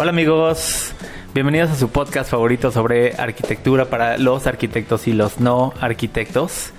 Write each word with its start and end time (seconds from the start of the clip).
Hola 0.00 0.10
amigos, 0.10 0.92
bienvenidos 1.34 1.70
a 1.70 1.74
su 1.76 1.88
podcast 1.88 2.30
favorito 2.30 2.70
sobre 2.70 3.14
arquitectura 3.16 3.86
para 3.86 4.16
los 4.16 4.46
arquitectos 4.46 5.08
y 5.08 5.12
los 5.12 5.40
no 5.40 5.74
arquitectos. 5.80 6.70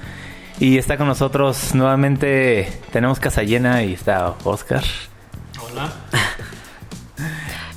Y 0.60 0.78
está 0.78 0.98
con 0.98 1.08
nosotros 1.08 1.76
nuevamente, 1.76 2.72
tenemos 2.92 3.20
casa 3.20 3.44
llena 3.44 3.84
y 3.84 3.94
está 3.94 4.36
Oscar. 4.46 4.84
Hola. 5.62 5.92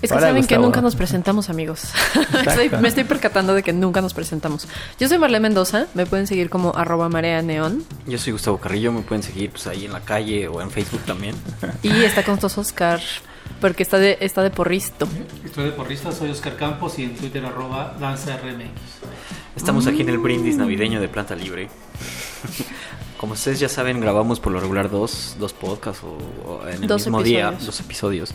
Es 0.01 0.11
que 0.11 0.17
Hola, 0.17 0.29
saben 0.29 0.47
que 0.47 0.59
nunca 0.59 0.81
nos 0.81 0.97
presentamos, 0.97 1.49
amigos. 1.49 1.93
Estoy- 2.47 2.71
me 2.81 2.89
estoy 2.89 3.05
percatando 3.05 3.55
de 3.55 3.63
que 3.63 3.73
nunca 3.73 4.01
nos 4.01 4.15
presentamos. 4.15 4.67
Yo 4.99 5.09
soy 5.09 5.19
Marlene 5.19 5.43
Mendoza, 5.43 5.87
me 5.95 6.07
pueden 6.07 6.27
seguir 6.27 6.51
como 6.51 6.73
arroba 6.77 7.09
marea 7.09 7.41
neón. 7.43 7.85
Yo 8.07 8.19
soy 8.19 8.33
Gustavo 8.33 8.59
Carrillo, 8.59 8.91
me 8.93 9.03
pueden 9.03 9.23
seguir 9.23 9.51
pues 9.51 9.67
ahí 9.69 9.85
en 9.87 9.93
la 9.93 10.01
calle 10.01 10.49
o 10.49 10.61
en 10.61 10.71
Facebook 10.73 11.03
también. 11.03 11.37
Y 11.83 12.03
está 12.03 12.25
con 12.25 12.35
nosotros 12.35 12.67
Oscar, 12.67 13.01
porque 13.61 13.83
está 13.83 13.99
de, 13.99 14.19
está 14.21 14.43
de 14.43 14.51
porristo. 14.51 15.07
Estoy 15.45 15.65
de 15.67 15.73
porrista, 15.73 16.13
soy 16.13 16.31
Oscar 16.31 16.57
Campos 16.57 16.99
y 16.99 17.05
en 17.05 17.15
Twitter 17.17 17.45
arroba 17.45 17.97
danzarmx. 18.01 18.71
Estamos 19.57 19.87
aquí 19.87 20.03
en 20.03 20.09
el 20.09 20.19
brindis 20.19 20.57
navideño 20.57 21.01
de 21.01 21.09
Planta 21.09 21.35
Libre. 21.35 21.69
Como 23.19 23.35
ustedes 23.35 23.61
ya 23.61 23.69
saben, 23.69 24.01
grabamos 24.01 24.41
por 24.41 24.53
lo 24.53 24.59
regular 24.59 24.91
dos, 24.91 25.37
dos 25.39 25.53
podcasts 25.53 26.03
o, 26.03 26.19
o 26.51 26.67
en 26.69 26.83
el 26.83 26.89
Dos 26.89 27.03
mismo 27.07 27.23
día, 27.23 27.49
episodios. 27.51 27.67
dos 27.67 27.81
episodios. 27.81 28.31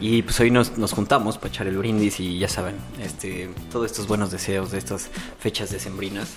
Y 0.00 0.22
pues 0.22 0.40
hoy 0.40 0.50
nos, 0.50 0.78
nos 0.78 0.92
juntamos 0.92 1.36
para 1.36 1.48
echar 1.48 1.66
el 1.66 1.76
brindis 1.76 2.18
y 2.20 2.38
ya 2.38 2.48
saben, 2.48 2.76
este, 3.02 3.50
todos 3.70 3.90
estos 3.90 4.06
buenos 4.06 4.30
deseos 4.30 4.70
de 4.70 4.78
estas 4.78 5.10
fechas 5.38 5.70
decembrinas. 5.70 6.30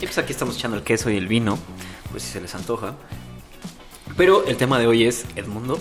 Y 0.00 0.04
pues 0.06 0.18
aquí 0.18 0.32
estamos 0.32 0.56
echando 0.56 0.76
el 0.76 0.84
queso 0.84 1.10
y 1.10 1.16
el 1.16 1.26
vino, 1.26 1.58
pues 2.12 2.22
si 2.22 2.30
se 2.30 2.40
les 2.40 2.54
antoja. 2.54 2.94
Pero 4.16 4.44
el 4.46 4.56
tema 4.56 4.78
de 4.78 4.86
hoy 4.86 5.04
es 5.04 5.24
Edmundo. 5.34 5.78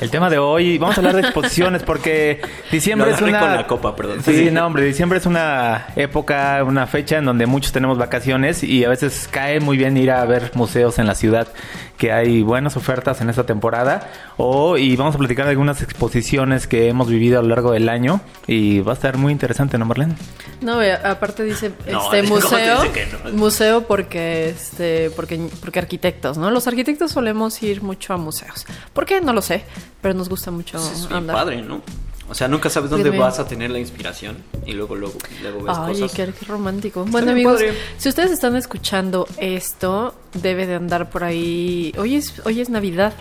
El 0.00 0.10
tema 0.10 0.28
de 0.28 0.38
hoy, 0.38 0.76
vamos 0.76 0.96
a 0.96 1.00
hablar 1.00 1.14
de 1.14 1.20
exposiciones 1.28 1.82
porque 1.84 2.40
diciembre 2.70 3.12
es 3.12 3.20
una... 3.20 3.38
con 3.38 3.54
la 3.54 3.66
copa, 3.66 3.94
perdón. 3.94 4.22
Sí, 4.24 4.50
no, 4.50 4.66
hombre, 4.66 4.84
diciembre 4.84 5.18
es 5.18 5.26
una 5.26 5.86
época, 5.94 6.62
una 6.64 6.86
fecha 6.86 7.18
en 7.18 7.24
donde 7.24 7.46
muchos 7.46 7.72
tenemos 7.72 7.96
vacaciones 7.96 8.64
y 8.64 8.84
a 8.84 8.88
veces 8.88 9.28
cae 9.30 9.60
muy 9.60 9.76
bien 9.76 9.96
ir 9.96 10.10
a 10.10 10.24
ver 10.24 10.50
museos 10.54 10.98
en 10.98 11.06
la 11.06 11.14
ciudad, 11.14 11.48
que 11.96 12.12
hay 12.12 12.42
buenas 12.42 12.76
ofertas 12.76 13.20
en 13.20 13.30
esta 13.30 13.46
temporada. 13.46 14.10
O, 14.36 14.76
y 14.76 14.96
vamos 14.96 15.14
a 15.14 15.18
platicar 15.18 15.44
de 15.44 15.52
algunas 15.52 15.80
exposiciones 15.80 16.66
que 16.66 16.88
hemos 16.88 17.08
vivido 17.08 17.38
a 17.38 17.42
lo 17.42 17.48
largo 17.48 17.70
del 17.70 17.88
año 17.88 18.20
y 18.48 18.80
va 18.80 18.92
a 18.92 18.94
estar 18.94 19.16
muy 19.16 19.32
interesante, 19.32 19.78
¿no, 19.78 19.84
Marlene? 19.84 20.16
No, 20.60 20.80
aparte 21.04 21.44
dice 21.44 21.70
No, 21.90 22.12
este 22.12 22.28
¿cómo 22.28 22.40
te 22.40 22.44
museo, 22.44 22.82
dice 22.82 22.92
que 22.92 23.06
no? 23.06 23.36
museo 23.36 23.82
porque 23.86 24.48
este 24.48 25.10
porque 25.10 25.48
porque 25.60 25.78
arquitectos, 25.78 26.36
¿no? 26.36 26.50
Los 26.50 26.66
arquitectos 26.66 27.12
solemos 27.12 27.62
ir 27.62 27.82
mucho 27.82 28.12
a 28.12 28.16
museos. 28.16 28.66
¿Por 28.92 29.06
qué? 29.06 29.20
No 29.20 29.32
lo 29.32 29.42
sé, 29.42 29.64
pero 30.00 30.14
nos 30.14 30.28
gusta 30.28 30.50
mucho 30.50 30.78
Pues 30.78 30.90
es 31.04 31.10
andar. 31.10 31.34
padre, 31.36 31.62
¿no? 31.62 31.82
O 32.28 32.34
sea, 32.34 32.48
nunca 32.48 32.70
sabes 32.70 32.88
dónde 32.90 33.10
bien. 33.10 33.20
vas 33.22 33.38
a 33.38 33.46
tener 33.46 33.70
la 33.70 33.78
inspiración 33.78 34.38
y 34.64 34.72
luego 34.72 34.96
luego, 34.96 35.14
luego 35.42 35.62
ves 35.64 35.76
Ay, 35.78 35.92
cosas. 36.00 36.12
qué, 36.12 36.32
qué 36.32 36.46
romántico. 36.46 37.04
Bueno, 37.06 37.32
amigos, 37.32 37.54
padre. 37.56 37.74
si 37.98 38.08
ustedes 38.08 38.30
están 38.30 38.56
escuchando 38.56 39.26
esto, 39.36 40.14
debe 40.32 40.66
de 40.66 40.76
andar 40.76 41.10
por 41.10 41.22
ahí. 41.22 41.92
Hoy 41.98 42.14
es, 42.16 42.40
hoy 42.46 42.62
es 42.62 42.70
Navidad, 42.70 43.12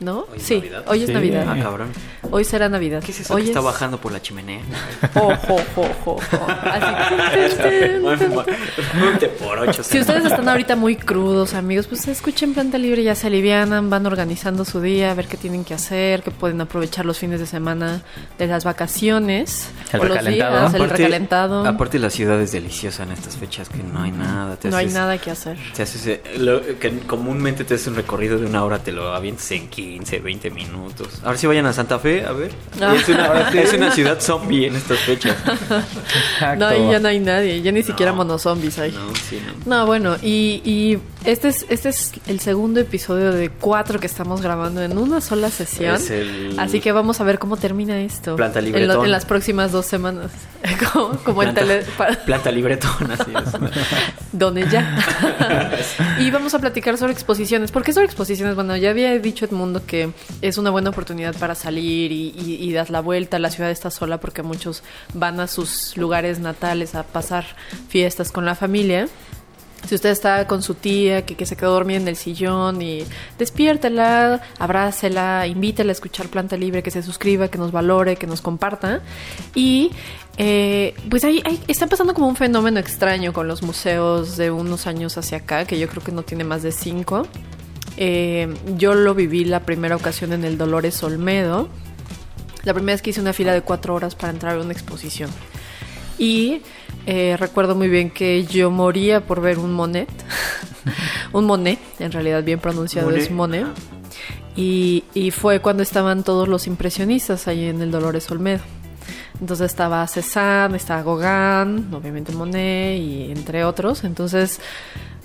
¿no? 0.00 0.20
¿Hoy 0.30 0.36
es 0.36 0.42
sí, 0.42 0.54
Navidad? 0.56 0.84
hoy 0.86 1.00
es 1.00 1.06
Sí. 1.06 1.12
Navidad. 1.12 1.46
Ah, 1.48 1.56
cabrón. 1.62 1.88
Hoy 2.30 2.44
será 2.44 2.68
Navidad. 2.68 3.02
¿Qué 3.04 3.12
es 3.12 3.20
eso 3.20 3.34
hoy 3.34 3.42
que 3.42 3.48
está 3.48 3.60
bajando 3.60 3.98
por 4.00 4.12
la 4.12 4.20
chimenea? 4.22 4.60
Jo, 5.14 5.32
jo, 5.46 5.56
jo, 5.74 5.84
jo, 6.04 6.18
jo. 6.30 6.46
Así. 6.48 6.84
Ponte 9.00 9.28
por 9.28 9.58
ocho. 9.60 9.82
Si 9.82 9.98
ustedes 10.00 10.24
están 10.24 10.48
ahorita 10.48 10.76
muy 10.76 10.96
crudos, 10.96 11.54
amigos, 11.54 11.86
pues 11.86 12.06
escuchen 12.08 12.54
Planta 12.54 12.78
Libre, 12.78 13.02
ya 13.02 13.14
se 13.14 13.26
alivianan, 13.26 13.90
van 13.90 14.06
organizando 14.06 14.64
su 14.64 14.80
día, 14.80 15.10
a 15.10 15.14
ver 15.14 15.26
qué 15.26 15.36
tienen 15.36 15.64
que 15.64 15.74
hacer, 15.74 16.22
que 16.22 16.30
pueden 16.30 16.60
aprovechar 16.60 17.04
los 17.06 17.18
fines 17.18 17.40
de 17.40 17.46
semana 17.46 18.02
de 18.38 18.46
las 18.46 18.64
vacaciones. 18.64 19.68
El 19.92 20.00
o 20.00 20.04
los 20.04 20.16
recalentado. 20.16 20.58
días, 20.60 20.74
el 20.74 20.80
Aparte- 20.82 20.96
recalentado. 20.96 21.66
Aparte 21.66 21.98
la 21.98 22.10
ciudad 22.10 22.40
es 22.40 22.52
deliciosa 22.52 23.02
en 23.04 23.12
estas 23.12 23.36
fechas 23.36 23.68
que 23.68 23.82
no 23.82 24.02
hay 24.02 24.10
nada. 24.12 24.56
te 24.56 24.68
no 24.70 24.76
hay 24.76 24.86
nada 24.86 25.18
que 25.18 25.30
hacer. 25.30 25.56
Te 25.74 25.82
haces, 25.82 26.06
eh, 26.06 26.22
lo 26.38 26.60
que 26.78 26.98
comúnmente 27.00 27.64
te 27.64 27.74
haces 27.74 27.86
un 27.88 27.96
recorrido 27.96 28.38
de 28.38 28.46
una 28.46 28.64
hora, 28.64 28.78
te 28.78 28.92
lo 28.92 29.14
avientas 29.14 29.50
en 29.52 29.68
15, 29.74 30.20
20 30.20 30.50
minutos. 30.50 31.20
Ahora 31.24 31.36
sí 31.36 31.46
vayan 31.48 31.66
a 31.66 31.72
Santa 31.72 31.98
Fe, 31.98 32.24
a 32.24 32.30
ver. 32.32 32.52
Ah. 32.80 32.94
Es, 32.94 33.08
una, 33.08 33.50
es 33.50 33.72
una 33.72 33.90
ciudad 33.94 34.20
zombie 34.20 34.66
en 34.68 34.76
estas 34.76 34.98
fechas. 35.00 35.36
No, 36.58 36.66
ahí 36.66 36.90
ya 36.90 37.00
no 37.00 37.08
hay 37.08 37.18
nadie, 37.18 37.62
ya 37.62 37.72
ni 37.72 37.82
siquiera 37.82 38.12
monozombies 38.12 38.78
hay. 38.78 38.92
No, 38.92 39.14
sí, 39.14 39.40
no. 39.66 39.78
No, 39.78 39.86
bueno, 39.86 40.16
y, 40.22 40.60
y 40.64 40.98
este 41.24 41.48
es 41.48 41.66
este 41.68 41.88
es 41.88 42.12
el 42.26 42.40
segundo 42.40 42.80
episodio 42.80 43.32
de 43.32 43.48
cuatro 43.50 43.98
que 43.98 44.06
estamos 44.06 44.40
grabando 44.42 44.82
en 44.82 44.96
una 44.98 45.20
sola 45.20 45.50
sesión. 45.50 46.00
El- 46.10 46.58
Así 46.58 46.80
que 46.80 46.92
vamos 46.92 47.20
a 47.20 47.24
ver 47.24 47.38
cómo 47.38 47.56
termina 47.56 48.00
esto. 48.00 48.36
Planta 48.36 48.58
en, 48.60 48.66
lo- 48.72 48.78
libretón. 48.78 49.04
en 49.06 49.10
las 49.12 49.24
próximas 49.24 49.72
dos 49.72 49.86
semanas. 49.86 50.30
como 50.92 51.10
como 51.18 51.42
en 51.42 51.52
Planta, 51.54 51.60
tele... 51.60 51.86
pa- 51.96 52.06
planta 52.26 52.50
libretón, 52.50 53.10
así 53.10 53.30
es. 53.30 53.52
Donde 54.32 54.68
ya. 54.68 54.98
y 56.18 56.30
vamos 56.30 56.54
a 56.54 56.58
platicar 56.58 56.98
sobre 56.98 57.12
exposiciones. 57.12 57.70
¿Por 57.70 57.82
qué 57.84 57.92
sobre 57.92 58.06
exposiciones? 58.06 58.54
Bueno, 58.54 58.76
ya 58.76 58.90
había 58.90 59.16
dicho 59.18 59.44
Edmundo 59.44 59.84
que 59.86 60.10
es 60.42 60.58
una 60.58 60.70
buena 60.70 60.90
oportunidad 60.90 61.34
para 61.36 61.54
salir 61.54 62.10
y, 62.12 62.34
y, 62.36 62.56
y 62.60 62.72
dar 62.72 62.90
la 62.90 63.00
vuelta. 63.00 63.38
La 63.38 63.50
ciudad 63.50 63.70
está 63.70 63.90
sola 63.90 64.18
porque 64.18 64.42
muchos 64.42 64.82
van 65.14 65.38
a 65.40 65.46
sus 65.46 65.96
lugares 65.96 66.38
natales 66.40 66.94
a 66.94 67.02
pasar 67.04 67.44
fiestas 67.88 68.32
con 68.32 68.44
la 68.44 68.54
familia. 68.54 69.08
Si 69.86 69.94
usted 69.94 70.10
está 70.10 70.46
con 70.46 70.62
su 70.62 70.74
tía 70.74 71.26
que, 71.26 71.36
que 71.36 71.46
se 71.46 71.56
quedó 71.56 71.72
dormida 71.72 71.98
en 71.98 72.08
el 72.08 72.16
sillón 72.16 72.80
y 72.80 73.04
despiértela, 73.38 74.40
abrácela, 74.58 75.46
invítela 75.46 75.90
a 75.90 75.92
escuchar 75.92 76.28
Planta 76.28 76.56
Libre, 76.56 76.82
que 76.82 76.90
se 76.90 77.02
suscriba, 77.02 77.48
que 77.48 77.58
nos 77.58 77.72
valore, 77.72 78.16
que 78.16 78.26
nos 78.26 78.40
comparta. 78.40 79.02
Y 79.54 79.90
eh, 80.36 80.94
pues 81.10 81.24
ahí, 81.24 81.42
ahí 81.44 81.60
está 81.68 81.86
pasando 81.86 82.14
como 82.14 82.28
un 82.28 82.36
fenómeno 82.36 82.80
extraño 82.80 83.32
con 83.32 83.46
los 83.46 83.62
museos 83.62 84.36
de 84.36 84.50
unos 84.50 84.86
años 84.86 85.16
hacia 85.18 85.38
acá, 85.38 85.64
que 85.64 85.78
yo 85.78 85.88
creo 85.88 86.02
que 86.02 86.12
no 86.12 86.22
tiene 86.22 86.44
más 86.44 86.62
de 86.62 86.72
cinco. 86.72 87.26
Eh, 87.96 88.52
yo 88.76 88.94
lo 88.94 89.14
viví 89.14 89.44
la 89.44 89.60
primera 89.60 89.96
ocasión 89.96 90.32
en 90.32 90.44
el 90.44 90.58
Dolores 90.58 91.02
Olmedo. 91.02 91.68
La 92.64 92.72
primera 92.72 92.94
vez 92.94 93.02
que 93.02 93.10
hice 93.10 93.20
una 93.20 93.32
fila 93.32 93.52
de 93.52 93.60
cuatro 93.60 93.94
horas 93.94 94.14
para 94.14 94.32
entrar 94.32 94.56
a 94.56 94.60
una 94.60 94.72
exposición. 94.72 95.30
Y 96.18 96.62
eh, 97.06 97.36
recuerdo 97.38 97.74
muy 97.74 97.88
bien 97.88 98.10
que 98.10 98.44
yo 98.44 98.70
moría 98.70 99.20
por 99.20 99.40
ver 99.40 99.58
un 99.58 99.72
Monet. 99.72 100.08
un 101.32 101.44
Monet, 101.44 101.78
en 101.98 102.12
realidad 102.12 102.42
bien 102.42 102.60
pronunciado 102.60 103.08
Monet. 103.08 103.22
es 103.22 103.30
Monet. 103.30 103.66
Y, 104.56 105.04
y 105.14 105.30
fue 105.30 105.60
cuando 105.60 105.82
estaban 105.82 106.22
todos 106.22 106.46
los 106.48 106.66
impresionistas 106.66 107.48
ahí 107.48 107.64
en 107.64 107.82
el 107.82 107.90
Dolores 107.90 108.30
Olmedo. 108.30 108.62
Entonces 109.40 109.66
estaba 109.66 110.06
Cézanne, 110.06 110.76
estaba 110.76 111.02
Gauguin, 111.02 111.92
obviamente 111.92 112.32
Monet 112.32 112.98
y 112.98 113.32
entre 113.32 113.64
otros. 113.64 114.04
Entonces 114.04 114.60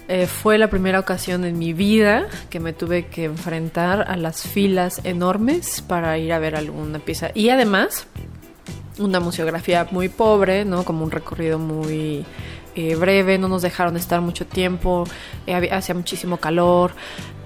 eh, 0.08 0.26
fue 0.26 0.58
la 0.58 0.72
primera 0.72 1.00
ocasión 1.00 1.46
en 1.46 1.60
mi 1.60 1.74
vida 1.74 2.28
que 2.50 2.60
me 2.60 2.74
tuve 2.74 3.06
que 3.06 3.26
enfrentar 3.26 4.10
a 4.10 4.18
las 4.18 4.42
filas 4.42 5.02
enormes 5.04 5.84
para 5.88 6.18
ir 6.18 6.34
a 6.34 6.40
ver 6.40 6.56
alguna 6.56 6.98
pieza. 6.98 7.30
Y 7.36 7.50
además, 7.50 8.08
una 8.98 9.20
museografía 9.20 9.88
muy 9.92 10.10
pobre, 10.10 10.66
¿no? 10.66 10.84
Como 10.84 11.04
un 11.04 11.12
recorrido 11.12 11.60
muy 11.60 12.26
eh, 12.76 12.96
breve, 12.96 13.38
no 13.38 13.48
nos 13.48 13.62
dejaron 13.62 13.98
estar 13.98 14.22
mucho 14.22 14.46
tiempo, 14.46 15.06
eh, 15.48 15.70
hacía 15.72 15.96
muchísimo 15.96 16.38
calor, 16.38 16.92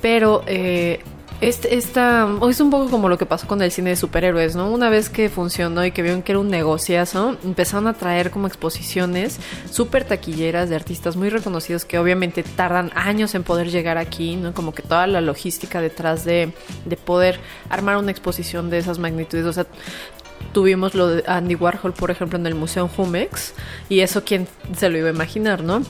pero 0.02 0.44
eh, 0.48 1.00
este, 1.42 1.76
esta, 1.76 2.30
es 2.50 2.62
un 2.62 2.70
poco 2.70 2.90
como 2.90 3.10
lo 3.10 3.18
que 3.18 3.26
pasó 3.26 3.48
con 3.48 3.62
el 3.62 3.70
cine 3.72 3.90
de 3.90 3.96
superhéroes, 3.98 4.56
¿no? 4.56 4.72
Una 4.72 4.90
vez 4.90 5.10
que 5.10 5.30
funcionó 5.30 5.86
y 5.86 5.92
que 5.92 6.02
vieron 6.02 6.22
que 6.22 6.32
era 6.32 6.40
un 6.40 6.50
negociazo, 6.50 7.38
empezaron 7.44 7.88
a 7.88 7.94
traer 7.94 8.32
como 8.32 8.48
exposiciones 8.48 9.40
súper 9.70 10.06
taquilleras 10.06 10.70
de 10.70 10.76
artistas 10.76 11.18
muy 11.18 11.30
reconocidos 11.30 11.84
que 11.84 12.00
obviamente 12.00 12.44
tardan 12.44 12.92
años 12.96 13.36
en 13.36 13.44
poder 13.44 13.70
llegar 13.72 13.98
aquí, 13.98 14.38
¿no? 14.38 14.54
Como 14.54 14.74
que 14.74 14.84
toda 14.84 15.06
la 15.06 15.20
logística 15.20 15.82
detrás 15.82 16.24
de, 16.24 16.54
de 16.86 16.96
poder 16.96 17.40
armar 17.70 17.98
una 17.98 18.12
exposición 18.12 18.70
de 18.70 18.78
esas 18.78 19.00
magnitudes, 19.00 19.46
o 19.46 19.52
sea, 19.52 19.66
Tuvimos 20.52 20.94
lo 20.96 21.08
de 21.08 21.24
Andy 21.28 21.56
Warhol, 21.56 21.94
por 21.94 22.12
ejemplo, 22.12 22.38
en 22.38 22.46
el 22.46 22.56
Museo 22.56 22.88
Jumex, 22.88 23.54
y 23.90 24.02
eso 24.02 24.24
quién 24.24 24.48
se 24.78 24.90
lo 24.90 24.98
iba 24.98 25.10
a 25.10 25.14
imaginar, 25.14 25.64
¿no? 25.64 25.82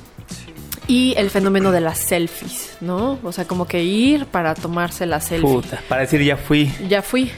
y 0.86 1.14
el 1.16 1.30
fenómeno 1.30 1.72
de 1.72 1.80
las 1.80 1.98
selfies, 1.98 2.76
¿no? 2.82 3.18
O 3.24 3.32
sea, 3.32 3.46
como 3.46 3.66
que 3.66 3.82
ir 3.86 4.26
para 4.26 4.54
tomarse 4.54 5.06
la 5.06 5.22
selfie. 5.22 5.50
Puta, 5.50 5.80
para 5.88 6.02
decir 6.02 6.22
ya 6.22 6.36
fui. 6.36 6.70
Ya 6.90 7.02
fui. 7.02 7.32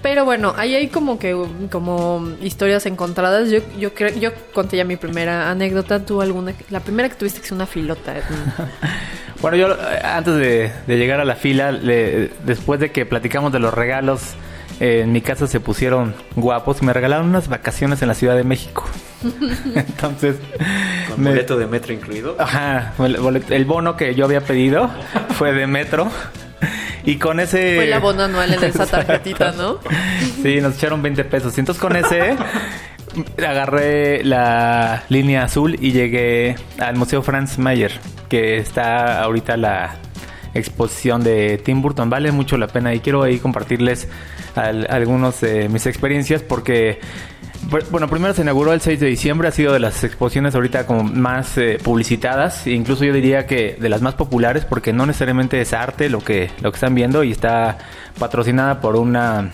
Pero 0.00 0.24
bueno, 0.24 0.54
ahí 0.56 0.76
hay 0.76 0.86
como 0.86 1.18
que 1.18 1.36
como 1.72 2.24
historias 2.40 2.86
encontradas. 2.86 3.50
Yo 3.50 3.58
yo 3.80 3.92
creo 3.94 4.16
yo 4.16 4.30
conté 4.52 4.76
ya 4.76 4.84
mi 4.84 4.94
primera 4.94 5.50
anécdota, 5.50 6.06
tú 6.06 6.22
alguna 6.22 6.54
la 6.70 6.78
primera 6.80 7.08
que 7.08 7.16
tuviste 7.16 7.40
que 7.40 7.46
es 7.46 7.52
una 7.52 7.66
filota. 7.66 8.14
Bueno, 9.40 9.56
yo 9.58 9.72
eh, 9.74 10.00
antes 10.04 10.36
de, 10.36 10.72
de 10.86 10.96
llegar 10.96 11.18
a 11.20 11.24
la 11.24 11.34
fila, 11.34 11.72
le- 11.72 12.30
después 12.46 12.78
de 12.80 12.92
que 12.92 13.04
platicamos 13.04 13.52
de 13.52 13.58
los 13.58 13.74
regalos, 13.74 14.20
eh, 14.84 15.00
en 15.00 15.12
mi 15.12 15.22
casa 15.22 15.46
se 15.46 15.60
pusieron 15.60 16.14
guapos 16.36 16.82
y 16.82 16.84
me 16.84 16.92
regalaron 16.92 17.26
unas 17.26 17.48
vacaciones 17.48 18.02
en 18.02 18.08
la 18.08 18.12
Ciudad 18.14 18.36
de 18.36 18.44
México. 18.44 18.84
Entonces, 19.74 20.36
Con 21.08 21.22
me- 21.22 21.30
boleto 21.30 21.56
de 21.56 21.66
metro 21.66 21.94
incluido. 21.94 22.36
Ajá, 22.38 22.92
el, 22.98 23.64
bono 23.64 23.96
que 23.96 24.14
yo 24.14 24.26
había 24.26 24.42
pedido 24.42 24.90
fue 25.38 25.54
de 25.54 25.66
metro. 25.66 26.10
Y 27.02 27.16
con 27.16 27.40
ese... 27.40 27.76
Fue 27.76 27.84
el 27.84 27.94
abono 27.94 28.24
anual 28.24 28.52
en 28.52 28.62
esa 28.62 28.84
tarjetita, 28.90 29.52
¿no? 29.52 29.78
Sí, 30.42 30.60
nos 30.60 30.76
echaron 30.76 31.00
20 31.00 31.24
pesos. 31.24 31.56
Y 31.56 31.60
entonces 31.60 31.80
con 31.80 31.96
ese 31.96 32.36
agarré 33.38 34.22
la 34.22 35.04
línea 35.08 35.44
azul 35.44 35.78
y 35.80 35.92
llegué 35.92 36.56
al 36.78 36.96
Museo 36.96 37.22
Franz 37.22 37.56
Mayer, 37.58 37.92
que 38.28 38.58
está 38.58 39.22
ahorita 39.22 39.56
la 39.56 39.96
exposición 40.52 41.24
de 41.24 41.56
Tim 41.56 41.80
Burton. 41.80 42.10
Vale 42.10 42.32
mucho 42.32 42.58
la 42.58 42.66
pena 42.66 42.92
y 42.92 43.00
quiero 43.00 43.22
ahí 43.22 43.38
compartirles 43.38 44.08
al- 44.54 44.86
algunos 44.90 45.40
de 45.40 45.68
mis 45.68 45.86
experiencias 45.86 46.42
porque... 46.42 47.00
bu- 47.70 47.84
Bueno, 47.90 48.08
primero 48.08 48.34
se 48.34 48.42
inauguró 48.42 48.72
el 48.72 48.80
6 48.80 49.00
de 49.00 49.06
diciembre, 49.06 49.48
ha 49.48 49.52
sido 49.52 49.72
de 49.72 49.80
las 49.80 50.02
exposiciones 50.04 50.54
ahorita 50.54 50.86
como 50.86 51.02
más 51.04 51.56
eh, 51.58 51.78
publicitadas, 51.82 52.66
e 52.66 52.72
incluso 52.72 53.04
yo 53.04 53.12
diría 53.12 53.46
que 53.46 53.76
de 53.78 53.88
las 53.88 54.02
más 54.02 54.14
populares 54.14 54.64
porque 54.64 54.92
no 54.92 55.06
necesariamente 55.06 55.60
es 55.60 55.72
arte 55.72 56.08
lo 56.08 56.20
que, 56.20 56.50
lo 56.60 56.70
que 56.72 56.76
están 56.76 56.94
viendo 56.94 57.24
y 57.24 57.32
está 57.32 57.78
patrocinada 58.18 58.80
por 58.80 58.96
una 58.96 59.50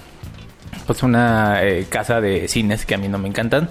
pues 0.86 1.02
una 1.02 1.62
eh, 1.62 1.86
casa 1.88 2.20
de 2.20 2.48
cines 2.48 2.84
que 2.86 2.94
a 2.94 2.98
mí 2.98 3.08
no 3.08 3.18
me 3.18 3.28
encantan. 3.28 3.68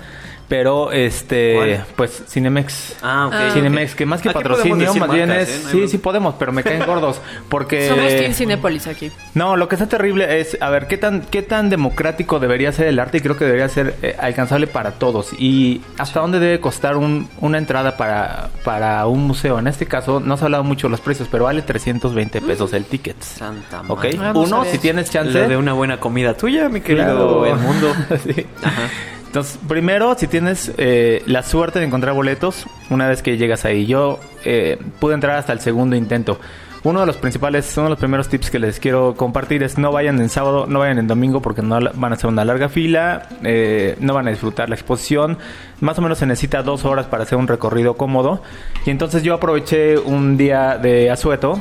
Pero 0.49 0.91
este, 0.91 1.53
¿Cuál? 1.55 1.85
pues 1.95 2.23
Cinemex. 2.27 2.95
Ah, 3.03 3.27
ok. 3.27 3.53
Cinemex, 3.53 3.93
que 3.95 4.05
más 4.07 4.19
que 4.21 4.29
Aquí 4.29 4.37
patrocinio, 4.39 4.93
más 4.95 5.11
bien 5.11 5.31
es. 5.31 5.47
¿eh? 5.47 5.61
No 5.65 5.69
sí, 5.69 5.87
sí 5.87 5.97
podemos, 5.99 6.33
pero 6.39 6.51
me 6.51 6.63
caen 6.63 6.83
gordos. 6.85 7.21
Porque. 7.49 7.87
Somos 7.87 8.07
Team 8.07 8.33
Cinépolis 8.33 8.87
aquí. 8.87 9.11
No, 9.35 9.55
lo 9.55 9.67
que 9.69 9.75
está 9.75 9.87
terrible 9.87 10.39
es, 10.41 10.57
a 10.59 10.69
ver, 10.71 10.87
¿qué 10.87 10.97
tan, 10.97 11.21
qué 11.21 11.43
tan 11.43 11.69
democrático 11.69 12.39
debería 12.39 12.71
ser 12.71 12.87
el 12.87 12.97
arte? 12.99 13.19
Y 13.19 13.21
creo 13.21 13.37
que 13.37 13.45
debería 13.45 13.69
ser 13.69 13.95
eh, 14.01 14.15
alcanzable 14.19 14.65
para 14.65 14.93
todos. 14.93 15.33
Y 15.37 15.81
hasta 15.99 16.19
dónde 16.19 16.39
debe 16.39 16.59
costar 16.59 16.97
un- 16.97 17.29
una 17.41 17.59
entrada 17.59 17.95
para, 17.95 18.49
para 18.65 19.05
un 19.05 19.27
museo. 19.27 19.59
En 19.59 19.67
este 19.67 19.85
caso, 19.85 20.19
no 20.19 20.35
se 20.35 20.43
ha 20.43 20.45
hablado 20.45 20.63
mucho 20.63 20.87
de 20.87 20.91
los 20.91 21.01
precios, 21.01 21.27
pero 21.31 21.43
vale 21.43 21.61
320 21.61 22.41
pesos 22.41 22.73
el 22.73 22.85
ticket. 22.85 23.21
Santa 23.21 23.81
¿Ok? 23.87 24.15
madre. 24.17 24.39
Uno, 24.39 24.65
si 24.65 24.79
tienes 24.79 25.11
chance. 25.11 25.31
Lo 25.43 25.47
de 25.47 25.57
una 25.57 25.73
buena 25.73 25.99
comida 25.99 26.33
tuya, 26.33 26.69
mi 26.69 26.81
querido 26.81 27.43
Claro. 27.43 27.45
Edmundo. 27.45 27.93
Sí. 28.25 28.47
Ajá. 28.63 28.81
Entonces, 29.29 29.59
primero, 29.67 30.15
si 30.17 30.25
tienes 30.25 30.71
eh, 30.79 31.21
la 31.27 31.43
suerte 31.43 31.77
de 31.77 31.85
encontrar 31.85 32.15
boletos, 32.15 32.65
una 32.89 33.07
vez 33.07 33.21
que 33.21 33.37
llegas 33.37 33.63
ahí, 33.63 33.85
yo 33.85 34.19
eh, 34.43 34.79
pude 34.99 35.13
entrar 35.13 35.37
hasta 35.37 35.53
el 35.53 35.59
segundo 35.59 35.95
intento. 35.95 36.39
Uno 36.81 37.01
de 37.01 37.05
los 37.05 37.17
principales, 37.17 37.71
uno 37.77 37.83
de 37.83 37.89
los 37.91 37.99
primeros 37.99 38.27
tips 38.27 38.49
que 38.49 38.57
les 38.57 38.79
quiero 38.79 39.13
compartir 39.13 39.61
es 39.61 39.77
no 39.77 39.91
vayan 39.91 40.19
en 40.19 40.29
sábado, 40.29 40.65
no 40.65 40.79
vayan 40.79 40.97
en 40.97 41.05
domingo 41.05 41.43
porque 41.43 41.61
no 41.61 41.79
van 41.93 42.11
a 42.11 42.15
hacer 42.15 42.27
una 42.27 42.43
larga 42.43 42.69
fila, 42.69 43.29
eh, 43.43 43.95
no 43.99 44.15
van 44.15 44.27
a 44.27 44.31
disfrutar 44.31 44.67
la 44.67 44.73
exposición. 44.73 45.37
Más 45.79 45.99
o 45.99 46.01
menos 46.01 46.17
se 46.17 46.25
necesita 46.25 46.63
dos 46.63 46.83
horas 46.83 47.05
para 47.05 47.21
hacer 47.21 47.37
un 47.37 47.47
recorrido 47.47 47.97
cómodo. 47.97 48.41
Y 48.87 48.89
entonces 48.89 49.21
yo 49.21 49.35
aproveché 49.35 49.99
un 49.99 50.37
día 50.37 50.79
de 50.79 51.11
asueto 51.11 51.59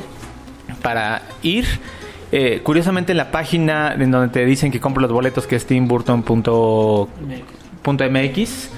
para 0.81 1.21
ir. 1.43 1.67
Curiosamente 2.63 3.11
en 3.11 3.17
la 3.17 3.31
página 3.31 3.93
en 3.93 4.09
donde 4.09 4.29
te 4.29 4.45
dicen 4.45 4.71
que 4.71 4.79
compro 4.79 5.01
los 5.01 5.11
boletos 5.11 5.45
que 5.45 5.55
es 5.55 5.65
timburton.mx 7.97 8.69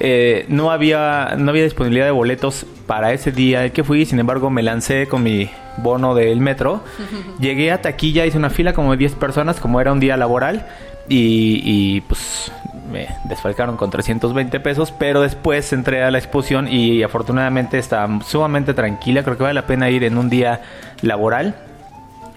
eh, 0.00 0.44
no 0.48 0.72
había 0.72 1.36
no 1.38 1.50
había 1.50 1.62
disponibilidad 1.62 2.06
de 2.06 2.10
boletos 2.10 2.66
para 2.86 3.12
ese 3.12 3.30
día 3.30 3.72
que 3.72 3.84
fui 3.84 4.04
sin 4.06 4.18
embargo 4.18 4.50
me 4.50 4.62
lancé 4.62 5.06
con 5.06 5.22
mi 5.22 5.50
bono 5.76 6.14
del 6.14 6.40
metro. 6.40 6.82
Llegué 7.40 7.70
a 7.70 7.80
taquilla 7.80 8.26
hice 8.26 8.38
una 8.38 8.50
fila 8.50 8.72
como 8.72 8.92
de 8.92 8.96
10 8.98 9.14
personas 9.14 9.60
como 9.60 9.80
era 9.80 9.92
un 9.92 10.00
día 10.00 10.16
laboral 10.16 10.66
y, 11.08 11.60
y, 11.64 12.00
pues 12.00 12.50
me 12.90 13.08
desfalcaron 13.28 13.76
con 13.76 13.90
320 13.90 14.58
pesos 14.60 14.90
pero 14.90 15.20
después 15.20 15.70
entré 15.74 16.02
a 16.02 16.10
la 16.10 16.16
exposición 16.16 16.66
y 16.66 17.02
afortunadamente 17.02 17.78
estaba 17.78 18.20
sumamente 18.22 18.74
tranquila. 18.74 19.22
Creo 19.22 19.36
que 19.36 19.42
vale 19.42 19.54
la 19.54 19.66
pena 19.66 19.90
ir 19.90 20.02
en 20.04 20.18
un 20.18 20.28
día 20.28 20.62
laboral 21.02 21.54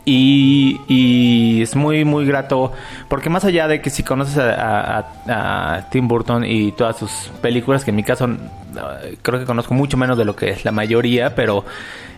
y, 0.09 1.61
es 1.61 1.75
muy, 1.75 2.05
muy 2.05 2.25
grato. 2.25 2.71
Porque 3.09 3.29
más 3.29 3.43
allá 3.43 3.67
de 3.67 3.81
que 3.81 3.89
si 3.89 4.03
conoces 4.03 4.37
a, 4.37 5.87
Tim 5.91 6.07
Burton 6.07 6.45
y 6.45 6.71
todas 6.71 6.97
sus 6.97 7.11
películas, 7.41 7.83
que 7.83 7.91
en 7.91 7.97
mi 7.97 8.03
caso 8.03 8.25
eh, 8.27 9.17
creo 9.21 9.39
que 9.39 9.45
conozco 9.45 9.73
mucho 9.73 9.97
menos 9.97 10.17
de 10.17 10.25
lo 10.25 10.35
que 10.35 10.49
es 10.49 10.63
la 10.63 10.71
mayoría, 10.71 11.35
pero 11.35 11.65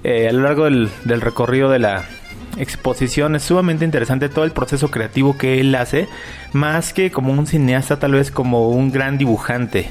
eh, 0.04 0.28
a 0.30 0.32
lo 0.32 0.44
largo 0.44 0.66
del 0.66 1.22
recorrido 1.22 1.70
de 1.70 1.80
la 1.80 2.06
exposición 2.58 3.36
es 3.36 3.44
sumamente 3.44 3.86
interesante 3.86 4.30
todo 4.30 4.46
el 4.46 4.52
proceso 4.52 4.92
creativo 4.92 5.38
que 5.38 5.60
él 5.60 5.74
hace, 5.76 6.08
más 6.54 6.94
que 6.94 7.12
como 7.12 7.32
un 7.32 7.48
cineasta, 7.48 7.98
tal 7.98 8.14
vez 8.14 8.32
como 8.32 8.70
un 8.70 8.92
gran 8.92 9.18
dibujante. 9.18 9.90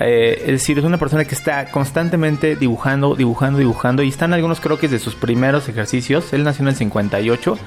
Eh, 0.00 0.44
es 0.46 0.52
decir, 0.52 0.78
es 0.78 0.84
una 0.84 0.96
persona 0.96 1.26
que 1.26 1.34
está 1.34 1.70
constantemente 1.70 2.56
dibujando, 2.56 3.14
dibujando, 3.14 3.58
dibujando. 3.58 4.02
Y 4.02 4.08
están 4.08 4.32
algunos 4.32 4.58
croquis 4.60 4.90
de 4.90 4.98
sus 4.98 5.14
primeros 5.14 5.68
ejercicios. 5.68 6.32
Él 6.32 6.42
nació 6.42 6.62
en 6.62 6.68
el 6.68 6.76
58. 6.76 7.58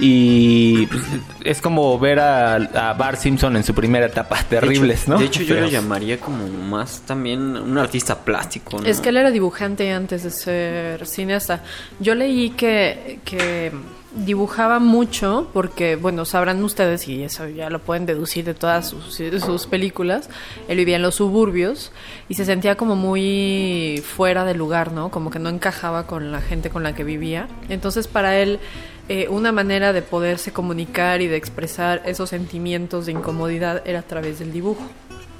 Y 0.00 0.86
pues, 0.86 1.02
es 1.42 1.60
como 1.60 1.98
ver 1.98 2.20
a, 2.20 2.54
a 2.54 2.92
Bart 2.92 3.18
Simpson 3.18 3.56
en 3.56 3.64
su 3.64 3.74
primera 3.74 4.06
etapa. 4.06 4.38
Terribles, 4.48 5.00
de 5.00 5.02
hecho, 5.02 5.10
¿no? 5.10 5.18
De 5.18 5.24
hecho, 5.24 5.42
yo 5.42 5.54
lo 5.60 5.68
llamaría 5.68 6.20
como 6.20 6.46
más 6.46 7.00
también 7.00 7.56
un 7.56 7.78
artista 7.78 8.18
plástico, 8.18 8.78
¿no? 8.78 8.86
Es 8.86 9.00
que 9.00 9.08
él 9.08 9.16
era 9.16 9.30
dibujante 9.30 9.90
antes 9.90 10.22
de 10.22 10.30
ser 10.30 11.06
cineasta. 11.06 11.64
Yo 11.98 12.14
leí 12.14 12.50
que, 12.50 13.18
que 13.24 13.72
dibujaba 14.14 14.78
mucho 14.78 15.48
porque, 15.52 15.96
bueno, 15.96 16.24
sabrán 16.24 16.62
ustedes, 16.62 17.06
y 17.08 17.22
eso 17.22 17.48
ya 17.48 17.70
lo 17.70 17.78
pueden 17.78 18.06
deducir 18.06 18.44
de 18.44 18.54
todas 18.54 18.88
sus, 18.88 19.14
sus 19.14 19.66
películas, 19.66 20.30
él 20.68 20.78
vivía 20.78 20.96
en 20.96 21.02
los 21.02 21.16
suburbios 21.16 21.92
y 22.28 22.34
se 22.34 22.44
sentía 22.44 22.76
como 22.76 22.96
muy 22.96 24.02
fuera 24.16 24.44
de 24.44 24.54
lugar, 24.54 24.92
¿no? 24.92 25.10
Como 25.10 25.30
que 25.30 25.38
no 25.38 25.48
encajaba 25.48 26.06
con 26.06 26.32
la 26.32 26.40
gente 26.40 26.70
con 26.70 26.82
la 26.82 26.94
que 26.94 27.04
vivía. 27.04 27.48
Entonces, 27.68 28.08
para 28.08 28.38
él, 28.38 28.60
eh, 29.08 29.26
una 29.30 29.52
manera 29.52 29.92
de 29.92 30.02
poderse 30.02 30.52
comunicar 30.52 31.20
y 31.20 31.26
de 31.28 31.36
expresar 31.36 32.02
esos 32.04 32.30
sentimientos 32.30 33.06
de 33.06 33.12
incomodidad 33.12 33.82
era 33.86 34.00
a 34.00 34.02
través 34.02 34.38
del 34.38 34.52
dibujo. 34.52 34.82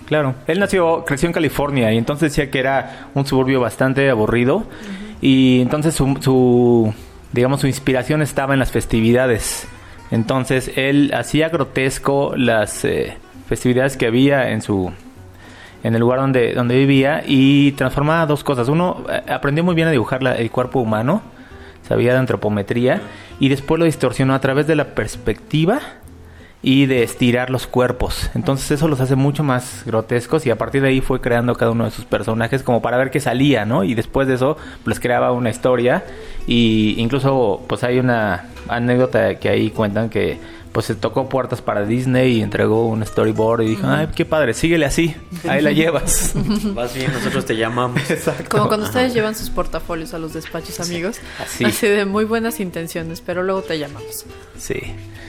Claro. 0.06 0.34
Él 0.46 0.58
nació, 0.58 1.04
creció 1.04 1.26
en 1.26 1.34
California 1.34 1.92
y 1.92 1.98
entonces 1.98 2.32
decía 2.32 2.50
que 2.50 2.60
era 2.60 3.10
un 3.14 3.26
suburbio 3.26 3.60
bastante 3.60 4.08
aburrido. 4.08 4.64
Y 5.20 5.60
entonces 5.60 5.94
su, 5.94 6.16
su, 6.22 6.94
digamos, 7.32 7.61
su 7.61 7.66
inspiración 7.66 8.23
estaba 8.23 8.54
en 8.54 8.61
las 8.61 8.73
festividades. 8.73 9.68
Entonces 10.11 10.73
él 10.76 11.12
hacía 11.14 11.49
grotesco 11.49 12.35
las 12.37 12.85
eh, 12.85 13.16
festividades 13.49 13.97
que 13.97 14.06
había 14.06 14.50
en 14.50 14.62
su 14.62 14.90
en 15.85 15.94
el 15.94 16.00
lugar 16.00 16.18
donde, 16.18 16.54
donde 16.54 16.76
vivía 16.76 17.23
y 17.26 17.73
transformaba 17.73 18.26
dos 18.26 18.42
cosas. 18.42 18.68
Uno, 18.68 19.04
eh, 19.11 19.23
aprendió 19.30 19.62
muy 19.62 19.75
bien 19.75 19.88
a 19.88 19.90
dibujar 19.90 20.26
el 20.26 20.50
cuerpo 20.50 20.80
humano, 20.80 21.23
sabía 21.87 22.12
de 22.12 22.18
antropometría 22.18 23.00
y 23.38 23.49
después 23.49 23.78
lo 23.78 23.85
distorsionó 23.85 24.35
a 24.35 24.40
través 24.40 24.66
de 24.66 24.75
la 24.75 24.94
perspectiva 24.94 25.80
y 26.62 26.86
de 26.86 27.02
estirar 27.02 27.50
los 27.50 27.66
cuerpos. 27.66 28.30
Entonces 28.34 28.70
eso 28.72 28.88
los 28.88 29.00
hace 29.00 29.14
mucho 29.14 29.44
más 29.44 29.82
grotescos 29.86 30.44
y 30.46 30.50
a 30.50 30.56
partir 30.56 30.82
de 30.82 30.88
ahí 30.88 31.00
fue 31.00 31.20
creando 31.20 31.54
cada 31.54 31.70
uno 31.70 31.84
de 31.84 31.90
sus 31.90 32.04
personajes 32.04 32.62
como 32.62 32.82
para 32.82 32.96
ver 32.96 33.10
qué 33.10 33.20
salía, 33.20 33.64
¿no? 33.64 33.84
Y 33.84 33.94
después 33.94 34.26
de 34.26 34.34
eso 34.34 34.56
pues 34.84 34.98
creaba 34.98 35.32
una 35.32 35.50
historia 35.50 36.04
y 36.46 36.94
incluso 36.98 37.62
pues 37.68 37.84
hay 37.84 37.98
una 37.98 38.46
anécdota 38.68 39.36
que 39.36 39.48
ahí 39.48 39.70
cuentan 39.70 40.10
que 40.10 40.38
pues 40.72 40.87
se 40.87 40.94
tocó 40.94 41.28
puertas 41.28 41.62
para 41.62 41.84
Disney 41.84 42.38
y 42.38 42.42
entregó 42.42 42.87
un 42.87 43.04
storyboard 43.04 43.62
y 43.62 43.68
dijo, 43.70 43.87
ay, 43.87 44.08
qué 44.14 44.25
padre, 44.25 44.54
síguele 44.54 44.87
así, 44.87 45.14
ahí 45.48 45.60
la 45.62 45.72
llevas. 45.72 46.32
Vas 46.75 46.94
bien, 46.94 47.12
nosotros 47.12 47.44
te 47.44 47.56
llamamos. 47.56 47.98
Exacto. 48.10 48.48
Como 48.48 48.68
cuando 48.68 48.87
ustedes 48.87 49.14
llevan 49.14 49.34
sus 49.34 49.50
portafolios 49.50 50.14
a 50.14 50.18
los 50.18 50.34
despachos, 50.34 50.80
amigos. 50.80 51.18
así. 51.42 51.64
Así 51.64 51.87
de 51.87 52.04
muy 52.04 52.25
buenas 52.25 52.60
intenciones, 52.60 53.20
pero 53.20 53.42
luego 53.42 53.62
te 53.62 53.78
llamamos. 53.78 54.26
Sí, 54.58 54.80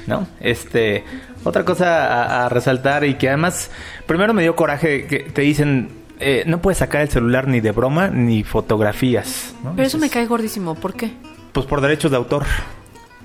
¿no? 0.08 0.27
Este, 0.39 1.03
otra 1.43 1.63
cosa 1.65 2.05
a, 2.05 2.46
a 2.46 2.50
resaltar 2.50 3.05
y 3.05 3.15
que 3.15 3.29
además, 3.29 3.72
primero 4.05 4.34
me 4.34 4.41
dio 4.41 4.55
coraje 4.55 5.08
que 5.08 5.19
te 5.19 5.41
dicen, 5.41 5.89
eh, 6.19 6.43
no 6.46 6.62
puedes 6.62 6.79
sacar 6.79 7.01
el 7.01 7.10
celular 7.10 7.48
ni 7.48 7.62
de 7.62 7.72
broma 7.72 8.10
ni 8.10 8.43
fotografías, 8.43 9.53
¿no? 9.63 9.74
Pero 9.75 9.88
eso 9.88 9.98
me 9.98 10.10
cae 10.10 10.25
gordísimo. 10.25 10.75
¿Por 10.75 10.93
qué? 10.93 11.13
Pues 11.53 11.65
por 11.65 11.79
derechos 11.81 12.12
de 12.12 12.17
autor. 12.17 12.46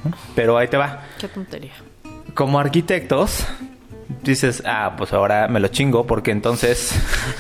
¿no? 0.05 0.13
Pero 0.37 0.57
ahí 0.59 0.69
te 0.69 0.77
va. 0.77 1.03
Qué 1.19 1.29
tontería. 1.29 1.73
Como 2.35 2.59
arquitectos, 2.59 3.47
dices, 4.23 4.63
ah, 4.67 4.95
pues 4.97 5.13
ahora 5.13 5.49
me 5.49 5.61
lo 5.61 5.69
chingo 5.69 6.07
porque 6.07 6.31
entonces 6.31 6.93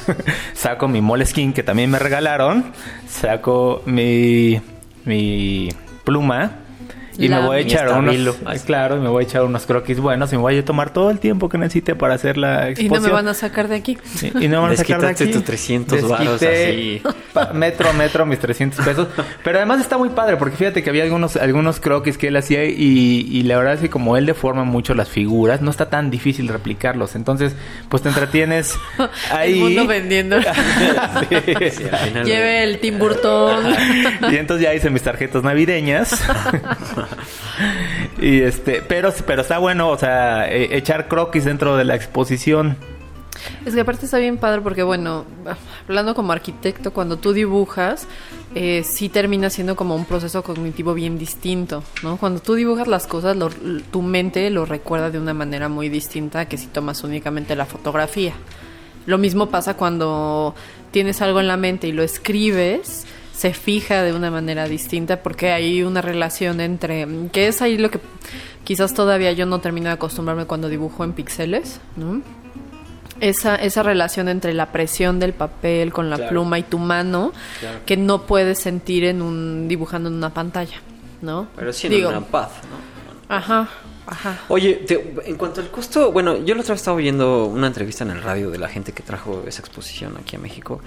saco 0.55 0.89
mi 0.89 1.01
Moleskine 1.01 1.53
que 1.53 1.63
también 1.63 1.91
me 1.91 1.99
regalaron, 1.99 2.73
saco 3.09 3.83
mi, 3.87 4.61
mi 5.05 5.69
pluma 6.05 6.64
y 7.19 7.29
La- 7.29 7.41
me 7.41 7.47
voy 7.47 7.57
a 7.57 7.61
echar 7.61 7.89
unos, 7.91 8.15
estabilo. 8.15 8.35
claro, 8.67 8.97
y 8.97 9.01
me 9.01 9.09
voy 9.09 9.25
a 9.25 9.27
echar 9.27 9.43
unos 9.45 9.67
croquis 9.67 9.99
buenos 10.01 10.33
y 10.33 10.37
me 10.37 10.43
voy 10.43 10.59
a 10.59 10.65
tomar 10.65 10.93
todo 10.93 11.11
el 11.11 11.19
tiempo 11.19 11.49
que 11.49 11.59
necesite 11.59 11.95
para 11.95 12.15
hacer 12.15 12.37
la 12.37 12.69
Y 12.69 12.73
exposición. 12.73 13.03
no 13.03 13.09
me 13.09 13.13
van 13.13 13.29
a 13.29 13.35
sacar 13.35 13.69
de 13.69 13.77
aquí. 13.77 13.99
Y, 14.23 14.27
y 14.45 14.49
no 14.49 14.57
me 14.63 14.69
van 14.69 14.73
a 14.73 14.77
sacar 14.77 15.01
de 15.01 15.07
aquí. 15.09 15.27
tus 15.27 15.45
300 15.45 16.09
varos 16.09 16.41
Desquité 16.41 17.03
así. 17.35 17.55
metro 17.55 17.89
a 17.91 17.93
metro 17.93 18.27
mis 18.27 18.39
300 18.39 18.85
pesos. 18.85 19.09
Pero 19.43 19.59
además 19.59 19.81
está 19.81 19.99
muy 19.99 20.09
padre 20.11 20.37
porque 20.37 20.57
fíjate 20.57 20.83
que 20.83 20.91
había 20.91 21.05
algunos, 21.05 21.37
algunos 21.37 21.81
croquis 21.81 22.19
que 22.19 22.29
él 22.29 22.37
hacía 22.37 22.65
y, 22.65 23.27
y 23.31 23.43
la 23.45 23.57
verdad 23.59 23.75
es 23.75 23.81
que 23.81 23.91
como 23.91 24.17
él 24.17 24.27
deforma 24.27 24.65
mucho 24.65 24.95
las 24.95 25.09
figuras, 25.09 25.61
no 25.61 25.71
está 25.71 25.89
tan 25.91 26.11
difícil 26.11 26.49
replicarlos. 26.49 27.15
Entonces, 27.17 27.55
pues 27.89 28.03
te 28.03 28.09
entretienes 28.09 28.75
ahí. 29.31 29.53
El 29.55 29.59
mundo 29.61 29.87
vendiendo. 29.87 30.37
Sí. 31.29 31.71
Sí, 31.71 31.85
Lleve 32.25 32.63
el 32.65 32.79
Tim 32.81 32.99
Burton. 32.99 33.65
Y 34.31 34.37
entonces 34.37 34.65
ya 34.65 34.75
hice 34.75 34.91
mis 34.91 35.03
tarjetas 35.03 35.43
navideñas. 35.43 36.23
y 38.21 38.41
este, 38.41 38.83
pero, 38.83 39.13
pero 39.27 39.43
está 39.43 39.59
bueno, 39.59 39.91
o 39.91 39.99
sea, 39.99 40.49
e- 40.51 40.77
echar 40.77 41.09
croquis 41.09 41.45
dentro 41.45 41.77
de 41.77 41.85
la 41.85 41.95
exposición. 41.95 42.77
Es 43.65 43.75
que 43.75 43.81
aparte 43.81 44.07
está 44.07 44.19
bien 44.19 44.39
padre 44.39 44.61
porque, 44.61 44.83
bueno, 44.83 45.25
hablando 45.89 46.15
como 46.15 46.33
arquitecto, 46.33 46.93
cuando 46.93 47.19
tú 47.19 47.33
dibujas, 47.33 48.07
eh, 48.55 48.83
sí 48.85 49.09
termina 49.09 49.51
siendo 49.51 49.77
como 49.77 49.97
un 49.97 50.05
proceso 50.05 50.43
cognitivo 50.43 50.95
bien 50.95 51.19
distinto, 51.19 51.83
¿no? 52.03 52.17
Cuando 52.17 52.41
tú 52.41 52.55
dibujas 52.55 52.89
las 52.89 53.07
cosas, 53.07 53.37
tu 53.91 54.03
mente 54.03 54.49
lo 54.51 54.65
recuerda 54.65 55.11
de 55.11 55.19
una 55.19 55.35
manera 55.35 55.69
muy 55.69 55.89
distinta 55.89 56.47
que 56.47 56.57
si 56.57 56.67
tomas 56.69 57.05
únicamente 57.05 57.57
la 57.57 57.67
fotografía. 57.67 58.35
Lo 59.07 59.19
mismo 59.19 59.51
pasa 59.51 59.75
cuando 59.75 60.55
tienes 60.91 61.21
algo 61.21 61.41
en 61.41 61.49
la 61.49 61.57
mente 61.57 61.89
y 61.89 61.93
lo 61.93 62.03
escribes, 62.03 63.07
se 63.37 63.53
fija 63.53 64.03
de 64.03 64.13
una 64.13 64.31
manera 64.31 64.69
distinta 64.69 65.23
porque 65.23 65.51
hay 65.51 65.83
una 65.83 66.01
relación 66.01 66.61
entre, 66.61 67.07
que 67.33 67.49
es 67.49 67.61
ahí 67.63 67.77
lo 67.79 67.91
que 67.91 67.99
quizás 68.65 68.95
todavía 68.95 69.33
yo 69.33 69.45
no 69.47 69.61
termino 69.61 69.89
de 69.89 69.95
acostumbrarme 69.95 70.45
cuando 70.47 70.69
dibujo 70.69 71.03
en 71.05 71.13
píxeles, 71.13 71.81
¿no? 71.97 72.23
esa, 73.21 73.55
esa 73.57 73.83
relación 73.83 74.29
entre 74.29 74.53
la 74.55 74.73
presión 74.73 75.19
del 75.21 75.33
papel 75.33 75.93
con 75.93 76.11
la 76.11 76.17
Claro. 76.17 76.31
pluma 76.31 76.59
y 76.59 76.63
tu 76.65 76.79
mano 76.79 77.33
Claro. 77.61 77.79
que 77.87 77.97
no 77.97 78.23
puedes 78.23 78.59
sentir 78.59 79.05
en 79.05 79.23
un 79.23 79.69
dibujando 79.69 80.09
en 80.09 80.17
una 80.17 80.31
pantalla, 80.35 80.77
¿no? 81.23 81.47
Pero 81.57 81.73
sí 81.73 81.87
en 81.87 82.07
una 82.07 82.21
paz, 82.21 82.51
¿no? 82.71 83.35
Ajá, 83.35 83.69
ajá. 84.07 84.41
Oye, 84.49 84.75
te- 84.87 85.15
en 85.25 85.37
cuanto 85.37 85.61
al 85.61 85.71
costo, 85.71 86.13
bueno, 86.13 86.45
yo 86.45 86.55
la 86.55 86.61
otra 86.61 86.75
vez 86.75 86.81
estaba 86.81 86.97
oyendo 86.97 87.47
una 87.47 87.69
entrevista 87.69 88.05
en 88.05 88.11
el 88.11 88.23
radio 88.23 88.51
de 88.51 88.59
la 88.59 88.69
gente 88.69 88.93
que 88.93 89.03
trajo 89.03 89.43
esa 89.47 89.61
exposición 89.61 90.17
aquí 90.21 90.37
a 90.37 90.39
México. 90.41 90.81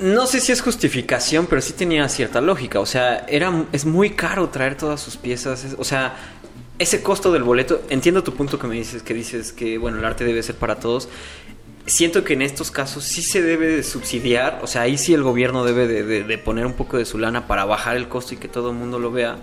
No 0.00 0.26
sé 0.26 0.40
si 0.40 0.50
es 0.50 0.62
justificación, 0.62 1.46
pero 1.46 1.60
sí 1.60 1.74
tenía 1.74 2.08
cierta 2.08 2.40
lógica. 2.40 2.80
O 2.80 2.86
sea, 2.86 3.26
era, 3.28 3.66
es 3.72 3.84
muy 3.84 4.10
caro 4.10 4.48
traer 4.48 4.76
todas 4.76 5.00
sus 5.00 5.16
piezas. 5.16 5.76
o 5.78 5.84
sea, 5.84 6.16
ese 6.78 7.02
costo 7.02 7.30
del 7.30 7.42
boleto, 7.42 7.82
entiendo 7.90 8.24
tu 8.24 8.34
punto 8.34 8.58
que 8.58 8.66
me 8.66 8.74
dices, 8.74 9.02
que 9.02 9.12
dices 9.12 9.52
que, 9.52 9.76
bueno, 9.76 9.98
el 9.98 10.04
arte 10.04 10.24
debe 10.24 10.42
ser 10.42 10.54
para 10.54 10.76
todos. 10.80 11.10
Siento 11.86 12.22
que 12.24 12.34
en 12.34 12.42
estos 12.42 12.70
casos 12.70 13.04
sí 13.04 13.22
se 13.22 13.42
debe 13.42 13.66
de 13.66 13.82
subsidiar, 13.82 14.60
o 14.62 14.66
sea, 14.66 14.82
ahí 14.82 14.96
sí 14.98 15.12
el 15.14 15.22
gobierno 15.22 15.64
debe 15.64 15.88
de, 15.88 16.38
poner 16.38 16.66
un 16.66 16.74
poco 16.74 16.98
de 16.98 17.04
su 17.04 17.18
lana 17.18 17.46
para 17.46 17.64
bajar 17.64 17.96
el 17.96 18.06
costo 18.06 18.34
y 18.34 18.36
que 18.36 18.48
todo 18.48 18.70
el 18.70 18.76
mundo 18.76 18.98
lo 18.98 19.10
vea. 19.10 19.38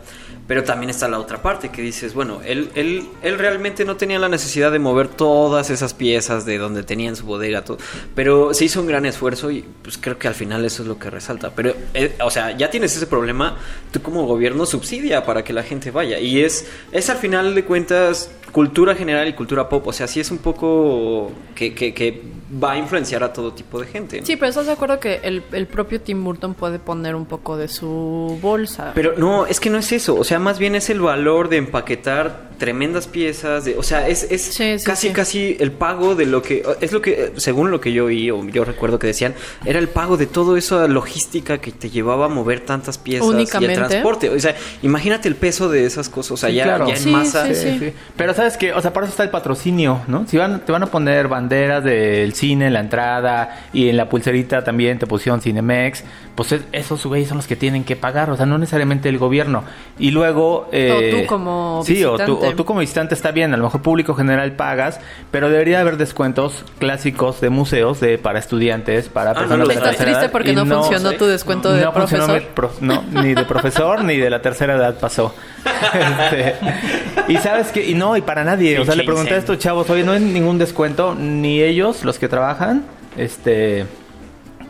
Pero 0.48 0.63
también 0.63 0.89
está 0.89 1.10
la 1.10 1.20
otra 1.20 1.41
parte 1.41 1.70
que 1.70 1.82
dices, 1.82 2.13
bueno, 2.13 2.39
él, 2.46 2.70
él, 2.75 3.06
él 3.22 3.38
realmente 3.38 3.84
no 3.84 3.98
tenía 3.98 4.17
la 4.17 4.29
necesidad 4.29 4.72
de 4.72 4.79
mover 4.79 5.10
todas 5.10 5.70
esas 5.70 5.94
piezas 5.94 6.46
de 6.46 6.58
donde 6.58 6.84
tenía 6.84 7.10
en 7.10 7.17
su 7.17 7.25
bodega, 7.25 7.65
todo, 7.65 7.79
pero 8.15 8.53
se 8.53 8.63
hizo 8.63 8.79
un 8.79 8.88
gran 8.88 9.06
esfuerzo 9.06 9.51
y 9.51 9.65
pues 9.82 9.98
creo 9.98 10.17
que 10.17 10.29
al 10.29 10.36
final 10.36 10.63
eso 10.63 10.84
es 10.84 10.88
lo 10.88 10.98
que 10.98 11.10
resalta. 11.10 11.51
Pero, 11.53 11.74
eh, 11.94 12.15
o 12.24 12.32
sea, 12.32 12.56
ya 12.56 12.70
tienes 12.70 12.96
ese 12.96 13.08
problema, 13.08 13.58
tú 13.91 14.01
como 14.01 14.25
gobierno 14.25 14.65
subsidia 14.65 15.25
para 15.25 15.44
que 15.44 15.51
la 15.51 15.63
gente 15.63 15.91
vaya. 15.91 16.17
Y 16.20 16.41
es, 16.41 16.65
es 16.94 17.10
al 17.10 17.17
final 17.17 17.53
de 17.53 17.65
cuentas 17.65 18.32
cultura 18.53 18.96
general 18.96 19.27
y 19.27 19.34
cultura 19.34 19.67
pop, 19.67 19.86
o 19.86 19.94
sea, 19.94 20.08
sí 20.08 20.22
es 20.22 20.32
un 20.32 20.38
poco 20.38 21.32
que, 21.56 21.74
que 21.75 22.27
va 22.64 22.74
a 22.74 22.78
influenciar 22.78 23.24
a 23.24 23.34
todo 23.34 23.54
tipo 23.54 23.80
de 23.80 23.88
gente. 23.88 24.20
¿no? 24.20 24.26
Sí, 24.26 24.36
pero 24.36 24.50
estás 24.50 24.66
de 24.66 24.72
acuerdo 24.74 25.00
que 25.00 25.20
el, 25.24 25.44
el 25.52 25.68
propio 25.68 26.02
Tim 26.02 26.24
Burton 26.24 26.54
puede 26.54 26.80
poner 26.80 27.16
un 27.16 27.26
poco 27.26 27.58
de 27.58 27.68
su 27.68 28.38
bolsa. 28.42 28.92
Pero 28.96 29.14
no, 29.18 29.46
es 29.46 29.60
que 29.60 29.70
no 29.70 29.78
es 29.78 29.92
eso. 29.92 30.16
O 30.16 30.24
sea, 30.24 30.40
más 30.40 30.60
bien 30.60 30.76
es 30.76 30.90
el 30.90 31.02
valor 31.02 31.50
de 31.50 31.58
empaquetar 31.58 32.48
tremendas 32.58 33.08
piezas. 33.08 33.66
De, 33.66 33.78
o 33.78 33.84
sea, 33.84 34.08
es, 34.08 34.24
es 34.32 34.42
Sí, 34.42 34.78
sí, 34.80 34.84
casi, 34.86 35.08
sí. 35.10 35.14
casi 35.14 35.58
el 35.60 35.72
pago 35.72 36.16
de 36.16 36.26
lo 36.26 36.42
que. 36.42 36.64
Es 36.82 36.92
lo 36.92 37.02
que, 37.02 37.34
según 37.38 37.70
lo 37.72 37.80
que 37.82 37.92
yo 37.94 38.06
oí, 38.06 38.32
o 38.32 38.44
yo 38.46 38.66
recuerdo 38.66 38.98
que 39.00 39.08
decían, 39.08 39.36
era 39.66 39.80
el 39.80 39.90
pago 39.90 40.18
de 40.18 40.26
toda 40.26 40.58
esa 40.58 40.88
logística 40.88 41.60
que 41.60 41.72
te 41.72 41.90
llevaba 41.90 42.26
a 42.26 42.30
mover 42.30 42.62
tantas 42.62 42.98
piezas 42.98 43.28
y 43.60 43.66
el 43.66 43.74
transporte. 43.74 44.30
O 44.30 44.40
sea, 44.40 44.56
imagínate 44.82 45.28
el 45.28 45.36
peso 45.36 45.70
de 45.70 45.86
esas 45.86 46.10
cosas. 46.10 46.32
O 46.32 46.38
sea, 46.38 46.50
Sí, 46.50 46.56
ya, 46.56 46.64
claro. 46.64 46.88
ya 46.88 46.94
en 46.96 47.00
Sí, 47.00 47.10
masa. 47.12 47.46
sí, 47.48 47.56
Sí, 47.56 47.80
sí. 47.80 47.94
Pero 48.16 48.34
sabes 48.34 48.58
que, 48.58 48.74
o 48.74 48.82
sea, 48.82 48.92
para 48.94 49.06
eso 49.06 49.12
está 49.12 49.24
el 49.24 49.30
patrocinio, 49.30 50.02
¿no? 50.08 50.26
Si 50.28 50.38
van, 50.38 50.66
te 50.66 50.72
van 50.72 50.84
a 50.84 50.88
poner 50.88 51.28
banderas 51.28 51.84
del 52.18 52.34
cine 52.34 52.68
en 52.68 52.74
la 52.74 52.80
entrada 52.82 53.66
y 53.74 53.90
en 53.90 53.98
la 53.98 54.10
pulserita 54.10 54.64
también 54.64 55.00
te 55.00 55.08
pusieron 55.08 55.42
Cinemex, 55.42 56.04
pues 56.36 56.52
es- 56.52 56.62
esos 56.72 57.06
güeyes 57.06 57.28
son 57.30 57.38
los 57.38 57.48
que 57.48 57.56
tienen 57.56 57.84
que 57.84 57.96
pagar, 57.96 58.30
o 58.30 58.38
sea, 58.38 58.46
no 58.46 58.58
necesariamente 58.58 59.10
el 59.10 59.18
gobierno. 59.18 59.64
Y 59.98 60.12
luego... 60.12 60.68
eh, 60.72 61.14
O 61.16 61.18
tú 61.22 61.26
como 61.28 61.82
Sí, 61.86 62.04
o 62.04 62.18
tú, 62.18 62.38
o 62.44 62.54
tú 62.54 62.66
como 62.66 62.80
visitante 62.82 63.16
está 63.16 63.32
bien, 63.32 63.54
a 63.54 63.58
lo 63.58 63.64
mejor 63.64 63.82
público 63.82 64.14
general 64.14 64.52
pagas, 64.54 65.00
pero 65.32 65.50
debería 65.50 65.80
haber 65.80 65.98
descuentos 65.98 66.64
clásicos 66.80 67.42
de 67.42 67.50
museos 67.50 68.00
de 68.00 68.18
para 68.18 68.40
estudiantes, 68.40 69.10
para 69.10 69.32
Ah, 69.32 69.34
no 69.34 69.40
personas 69.40 69.60
lo 69.60 69.68
de 69.68 69.74
la 69.76 69.80
Estás 69.80 69.90
tercera 69.92 70.06
triste 70.06 70.24
edad, 70.26 70.32
porque 70.32 70.54
no, 70.54 70.66
funcionó 70.66 71.10
sé. 71.12 71.18
tu 71.18 71.26
descuento 71.26 71.72
de 71.74 71.84
no 71.84 71.92
funcionó 71.92 72.26
profesor. 72.26 72.42
mi 72.50 72.56
prof- 72.56 72.82
no, 72.82 73.04
ni 73.24 73.34
de 73.34 73.44
profesor 73.46 74.04
ni 74.04 74.18
de 74.18 74.30
la 74.30 74.42
tercera 74.42 74.76
edad 74.76 75.00
pasó. 75.00 75.34
Este, 75.94 76.56
y 77.28 77.38
sabes 77.38 77.68
que, 77.68 77.86
y 77.86 77.94
no, 77.94 78.16
y 78.18 78.22
para 78.22 78.44
nadie. 78.44 78.80
O 78.80 78.86
sea, 78.86 78.96
le 78.96 79.04
pregunté 79.04 79.34
a 79.34 79.38
estos 79.38 79.58
chavos, 79.60 79.90
oye, 79.90 80.04
no 80.04 80.12
hay 80.14 80.20
ningún 80.20 80.58
descuento, 80.58 81.16
ni 81.16 81.62
ellos, 81.62 82.04
los 82.08 82.18
que 82.18 82.28
trabajan, 82.28 82.84
este 83.18 83.86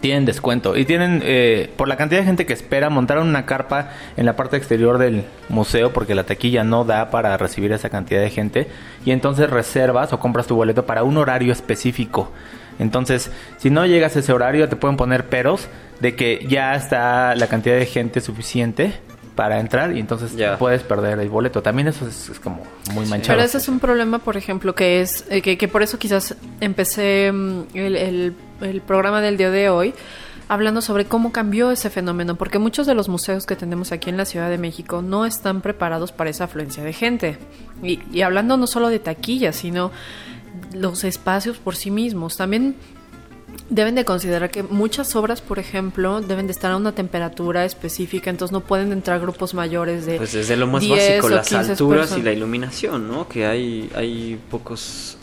tienen 0.02 0.26
descuento. 0.26 0.78
Y 0.78 0.86
tienen, 0.86 1.22
eh, 1.24 1.72
por 1.76 1.88
la 1.88 1.98
cantidad 1.98 2.22
de 2.22 2.26
gente 2.26 2.46
que 2.46 2.54
espera, 2.54 2.90
montaron 2.90 3.28
una 3.28 3.46
carpa 3.46 3.90
en 4.16 4.26
la 4.26 4.36
parte 4.36 4.58
exterior 4.58 4.98
del 4.98 5.24
museo 5.50 5.92
porque 5.92 6.16
la 6.16 6.24
taquilla 6.24 6.64
no 6.64 6.84
da 6.84 7.10
para 7.10 7.36
recibir 7.38 7.72
esa 7.72 7.90
cantidad 7.90 8.22
de 8.22 8.30
gente. 8.30 8.68
Y 9.06 9.12
entonces 9.12 9.50
reservas 9.50 10.14
o 10.14 10.20
compras 10.20 10.48
tu 10.48 10.56
boleto 10.56 10.86
para 10.86 11.04
un 11.04 11.18
horario 11.18 11.52
específico. 11.52 12.32
Entonces, 12.80 13.32
si 13.58 13.70
no 13.70 13.86
llegas 13.86 14.16
a 14.16 14.20
ese 14.20 14.34
horario, 14.34 14.70
te 14.70 14.76
pueden 14.76 14.98
poner 14.98 15.26
peros 15.26 15.68
de 16.00 16.16
que 16.16 16.46
ya 16.48 16.76
está 16.76 17.34
la 17.36 17.48
cantidad 17.48 17.76
de 17.76 17.88
gente 17.88 18.22
suficiente 18.22 18.94
para 19.38 19.62
entrar 19.62 19.96
y 19.96 20.02
entonces 20.02 20.36
Ya. 20.36 20.58
puedes 20.58 20.84
perder 20.84 21.18
el 21.20 21.30
boleto. 21.30 21.62
También 21.62 21.88
eso 21.88 22.06
es, 22.06 22.28
es 22.28 22.40
como 22.42 22.62
muy 22.94 23.06
manchado. 23.06 23.38
Pero 23.38 23.46
ese 23.48 23.60
es 23.60 23.70
un 23.70 23.80
problema, 23.80 24.20
por 24.20 24.36
ejemplo, 24.36 24.76
que 24.76 25.00
es 25.00 25.24
eh, 25.30 25.42
que, 25.42 25.58
que 25.58 25.70
por 25.70 25.82
eso 25.84 25.98
quizás 25.98 26.36
empecé 26.60 27.32
mm, 27.32 27.62
el, 27.74 27.96
el- 27.96 28.36
el 28.60 28.82
programa 28.82 29.22
del 29.22 29.38
día 29.38 29.52
de 29.52 29.70
hoy 29.70 29.94
hablando 30.50 30.82
sobre 30.82 31.06
cómo 31.06 31.32
cambió 31.32 31.72
ese 31.72 31.90
fenómeno, 31.90 32.36
porque 32.36 32.58
muchos 32.58 32.88
de 32.88 32.96
los 32.96 33.08
museos 33.10 33.46
que 33.46 33.56
tenemos 33.56 33.92
aquí 33.92 34.10
en 34.10 34.18
la 34.18 34.26
Ciudad 34.26 34.50
de 34.50 34.58
México 34.58 35.02
no 35.02 35.26
están 35.26 35.62
preparados 35.62 36.12
para 36.12 36.30
esa 36.30 36.46
afluencia 36.46 36.84
de 36.84 36.94
gente. 36.94 37.38
Y, 37.84 38.00
y 38.12 38.22
hablando 38.22 38.58
no 38.58 38.66
solo 38.66 38.88
de 38.90 39.00
taquillas, 39.00 39.56
sino 39.58 39.92
los 40.74 41.04
espacios 41.04 41.58
por 41.58 41.76
sí 41.76 41.92
mismos. 41.92 42.38
También 42.38 42.76
deben 43.70 43.96
de 43.96 44.06
considerar 44.06 44.50
que 44.50 44.64
muchas 44.64 45.16
obras, 45.16 45.42
por 45.42 45.60
ejemplo, 45.60 46.22
deben 46.22 46.48
de 46.48 46.52
estar 46.52 46.72
a 46.72 46.78
una 46.78 46.94
temperatura 46.94 47.66
específica, 47.66 48.30
entonces 48.30 48.52
no 48.52 48.62
pueden 48.62 48.92
entrar 48.92 49.20
grupos 49.20 49.54
mayores 49.54 50.06
de 50.06 50.18
Pues 50.18 50.34
desde 50.34 50.56
lo 50.56 50.68
más 50.68 50.82
10 50.82 51.22
básico, 51.22 51.30
las 51.30 51.48
15 51.48 51.72
alturas 51.72 52.18
y 52.18 52.22
la 52.22 52.32
iluminación, 52.32 53.08
¿no? 53.08 53.28
Que 53.28 53.46
hay, 53.46 53.90
hay 53.96 54.40
pocos 54.50 55.18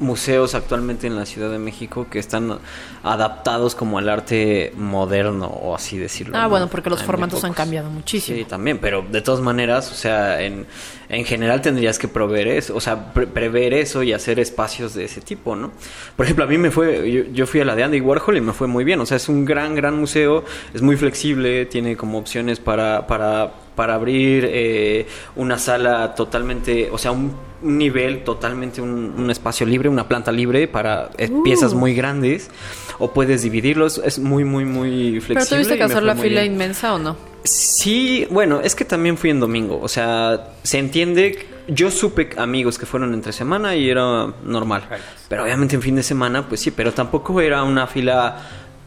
museos 0.00 0.54
actualmente 0.54 1.06
en 1.06 1.16
la 1.16 1.26
Ciudad 1.26 1.50
de 1.50 1.58
México 1.58 2.06
que 2.10 2.18
están 2.18 2.58
adaptados 3.02 3.74
como 3.74 3.98
al 3.98 4.08
arte 4.08 4.72
moderno 4.76 5.46
o 5.46 5.74
así 5.74 5.98
decirlo. 5.98 6.36
Ah, 6.36 6.44
¿no? 6.44 6.50
bueno, 6.50 6.68
porque 6.68 6.90
los 6.90 7.00
Hay 7.00 7.06
formatos 7.06 7.44
han 7.44 7.54
cambiado 7.54 7.90
muchísimo. 7.90 8.38
Sí, 8.38 8.44
también, 8.44 8.78
pero 8.78 9.02
de 9.02 9.20
todas 9.20 9.40
maneras, 9.40 9.90
o 9.90 9.94
sea, 9.94 10.40
en, 10.42 10.66
en 11.08 11.24
general 11.24 11.60
tendrías 11.60 11.98
que 11.98 12.08
proveer 12.08 12.48
eso, 12.48 12.74
o 12.76 12.80
sea, 12.80 13.12
pre- 13.12 13.26
prever 13.26 13.74
eso 13.74 14.02
y 14.02 14.12
hacer 14.12 14.38
espacios 14.40 14.94
de 14.94 15.04
ese 15.04 15.20
tipo, 15.20 15.54
¿no? 15.56 15.72
Por 16.16 16.24
ejemplo, 16.26 16.44
a 16.44 16.48
mí 16.48 16.58
me 16.58 16.70
fue, 16.70 17.10
yo, 17.10 17.22
yo 17.32 17.46
fui 17.46 17.60
a 17.60 17.64
la 17.64 17.74
de 17.76 17.82
Andy 17.84 18.00
Warhol 18.00 18.36
y 18.36 18.40
me 18.40 18.52
fue 18.52 18.66
muy 18.66 18.84
bien, 18.84 19.00
o 19.00 19.06
sea, 19.06 19.16
es 19.16 19.28
un 19.28 19.44
gran, 19.44 19.74
gran 19.74 19.98
museo, 19.98 20.44
es 20.72 20.82
muy 20.82 20.96
flexible, 20.96 21.66
tiene 21.66 21.96
como 21.96 22.18
opciones 22.18 22.60
para, 22.60 23.06
para 23.06 23.52
para 23.74 23.94
abrir 23.94 24.48
eh, 24.48 25.04
una 25.34 25.58
sala 25.58 26.14
totalmente, 26.14 26.90
o 26.92 26.96
sea, 26.98 27.10
un, 27.10 27.34
un 27.60 27.76
nivel 27.76 28.22
totalmente, 28.22 28.80
un, 28.80 29.12
un 29.18 29.30
espacio 29.32 29.66
libre, 29.66 29.88
una 29.88 30.06
planta 30.06 30.30
libre 30.30 30.68
para 30.68 31.10
eh, 31.18 31.28
Uh. 31.28 31.42
piezas 31.42 31.74
muy 31.74 31.92
grandes, 31.92 32.52
o 33.00 33.12
puedes 33.12 33.42
dividirlos, 33.42 34.00
es 34.04 34.20
muy, 34.20 34.44
muy, 34.44 34.64
muy 34.64 35.20
flexible. 35.20 35.34
¿Pero 35.34 35.46
tuviste 35.46 35.76
que 35.76 35.82
hacer 35.82 36.04
la 36.04 36.14
fila 36.14 36.42
bien. 36.42 36.52
inmensa 36.52 36.94
o 36.94 36.98
no? 37.00 37.16
Sí, 37.44 38.26
bueno, 38.30 38.60
es 38.62 38.74
que 38.74 38.86
también 38.86 39.18
fui 39.18 39.28
en 39.28 39.38
domingo. 39.38 39.78
O 39.82 39.88
sea, 39.88 40.54
se 40.62 40.78
entiende. 40.78 41.46
Yo 41.68 41.90
supe 41.90 42.30
amigos 42.38 42.78
que 42.78 42.86
fueron 42.86 43.12
entre 43.12 43.32
semana 43.34 43.76
y 43.76 43.88
era 43.90 44.32
normal. 44.44 44.88
Pero 45.28 45.44
obviamente 45.44 45.76
en 45.76 45.82
fin 45.82 45.94
de 45.94 46.02
semana, 46.02 46.48
pues 46.48 46.60
sí, 46.62 46.70
pero 46.70 46.92
tampoco 46.92 47.40
era 47.42 47.62
una 47.62 47.86
fila, 47.86 48.38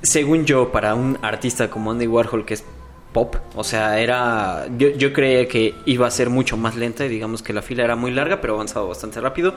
según 0.02 0.46
yo, 0.46 0.72
para 0.72 0.96
un 0.96 1.20
artista 1.22 1.70
como 1.70 1.92
Andy 1.92 2.08
Warhol, 2.08 2.46
que 2.46 2.56
es 2.56 2.64
pop. 3.14 3.36
O 3.56 3.64
sea, 3.64 4.00
era. 4.00 4.66
Yo, 4.76 4.90
yo 4.90 5.14
creía 5.14 5.48
que 5.48 5.76
iba 5.86 6.08
a 6.08 6.12
ser 6.12 6.32
mucho 6.32 6.58
más 6.58 6.76
lenta 6.76 7.06
y 7.06 7.10
digamos 7.10 7.44
que 7.44 7.54
la 7.54 7.62
fila 7.62 7.84
era 7.84 7.96
muy 7.96 8.10
larga, 8.10 8.42
pero 8.42 8.56
avanzaba 8.56 8.88
bastante 8.88 9.22
rápido. 9.22 9.54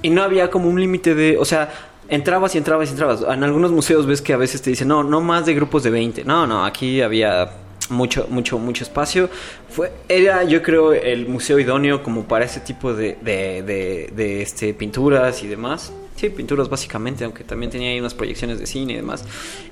Y 0.00 0.10
no 0.10 0.22
había 0.22 0.48
como 0.48 0.68
un 0.68 0.80
límite 0.80 1.14
de. 1.16 1.38
O 1.38 1.44
sea. 1.44 1.90
Entrabas 2.06 2.54
y 2.54 2.58
entrabas 2.58 2.90
y 2.90 2.92
entrabas. 2.92 3.22
En 3.26 3.42
algunos 3.44 3.72
museos 3.72 4.04
ves 4.04 4.20
que 4.20 4.34
a 4.34 4.36
veces 4.36 4.60
te 4.60 4.68
dicen, 4.68 4.88
no, 4.88 5.02
no 5.02 5.22
más 5.22 5.46
de 5.46 5.54
grupos 5.54 5.82
de 5.84 5.88
20. 5.88 6.24
No, 6.24 6.46
no, 6.46 6.66
aquí 6.66 7.00
había 7.00 7.50
mucho, 7.90 8.26
mucho, 8.30 8.58
mucho 8.58 8.84
espacio. 8.84 9.28
Fue, 9.68 9.92
era, 10.08 10.44
yo 10.44 10.62
creo, 10.62 10.92
el 10.92 11.26
museo 11.26 11.58
idóneo 11.58 12.02
como 12.02 12.24
para 12.24 12.44
ese 12.44 12.60
tipo 12.60 12.94
de, 12.94 13.16
de, 13.22 13.62
de- 13.62 14.10
de, 14.14 14.42
este, 14.42 14.74
pinturas 14.74 15.42
y 15.42 15.46
demás. 15.48 15.92
Sí, 16.16 16.28
pinturas 16.30 16.68
básicamente, 16.68 17.24
aunque 17.24 17.42
también 17.44 17.70
tenía 17.72 17.90
ahí 17.90 17.98
unas 18.00 18.14
proyecciones 18.14 18.58
de 18.58 18.66
cine 18.66 18.92
y 18.92 18.96
demás. 18.96 19.24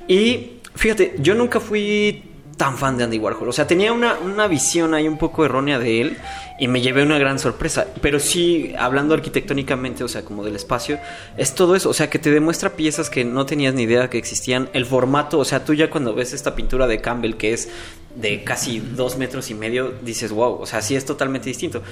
Y 0.08 0.54
fíjate, 0.74 1.14
yo 1.18 1.34
nunca 1.34 1.60
fui 1.60 2.22
tan 2.56 2.76
fan 2.78 2.96
de 2.96 3.04
Andy 3.04 3.18
Warhol. 3.18 3.48
O 3.48 3.52
sea, 3.52 3.66
tenía 3.66 3.92
una, 3.92 4.18
una 4.18 4.46
visión 4.46 4.94
ahí 4.94 5.08
un 5.08 5.18
poco 5.18 5.44
errónea 5.44 5.78
de 5.78 6.00
él 6.00 6.18
y 6.58 6.68
me 6.68 6.80
llevé 6.80 7.02
una 7.02 7.18
gran 7.18 7.38
sorpresa. 7.38 7.86
Pero 8.00 8.20
sí, 8.20 8.72
hablando 8.78 9.14
arquitectónicamente, 9.14 10.04
o 10.04 10.08
sea, 10.08 10.22
como 10.22 10.44
del 10.44 10.56
espacio, 10.56 10.98
es 11.36 11.54
todo 11.54 11.74
eso. 11.74 11.90
O 11.90 11.94
sea, 11.94 12.08
que 12.08 12.18
te 12.18 12.30
demuestra 12.30 12.70
piezas 12.70 13.10
que 13.10 13.24
no 13.24 13.46
tenías 13.46 13.74
ni 13.74 13.82
idea 13.82 14.08
que 14.08 14.18
existían. 14.18 14.68
El 14.72 14.86
formato, 14.86 15.38
o 15.38 15.44
sea, 15.44 15.64
tú 15.64 15.74
ya 15.74 15.90
cuando 15.90 16.14
ves 16.14 16.32
esta 16.32 16.54
pintura 16.54 16.86
de 16.86 17.00
Campbell, 17.00 17.34
que 17.34 17.52
es 17.52 17.68
de 18.14 18.44
casi 18.44 18.78
dos 18.78 19.16
metros 19.16 19.50
y 19.50 19.54
medio, 19.54 19.94
dices, 20.02 20.32
wow, 20.32 20.60
o 20.60 20.66
sea, 20.66 20.82
sí 20.82 20.94
es 20.94 21.04
totalmente 21.04 21.48
distinto. 21.48 21.82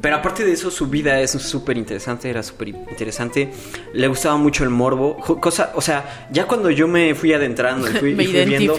Pero 0.00 0.16
aparte 0.16 0.44
de 0.44 0.52
eso, 0.52 0.70
su 0.70 0.86
vida 0.88 1.20
es 1.20 1.30
súper 1.30 1.76
interesante, 1.76 2.28
era 2.28 2.42
súper 2.42 2.68
interesante. 2.68 3.50
Le 3.94 4.06
gustaba 4.08 4.36
mucho 4.36 4.64
el 4.64 4.70
morbo. 4.70 5.16
Cosa, 5.16 5.72
o 5.74 5.80
sea, 5.80 6.28
ya 6.30 6.46
cuando 6.46 6.70
yo 6.70 6.86
me 6.86 7.14
fui 7.14 7.32
adentrando 7.32 7.88
y 7.90 7.94
fui, 7.94 8.14
Me 8.20 8.24
y 8.24 8.26
fui 8.26 8.44
viendo-. 8.44 8.76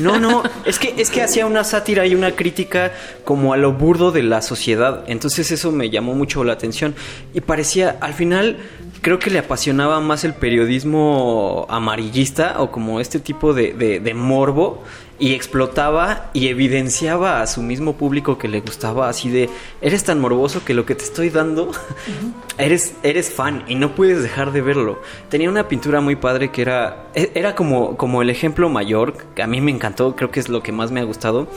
No, 0.00 0.18
no, 0.18 0.42
es 0.64 0.78
que, 0.78 0.87
es 0.96 1.10
que 1.10 1.22
hacía 1.22 1.46
una 1.46 1.64
sátira 1.64 2.06
y 2.06 2.14
una 2.14 2.32
crítica 2.36 2.92
como 3.24 3.52
a 3.52 3.56
lo 3.56 3.72
burdo 3.72 4.10
de 4.12 4.22
la 4.22 4.42
sociedad. 4.42 5.04
Entonces 5.06 5.50
eso 5.50 5.70
me 5.72 5.90
llamó 5.90 6.14
mucho 6.14 6.44
la 6.44 6.52
atención. 6.54 6.94
Y 7.34 7.40
parecía, 7.40 7.96
al 8.00 8.14
final, 8.14 8.56
creo 9.02 9.18
que 9.18 9.30
le 9.30 9.38
apasionaba 9.38 10.00
más 10.00 10.24
el 10.24 10.34
periodismo 10.34 11.66
amarillista 11.68 12.56
o 12.60 12.70
como 12.70 13.00
este 13.00 13.18
tipo 13.20 13.52
de, 13.54 13.72
de- 13.72 14.14
morbo. 14.14 14.82
Y 15.20 15.34
explotaba 15.34 16.30
y 16.32 16.46
evidenciaba 16.46 17.42
a 17.42 17.46
su 17.48 17.60
mismo 17.60 17.96
público 17.96 18.38
que 18.38 18.46
le 18.46 18.60
gustaba 18.60 19.08
así 19.08 19.30
de, 19.30 19.50
eres 19.80 20.04
tan 20.04 20.20
morboso 20.20 20.64
que 20.64 20.74
lo 20.74 20.86
que 20.86 20.94
te 20.94 21.02
estoy 21.02 21.30
dando, 21.30 21.72
eres, 22.58 22.94
eres 23.02 23.32
fan 23.32 23.64
y 23.66 23.74
no 23.74 23.94
puedes 23.96 24.22
dejar 24.22 24.52
de 24.52 24.60
verlo. 24.60 25.00
Tenía 25.28 25.48
una 25.48 25.66
pintura 25.66 26.00
muy 26.00 26.14
padre 26.14 26.50
que 26.52 26.62
era, 26.62 27.08
e- 27.14 27.32
era 27.34 27.54
como, 27.56 27.96
como 27.96 28.22
el 28.22 28.30
ejemplo 28.30 28.68
mayor, 28.68 29.14
que 29.34 29.42
a 29.42 29.48
mí 29.48 29.60
me 29.60 29.72
encantó, 29.72 30.14
creo 30.14 30.30
que 30.30 30.38
es 30.38 30.48
lo 30.48 30.62
que 30.62 30.70
más 30.70 30.92
me 30.92 31.00
ha 31.00 31.04
gustado, 31.04 31.48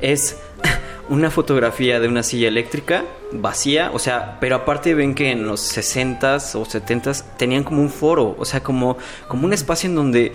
es 0.00 0.38
una 1.10 1.30
fotografía 1.30 2.00
de 2.00 2.08
una 2.08 2.22
silla 2.22 2.48
eléctrica 2.48 3.04
vacía, 3.32 3.90
o 3.92 3.98
sea, 3.98 4.38
pero 4.40 4.56
aparte 4.56 4.94
ven 4.94 5.14
que 5.14 5.30
en 5.30 5.46
los 5.46 5.76
60s 5.76 6.54
o 6.54 6.64
70s 6.64 7.24
tenían 7.36 7.64
como 7.64 7.82
un 7.82 7.90
foro, 7.90 8.34
o 8.38 8.44
sea, 8.46 8.62
como, 8.62 8.96
como 9.28 9.44
un 9.44 9.52
espacio 9.52 9.90
en 9.90 9.96
donde 9.96 10.32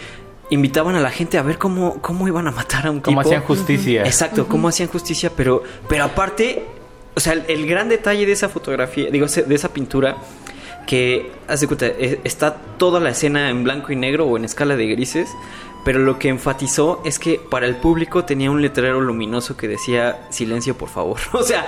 invitaban 0.49 0.95
a 0.95 0.99
la 0.99 1.11
gente 1.11 1.37
a 1.37 1.41
ver 1.43 1.57
cómo, 1.57 2.01
cómo 2.01 2.27
iban 2.27 2.47
a 2.47 2.51
matar 2.51 2.87
a 2.87 2.91
un 2.91 2.99
Como 3.01 3.21
tipo. 3.21 3.29
hacían 3.29 3.41
justicia. 3.43 4.03
Exacto, 4.03 4.47
cómo 4.47 4.67
hacían 4.67 4.89
justicia, 4.89 5.31
pero, 5.35 5.63
pero 5.87 6.03
aparte, 6.05 6.65
o 7.15 7.19
sea, 7.19 7.33
el, 7.33 7.43
el 7.47 7.67
gran 7.67 7.89
detalle 7.89 8.25
de 8.25 8.31
esa 8.31 8.49
fotografía, 8.49 9.09
digo, 9.11 9.27
de 9.27 9.55
esa 9.55 9.69
pintura, 9.73 10.17
que, 10.87 11.31
haz 11.47 11.59
de 11.61 11.67
cuenta, 11.67 11.85
e- 11.85 12.19
está 12.23 12.55
toda 12.77 12.99
la 12.99 13.09
escena 13.11 13.49
en 13.49 13.63
blanco 13.63 13.91
y 13.91 13.95
negro 13.95 14.25
o 14.25 14.37
en 14.37 14.45
escala 14.45 14.75
de 14.75 14.87
grises, 14.87 15.29
pero 15.85 15.99
lo 15.99 16.19
que 16.19 16.27
enfatizó 16.29 17.01
es 17.05 17.19
que 17.19 17.39
para 17.39 17.65
el 17.65 17.75
público 17.75 18.25
tenía 18.25 18.51
un 18.51 18.61
letrero 18.61 18.99
luminoso 18.99 19.55
que 19.55 19.67
decía 19.67 20.19
silencio 20.29 20.75
por 20.77 20.89
favor. 20.89 21.19
O 21.33 21.43
sea, 21.43 21.65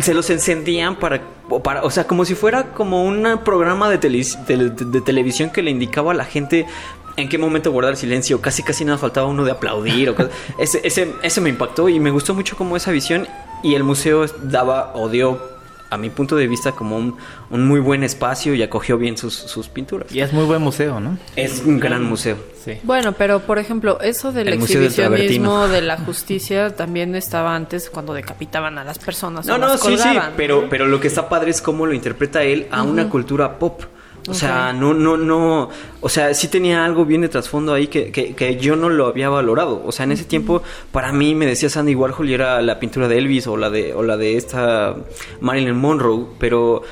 se 0.00 0.14
los 0.14 0.28
encendían 0.30 0.96
para, 0.96 1.20
o 1.48 1.60
para, 1.62 1.82
o 1.82 1.90
sea, 1.90 2.06
como 2.06 2.24
si 2.24 2.34
fuera 2.34 2.64
como 2.72 3.02
un 3.04 3.40
programa 3.44 3.88
de, 3.90 3.98
tele- 3.98 4.22
de- 4.46 4.70
de 4.84 5.00
televisión 5.00 5.50
que 5.50 5.62
le 5.62 5.70
indicaba 5.70 6.12
a 6.12 6.14
la 6.14 6.24
gente 6.24 6.66
en 7.16 7.28
qué 7.28 7.38
momento 7.38 7.70
guardar 7.72 7.96
silencio. 7.96 8.40
Casi 8.40 8.62
casi 8.62 8.84
nada 8.84 8.98
faltaba 8.98 9.26
uno 9.26 9.44
de 9.44 9.52
aplaudir. 9.52 10.10
O 10.10 10.14
ese, 10.58 10.80
ese, 10.84 11.12
ese 11.22 11.40
me 11.40 11.48
impactó 11.48 11.88
y 11.88 12.00
me 12.00 12.10
gustó 12.10 12.34
mucho 12.34 12.56
como 12.56 12.76
esa 12.76 12.90
visión 12.90 13.26
y 13.62 13.74
el 13.74 13.84
museo 13.84 14.26
daba 14.42 14.92
o 14.94 15.08
dio 15.08 15.50
a 15.90 15.98
mi 15.98 16.08
punto 16.08 16.36
de 16.36 16.46
vista 16.46 16.72
como 16.72 16.96
un, 16.96 17.16
un 17.50 17.66
muy 17.66 17.80
buen 17.80 18.04
espacio 18.04 18.54
y 18.54 18.62
acogió 18.62 18.96
bien 18.96 19.16
sus, 19.16 19.34
sus 19.34 19.68
pinturas. 19.68 20.10
Y 20.12 20.20
es 20.20 20.32
muy 20.32 20.44
buen 20.44 20.62
museo, 20.62 21.00
¿no? 21.00 21.18
Es 21.34 21.62
un 21.64 21.80
gran 21.80 22.04
museo. 22.04 22.36
Sí. 22.64 22.78
Bueno, 22.84 23.12
pero 23.12 23.40
por 23.40 23.58
ejemplo, 23.58 24.00
eso 24.00 24.30
del 24.30 24.48
El 24.48 24.54
del 24.54 24.62
exhibicionismo 24.62 25.66
de 25.66 25.82
la 25.82 25.98
justicia 25.98 26.76
también 26.76 27.16
estaba 27.16 27.56
antes 27.56 27.90
cuando 27.90 28.14
decapitaban 28.14 28.78
a 28.78 28.84
las 28.84 29.00
personas. 29.00 29.46
No, 29.46 29.56
o 29.56 29.58
no, 29.58 29.66
las 29.66 29.80
sí, 29.80 29.98
sí, 29.98 30.18
pero, 30.36 30.68
pero 30.70 30.86
lo 30.86 31.00
que 31.00 31.08
está 31.08 31.28
padre 31.28 31.50
es 31.50 31.60
cómo 31.60 31.86
lo 31.86 31.92
interpreta 31.92 32.44
él 32.44 32.68
a 32.70 32.82
una 32.84 33.08
cultura 33.08 33.58
pop. 33.58 33.82
O 34.28 34.34
sea, 34.34 34.72
no, 34.72 34.92
no, 34.92 35.16
no, 35.16 35.70
o 36.00 36.08
sea, 36.08 36.34
sí 36.34 36.48
tenía 36.48 36.84
algo 36.84 37.04
bien 37.04 37.22
de 37.22 37.28
trasfondo 37.28 37.72
ahí 37.72 37.86
que, 37.86 38.12
que, 38.12 38.34
que 38.34 38.56
yo 38.56 38.76
no 38.76 38.88
lo 38.88 39.06
había 39.06 39.28
valorado. 39.28 39.82
O 39.84 39.92
sea, 39.92 40.04
en 40.04 40.12
ese 40.12 40.24
tiempo, 40.24 40.62
para 40.92 41.12
mí 41.12 41.34
me 41.34 41.46
decía 41.46 41.70
Sandy 41.70 41.94
Warhol 41.94 42.28
y 42.28 42.34
era 42.34 42.60
la 42.60 42.78
pintura 42.78 43.08
de 43.08 43.18
Elvis 43.18 43.46
o 43.46 43.56
la 43.56 43.70
de, 43.70 43.94
o 43.94 44.02
la 44.02 44.16
de 44.16 44.36
esta 44.36 44.94
Marilyn 45.40 45.76
Monroe, 45.76 46.26
pero 46.38 46.82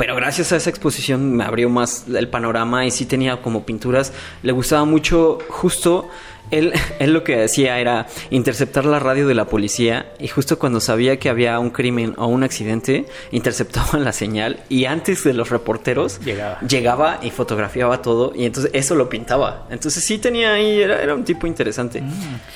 pero 0.00 0.16
gracias 0.16 0.50
a 0.52 0.56
esa 0.56 0.70
exposición 0.70 1.36
me 1.36 1.44
abrió 1.44 1.68
más 1.68 2.06
el 2.08 2.26
panorama 2.26 2.86
y 2.86 2.90
sí 2.90 3.04
tenía 3.04 3.42
como 3.42 3.66
pinturas. 3.66 4.14
Le 4.42 4.50
gustaba 4.52 4.86
mucho 4.86 5.38
justo 5.50 6.08
él, 6.50 6.72
él 6.98 7.12
lo 7.12 7.24
que 7.24 7.44
hacía 7.44 7.78
era 7.78 8.06
interceptar 8.30 8.84
la 8.84 8.98
radio 8.98 9.26
de 9.26 9.34
la 9.34 9.46
policía 9.46 10.12
y 10.18 10.28
justo 10.28 10.58
cuando 10.58 10.80
sabía 10.80 11.18
que 11.18 11.28
había 11.28 11.58
un 11.58 11.70
crimen 11.70 12.14
o 12.16 12.26
un 12.26 12.42
accidente, 12.42 13.06
interceptaban 13.30 14.04
la 14.04 14.12
señal 14.12 14.60
y 14.68 14.84
antes 14.84 15.24
de 15.24 15.32
los 15.34 15.50
reporteros 15.50 16.20
Llegaba. 16.24 16.58
llegaba 16.60 17.18
y 17.22 17.30
fotografiaba 17.30 18.02
todo 18.02 18.32
y 18.34 18.44
entonces 18.46 18.70
eso 18.74 18.94
lo 18.94 19.08
pintaba. 19.08 19.66
Entonces 19.70 20.04
sí 20.04 20.18
tenía 20.18 20.54
ahí, 20.54 20.80
era, 20.80 21.02
era 21.02 21.14
un 21.14 21.24
tipo 21.24 21.46
interesante. 21.46 22.02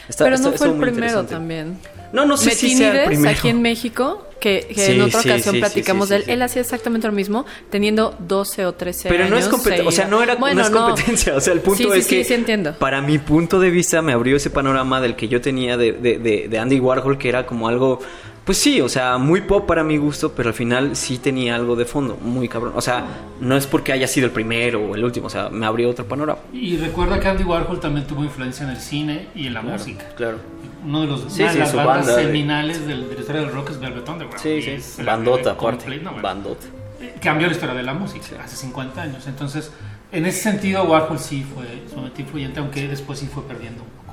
Está- 0.09 0.25
Pero 0.25 0.37
está- 0.37 0.51
no 0.51 0.57
fue 0.57 0.69
el 0.69 0.75
primero 0.77 1.25
también. 1.25 1.79
No, 2.13 2.25
no 2.25 2.37
sé 2.37 2.51
si 2.53 2.75
sea 2.77 3.03
el 3.03 3.07
primero. 3.09 3.31
aquí 3.37 3.49
en 3.49 3.61
México, 3.63 4.27
que, 4.41 4.67
que 4.75 4.75
Sí, 4.75 4.93
en 4.93 5.01
otra 5.03 5.23
sí, 5.23 5.29
ocasión 5.31 5.55
sí, 5.55 5.61
platicamos 5.61 6.09
sí, 6.09 6.15
de 6.15 6.17
él, 6.21 6.25
sí. 6.25 6.31
él 6.33 6.43
hacía 6.43 6.63
exactamente 6.63 7.07
lo 7.07 7.13
mismo, 7.13 7.47
teniendo 7.71 8.15
12 8.19 8.67
o 8.67 8.75
13 8.75 9.09
Pero 9.09 9.25
años. 9.25 9.31
no 9.31 9.39
es 9.39 9.49
competencia, 9.49 9.89
o 9.89 9.93
sea, 9.93 10.07
no 10.07 10.23
era 10.23 10.37
Bueno, 10.37 10.57
no 10.57 10.63
es 10.63 10.71
no. 10.71 10.87
competencia, 10.87 11.37
o 11.37 11.41
sea, 11.41 11.53
el 11.53 11.61
punto 11.61 11.85
Sí, 11.85 11.91
sí, 11.93 11.99
es 11.99 12.07
sí, 12.07 12.17
que 12.19 12.25
sí 12.25 12.35
entiendo. 12.35 12.75
para 12.79 13.01
mi 13.01 13.19
punto 13.19 13.59
de 13.61 13.71
vista 13.71 14.03
me 14.03 14.13
abrió 14.13 14.37
ese 14.37 14.51
panorama 14.51 15.01
del 15.01 15.17
que 15.17 15.29
yo 15.29 15.41
tenía 15.41 15.77
de, 15.77 15.93
de, 15.93 16.19
de, 16.19 16.49
de 16.49 16.59
Andy 16.59 16.81
Warhol, 16.81 17.19
que 17.19 17.29
era 17.29 17.47
como 17.47 17.69
algo, 17.69 18.01
pues 18.45 18.59
sí, 18.59 18.81
o 18.81 18.89
sea, 18.89 19.17
muy 19.19 19.41
pop 19.43 19.67
para 19.67 19.83
mi 19.85 19.97
gusto, 19.97 20.33
pero 20.35 20.51
al 20.51 20.55
final 20.55 20.97
sí 20.97 21.19
tenía 21.19 21.55
algo 21.55 21.77
de 21.77 21.85
fondo, 21.87 22.17
muy 22.21 22.49
cabrón. 22.49 22.73
O 22.77 22.81
sea, 22.83 23.05
no 23.41 23.57
es 23.57 23.67
porque 23.67 23.93
haya 23.93 24.07
sido 24.07 24.27
el 24.27 24.33
primero 24.33 24.81
o 24.85 24.95
el 24.95 25.05
último, 25.05 25.29
o 25.29 25.31
sea, 25.31 25.49
me 25.49 25.65
abrió 25.67 25.89
otro 25.91 26.05
panorama. 26.07 26.41
Y 26.53 26.77
recuerda 26.77 27.19
que 27.19 27.29
Andy 27.29 27.45
Warhol 27.45 27.81
también 27.81 28.07
tuvo 28.07 28.23
influencia 28.25 28.65
en 28.65 28.71
el 28.71 28.79
cine 28.81 29.29
y 29.35 29.47
en 29.47 29.55
la 29.55 29.63
música. 29.63 30.05
Claro. 30.17 30.39
Uno 30.85 31.01
de 31.01 31.07
los 31.07 31.21
Sí, 31.33 31.43
una 31.43 31.47
de 31.51 31.53
sí, 31.55 31.59
las 31.61 31.75
bandas 31.75 31.97
banda 32.07 32.17
de- 32.17 32.25
seminales 32.25 32.87
del, 32.87 33.09
de 33.09 33.15
la 33.15 33.21
historia 33.21 33.41
del 33.43 33.53
rock 33.53 33.71
es 33.71 33.81
Velvet 33.81 34.09
Underground. 34.09 34.41
Sí, 34.43 34.63
sí. 34.63 34.71
es 34.71 35.05
Bandota, 35.05 35.53
aparte. 35.53 35.87
No, 35.99 36.11
bueno, 36.13 36.23
Bandota. 36.23 36.67
eh, 37.01 37.15
Cambió 37.23 37.47
la 37.47 37.53
historia 37.55 37.75
de 37.75 37.83
la 37.83 37.95
música 37.95 38.27
hace 38.43 38.57
50 38.57 39.01
años. 39.03 39.27
Entonces, 39.27 39.73
en 40.13 40.27
ese 40.27 40.43
sentido, 40.43 40.85
Warhol 40.85 41.19
sí 41.19 41.45
fue 41.55 41.65
sumamente 41.89 42.23
influyente, 42.23 42.61
aunque 42.61 42.87
después 42.87 43.19
sí 43.19 43.27
fue 43.33 43.43
perdiendo 43.49 43.83
un 43.83 43.89
poco. 43.89 44.04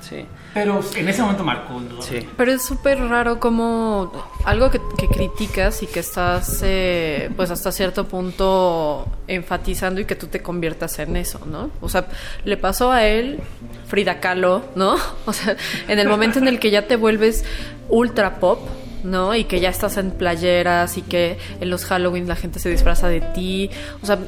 Sí. 0.00 0.26
Pero 0.54 0.80
en 0.96 1.08
ese 1.08 1.22
momento 1.22 1.44
marcó. 1.44 1.74
indudablemente. 1.74 2.20
Sí. 2.22 2.28
Pero 2.36 2.52
es 2.52 2.62
súper 2.62 2.98
raro 2.98 3.38
como 3.38 4.12
algo 4.44 4.70
que, 4.70 4.80
que 4.98 5.08
criticas 5.08 5.82
y 5.82 5.86
que 5.86 6.00
estás, 6.00 6.60
eh, 6.64 7.30
pues 7.36 7.50
hasta 7.50 7.70
cierto 7.70 8.06
punto 8.08 9.06
enfatizando 9.28 10.00
y 10.00 10.04
que 10.04 10.16
tú 10.16 10.26
te 10.26 10.42
conviertas 10.42 10.98
en 10.98 11.16
eso, 11.16 11.40
¿no? 11.46 11.70
O 11.80 11.88
sea, 11.88 12.06
le 12.44 12.56
pasó 12.56 12.90
a 12.90 13.04
él, 13.04 13.40
Frida 13.86 14.20
Kahlo, 14.20 14.64
¿no? 14.74 14.96
O 15.26 15.32
sea, 15.32 15.56
en 15.86 15.98
el 15.98 16.08
momento 16.08 16.38
en 16.38 16.48
el 16.48 16.58
que 16.58 16.70
ya 16.70 16.88
te 16.88 16.96
vuelves 16.96 17.44
ultra 17.88 18.40
pop, 18.40 18.60
¿no? 19.04 19.34
Y 19.34 19.44
que 19.44 19.60
ya 19.60 19.68
estás 19.68 19.96
en 19.96 20.10
playeras 20.10 20.96
y 20.98 21.02
que 21.02 21.38
en 21.60 21.70
los 21.70 21.84
Halloween 21.84 22.26
la 22.28 22.36
gente 22.36 22.58
se 22.58 22.68
disfraza 22.68 23.08
de 23.08 23.20
ti. 23.20 23.70
O 24.02 24.06
sea, 24.06 24.18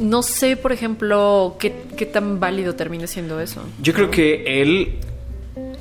no 0.00 0.22
sé, 0.22 0.56
por 0.56 0.72
ejemplo, 0.72 1.56
qué, 1.58 1.72
qué 1.96 2.06
tan 2.06 2.38
válido 2.40 2.74
termine 2.74 3.06
siendo 3.06 3.40
eso. 3.40 3.62
Yo 3.80 3.92
creo 3.92 4.10
que 4.10 4.62
él 4.62 4.94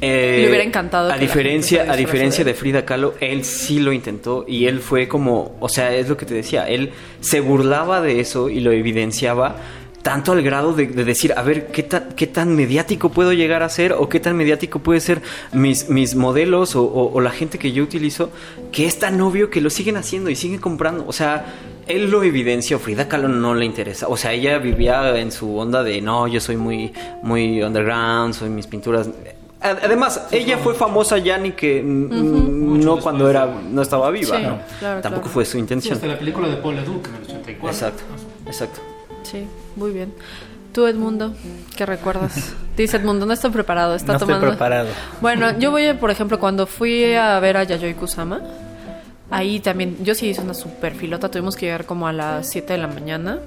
Eh, 0.02 0.40
Le 0.42 0.48
hubiera 0.50 0.64
encantado 0.64 1.12
A 1.12 1.18
diferencia, 1.18 1.86
a 1.92 1.96
diferencia 1.96 2.44
de 2.44 2.54
Frida 2.54 2.86
Kahlo, 2.86 3.14
él 3.20 3.44
sí 3.46 3.80
lo 3.80 3.92
intentó 3.94 4.46
y 4.48 4.68
él 4.68 4.80
fue 4.80 5.08
como, 5.08 5.56
o 5.60 5.68
sea, 5.70 5.94
es 5.96 6.08
lo 6.10 6.16
que 6.18 6.26
te 6.26 6.34
decía, 6.34 6.68
él 6.68 6.92
se 7.22 7.40
burlaba 7.40 8.02
de 8.02 8.20
eso 8.20 8.50
y 8.50 8.60
lo 8.60 8.72
evidenciaba 8.72 9.56
tanto 10.02 10.34
al 10.34 10.44
grado 10.44 10.74
de, 10.74 10.86
de 10.88 11.04
decir, 11.04 11.34
a 11.36 11.42
ver, 11.42 11.68
¿qué 11.68 11.82
tan, 11.82 12.10
¿qué 12.16 12.28
tan 12.28 12.56
mediático 12.56 13.10
puedo 13.10 13.34
llegar 13.34 13.64
a 13.64 13.70
ser 13.70 13.94
o 13.94 14.08
qué 14.08 14.20
tan 14.20 14.36
mediático 14.38 14.80
puede 14.80 15.00
ser 15.00 15.22
mis, 15.52 15.90
mis 15.90 16.14
modelos 16.16 16.76
o, 16.76 16.84
o- 16.84 17.12
o 17.12 17.22
la 17.22 17.32
gente 17.32 17.58
que 17.58 17.72
yo 17.72 17.82
utilizo, 17.84 18.32
que 18.72 18.86
es 18.86 19.00
tan 19.00 19.20
obvio 19.22 19.50
que 19.50 19.62
lo 19.62 19.70
siguen 19.72 19.98
haciendo 19.98 20.30
y 20.30 20.36
siguen 20.36 20.60
comprando. 20.60 21.06
O 21.08 21.12
sea, 21.14 21.46
él 21.88 22.10
lo 22.10 22.24
evidenció, 22.24 22.80
Frida 22.80 23.08
Kahlo 23.08 23.28
no 23.28 23.54
le 23.56 23.66
interesa. 23.66 24.08
O 24.08 24.18
sea, 24.18 24.34
ella 24.34 24.58
vivía 24.58 25.18
en 25.20 25.32
su 25.32 25.58
onda 25.58 25.84
de, 25.84 26.02
no, 26.02 26.28
yo 26.28 26.40
soy 26.40 26.58
muy, 26.58 26.94
muy 27.22 27.62
underground, 27.62 28.34
soy 28.34 28.50
mis 28.50 28.68
pinturas... 28.68 29.10
Ad- 29.62 29.80
Además, 29.84 30.28
ella 30.32 30.58
fue 30.58 30.76
famosa 30.76 31.18
ya 31.18 31.38
ni 31.38 31.52
que 31.54 31.82
mm, 31.82 32.84
no 32.84 32.98
cuando 33.00 33.30
era 33.30 33.46
no 33.72 33.82
estaba 33.82 34.10
viva, 34.12 34.38
Sí, 34.38 34.44
¿no? 34.44 34.60
claro, 34.80 35.02
Tampoco 35.02 35.22
claro. 35.24 35.34
fue 35.34 35.46
su 35.46 35.54
Sí, 35.54 35.58
intención. 35.60 35.94
hasta 35.96 36.08
la 36.08 36.18
película 36.20 36.48
de 36.48 36.58
Paul 36.58 36.76
Leduc 36.76 37.08
en 37.08 37.16
el 37.16 37.24
84. 37.24 37.70
Exacto, 37.70 38.04
exacto. 38.46 38.80
Sí, 39.24 39.46
muy 39.76 39.92
bien. 39.92 40.14
Tú, 40.72 40.86
Edmundo, 40.88 41.34
¿qué 41.78 41.86
recuerdas? 41.86 42.54
Dice 42.78 42.98
Edmundo, 42.98 43.26
no 43.26 43.32
está 43.34 43.50
preparado, 43.50 43.96
está 43.96 44.08
no 44.14 44.18
estoy 44.18 44.28
tomando... 44.28 44.50
preparado. 44.50 44.90
Bueno, 45.22 45.58
yo 45.58 45.72
voy, 45.72 45.86
a, 45.88 45.98
por 46.00 46.12
ejemplo, 46.12 46.38
cuando 46.40 46.68
fui 46.68 47.14
a 47.16 47.40
ver 47.40 47.56
a 47.58 47.64
Yayoi 47.64 47.94
Kusama, 47.94 48.42
ahí 49.30 49.60
también, 49.60 50.04
yo 50.04 50.16
sí 50.16 50.28
hice 50.28 50.42
una 50.42 50.54
super 50.54 50.96
filota, 50.96 51.30
tuvimos 51.30 51.56
que 51.56 51.66
llegar 51.66 51.86
como 51.86 52.08
a 52.08 52.14
las 52.14 52.50
7 52.50 52.74
de 52.74 52.80
la 52.80 52.88
mañana 52.88 53.40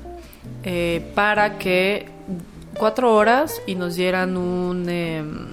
eh, 0.65 1.13
para 1.15 1.59
que 1.59 2.09
cuatro 2.77 3.15
horas 3.15 3.61
y 3.67 3.75
nos 3.75 3.97
dieran 3.97 4.37
un... 4.37 4.89
em, 4.89 5.49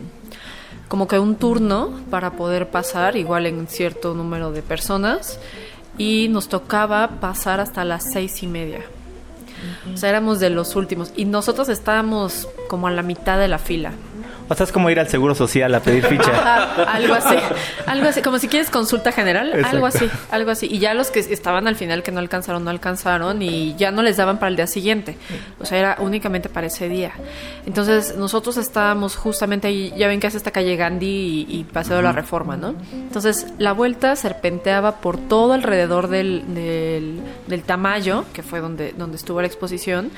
como 0.88 1.08
que 1.08 1.18
un 1.18 1.36
turno 1.36 2.00
para 2.12 2.32
poder 2.32 2.70
pasar, 2.70 3.18
igual 3.18 3.48
en 3.48 3.68
cierto 3.68 4.14
número 4.14 4.52
de 4.52 4.62
personas, 4.62 5.40
y 5.98 6.28
nos 6.30 6.48
tocaba 6.48 7.20
pasar 7.20 7.60
hasta 7.60 7.84
las 7.84 8.12
seis 8.12 8.44
y 8.44 8.48
media. 8.48 8.82
O 9.94 9.98
sea, 9.98 10.10
éramos 10.10 10.40
de 10.40 10.50
los 10.52 10.76
últimos. 10.76 11.12
Y 11.16 11.26
nosotros 11.26 11.70
estábamos 11.70 12.48
como 12.68 12.88
a 12.88 12.92
la 12.92 13.02
mitad 13.02 13.40
de 13.40 13.48
la 13.48 13.58
fila. 13.58 13.94
O 14.48 14.56
sea, 14.56 14.66
es 14.66 14.72
como 14.72 14.90
ir 14.90 15.00
al 15.00 15.08
Seguro 15.08 15.36
Social 15.36 15.74
a 15.74 15.80
pedir 15.80 16.06
ficha. 16.06 16.32
Ajá, 16.34 16.84
algo 16.84 17.14
así, 17.14 17.36
algo 17.86 18.08
así, 18.08 18.22
como 18.22 18.40
si 18.40 18.48
quieres 18.48 18.70
consulta 18.70 19.12
general, 19.12 19.64
algo 19.66 19.86
así, 19.86 20.10
algo 20.32 20.52
así. 20.52 20.68
Y 20.70 20.80
ya 20.80 20.94
los 20.94 21.12
que 21.12 21.20
estaban 21.20 21.68
al 21.68 21.76
final 21.76 22.04
que 22.04 22.12
no 22.12 22.20
alcanzaron, 22.20 22.64
no 22.64 22.70
alcanzaron 22.70 23.42
y 23.42 23.76
ya 23.76 23.92
no 23.92 24.02
les 24.02 24.18
daban 24.18 24.38
para 24.38 24.50
el 24.50 24.56
día 24.56 24.68
siguiente. 24.68 25.18
O 25.60 25.66
sea, 25.66 25.78
era 25.80 25.98
únicamente 26.00 26.50
para 26.50 26.68
ese 26.68 26.90
día. 26.90 27.12
Entonces, 27.66 28.16
nosotros 28.18 28.58
estábamos 28.58 29.16
justamente 29.16 29.68
ahí, 29.68 29.94
ya 29.98 30.08
ven 30.08 30.20
que 30.20 30.28
es 30.28 30.36
esta 30.36 30.52
calle 30.52 30.76
Gandhi 30.76 31.46
y, 31.50 31.60
y 31.60 31.64
Paseo 31.64 31.98
de 31.98 32.04
la 32.04 32.12
Reforma, 32.12 32.56
¿no? 32.58 32.76
Entonces, 32.94 33.48
la 33.58 33.74
vuelta 33.74 34.16
serpenteaba 34.16 34.98
por 34.98 35.18
todo 35.18 35.54
alrededor 35.54 36.08
del, 36.08 36.44
del, 36.54 37.20
del 37.48 37.64
Tamayo, 37.64 38.26
que 38.34 38.44
fue 38.44 38.60
donde, 38.60 38.94
donde 38.94 39.18
estuvo 39.18 39.42
la 39.42 39.48
exposición 39.48 40.12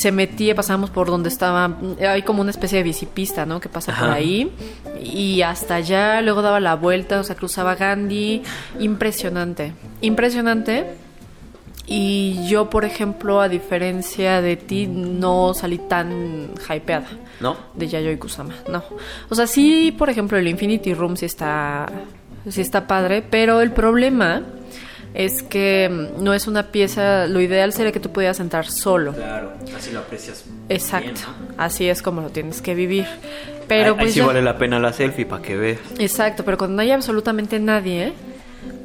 se 0.00 0.12
metía, 0.12 0.54
pasábamos 0.54 0.88
por 0.88 1.08
donde 1.08 1.28
estaba, 1.28 1.76
hay 2.00 2.22
como 2.22 2.40
una 2.40 2.50
especie 2.50 2.78
de 2.78 2.84
bicipista, 2.84 3.44
¿no? 3.44 3.60
Que 3.60 3.68
pasa 3.68 3.94
por 3.94 4.08
ahí 4.08 4.50
y 4.98 5.42
hasta 5.42 5.74
allá, 5.74 6.22
luego 6.22 6.40
daba 6.40 6.58
la 6.58 6.74
vuelta, 6.74 7.20
o 7.20 7.22
sea, 7.22 7.36
cruzaba 7.36 7.74
Gandhi, 7.74 8.42
impresionante, 8.78 9.74
impresionante. 10.00 10.86
Y 11.86 12.48
yo, 12.48 12.70
por 12.70 12.86
ejemplo, 12.86 13.42
a 13.42 13.50
diferencia 13.50 14.40
de 14.40 14.56
ti, 14.56 14.86
no 14.86 15.52
salí 15.52 15.76
tan 15.76 16.50
hypeada 16.74 17.08
¿No? 17.40 17.56
de 17.74 17.88
Yayoi 17.88 18.16
Kusama, 18.16 18.54
no. 18.70 18.82
O 19.28 19.34
sea, 19.34 19.46
sí, 19.46 19.94
por 19.98 20.08
ejemplo, 20.08 20.38
el 20.38 20.48
Infinity 20.48 20.94
Room 20.94 21.18
sí 21.18 21.26
está, 21.26 21.90
sí 22.48 22.62
está 22.62 22.86
padre, 22.86 23.22
pero 23.28 23.60
el 23.60 23.72
problema 23.72 24.44
es 25.14 25.42
que 25.42 25.88
mm, 25.90 26.22
no 26.22 26.34
es 26.34 26.46
una 26.46 26.70
pieza, 26.70 27.26
lo 27.26 27.40
ideal 27.40 27.72
sería 27.72 27.92
que 27.92 28.00
tú 28.00 28.10
pudieras 28.12 28.40
entrar 28.40 28.66
solo. 28.70 29.12
Claro, 29.12 29.52
así 29.76 29.90
lo 29.92 30.00
aprecias. 30.00 30.44
Exacto, 30.68 31.22
así 31.56 31.88
es 31.88 32.02
como 32.02 32.20
lo 32.20 32.30
tienes 32.30 32.60
que 32.62 32.74
vivir. 32.74 33.06
Pero 33.68 33.92
Ahí 33.92 33.98
pues 34.00 34.12
sí 34.14 34.18
ya- 34.20 34.26
vale 34.26 34.42
la 34.42 34.58
pena 34.58 34.78
la 34.80 34.92
selfie 34.92 35.26
para 35.26 35.42
que 35.42 35.56
veas. 35.56 35.78
Exacto, 35.98 36.44
pero 36.44 36.58
cuando 36.58 36.76
no 36.76 36.82
hay 36.82 36.90
absolutamente 36.90 37.58
nadie, 37.60 38.12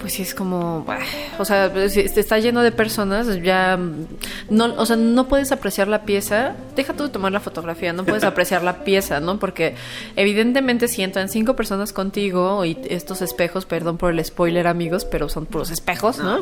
pues 0.06 0.14
sí 0.14 0.22
es 0.22 0.36
como, 0.36 0.84
bah, 0.86 1.00
o 1.40 1.46
sea, 1.46 1.72
pues, 1.74 1.98
está 1.98 2.38
lleno 2.38 2.62
de 2.62 2.72
personas, 2.72 3.26
ya 3.42 3.76
mm, 3.76 4.06
no, 4.52 4.66
o 4.78 4.86
sea, 4.86 4.96
no 4.98 5.28
puedes 5.28 5.52
apreciar 5.52 5.88
la 5.88 6.04
pieza. 6.04 6.54
Deja 6.76 6.94
tú 6.94 7.06
de 7.06 7.10
tomar 7.10 7.32
la 7.32 7.40
fotografía, 7.40 7.92
no 7.92 8.06
puedes 8.06 8.24
apreciar 8.32 8.62
la 8.62 8.84
pieza, 8.84 9.20
¿no? 9.20 9.40
Porque 9.40 9.74
evidentemente 10.16 10.88
si 10.88 11.02
entran 11.02 11.28
cinco 11.28 11.56
personas 11.56 11.92
contigo 11.92 12.64
y 12.66 12.78
estos 12.88 13.24
espejos, 13.24 13.66
perdón 13.66 13.98
por 13.98 14.12
el 14.12 14.24
spoiler, 14.24 14.68
amigos, 14.68 15.06
pero 15.06 15.28
son 15.28 15.48
puros 15.48 15.72
espejos, 15.72 16.20
¿no? 16.20 16.42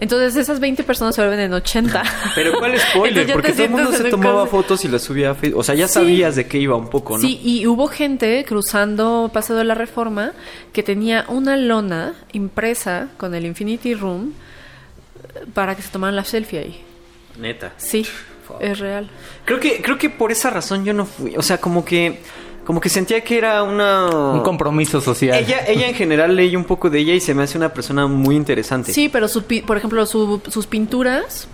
Entonces 0.00 0.34
esas 0.34 0.58
20 0.58 0.82
personas 0.82 1.14
se 1.14 1.20
vuelven 1.20 1.38
en 1.40 1.52
80. 1.52 2.02
Pero 2.34 2.58
¿cuál 2.58 2.76
spoiler? 2.90 3.30
Porque 3.32 3.52
todo 3.52 3.64
el 3.64 3.70
mundo 3.70 3.92
se 3.92 4.04
tomaba 4.04 4.46
fotos 4.46 4.82
y 4.84 4.88
las 4.88 5.02
subía 5.02 5.30
a 5.32 5.34
Facebook. 5.34 5.60
O 5.60 5.62
sea, 5.62 5.74
ya 5.74 5.86
Sí. 5.88 5.94
sabías 5.94 6.36
de 6.36 6.46
qué 6.46 6.58
iba 6.58 6.74
un 6.74 6.88
poco, 6.88 7.18
¿no? 7.18 7.20
Sí, 7.22 7.38
y 7.44 7.66
hubo 7.66 7.86
gente 7.86 8.42
cruzando 8.48 9.30
Paseo 9.32 9.56
de 9.56 9.64
la 9.64 9.74
Reforma 9.74 10.32
que 10.72 10.82
tenía 10.82 11.26
una 11.28 11.56
lona 11.58 12.14
impresa 12.32 12.79
con 13.16 13.34
el 13.34 13.46
Infinity 13.46 13.94
Room 13.94 14.32
para 15.54 15.74
que 15.74 15.82
se 15.82 15.90
tomaran 15.90 16.16
la 16.16 16.24
selfie 16.24 16.58
ahí. 16.58 16.80
Neta. 17.38 17.72
Sí, 17.76 18.06
es 18.60 18.78
real. 18.78 19.08
Creo 19.44 19.60
que, 19.60 19.80
creo 19.82 19.98
que 19.98 20.10
por 20.10 20.32
esa 20.32 20.50
razón 20.50 20.84
yo 20.84 20.92
no 20.92 21.06
fui. 21.06 21.36
O 21.36 21.42
sea, 21.42 21.58
como 21.58 21.84
que, 21.84 22.18
como 22.64 22.80
que 22.80 22.88
sentía 22.88 23.22
que 23.22 23.38
era 23.38 23.62
una. 23.62 24.06
Un 24.32 24.42
compromiso 24.42 25.00
social. 25.00 25.38
Ella, 25.38 25.64
ella 25.66 25.88
en 25.88 25.94
general 25.94 26.34
leí 26.34 26.56
un 26.56 26.64
poco 26.64 26.90
de 26.90 26.98
ella 27.00 27.14
y 27.14 27.20
se 27.20 27.34
me 27.34 27.42
hace 27.44 27.56
una 27.58 27.72
persona 27.72 28.06
muy 28.06 28.34
interesante. 28.36 28.92
Sí, 28.92 29.08
pero 29.08 29.28
su 29.28 29.44
pi- 29.44 29.62
por 29.62 29.76
ejemplo, 29.76 30.04
su- 30.06 30.40
sus 30.48 30.66
pinturas, 30.66 31.46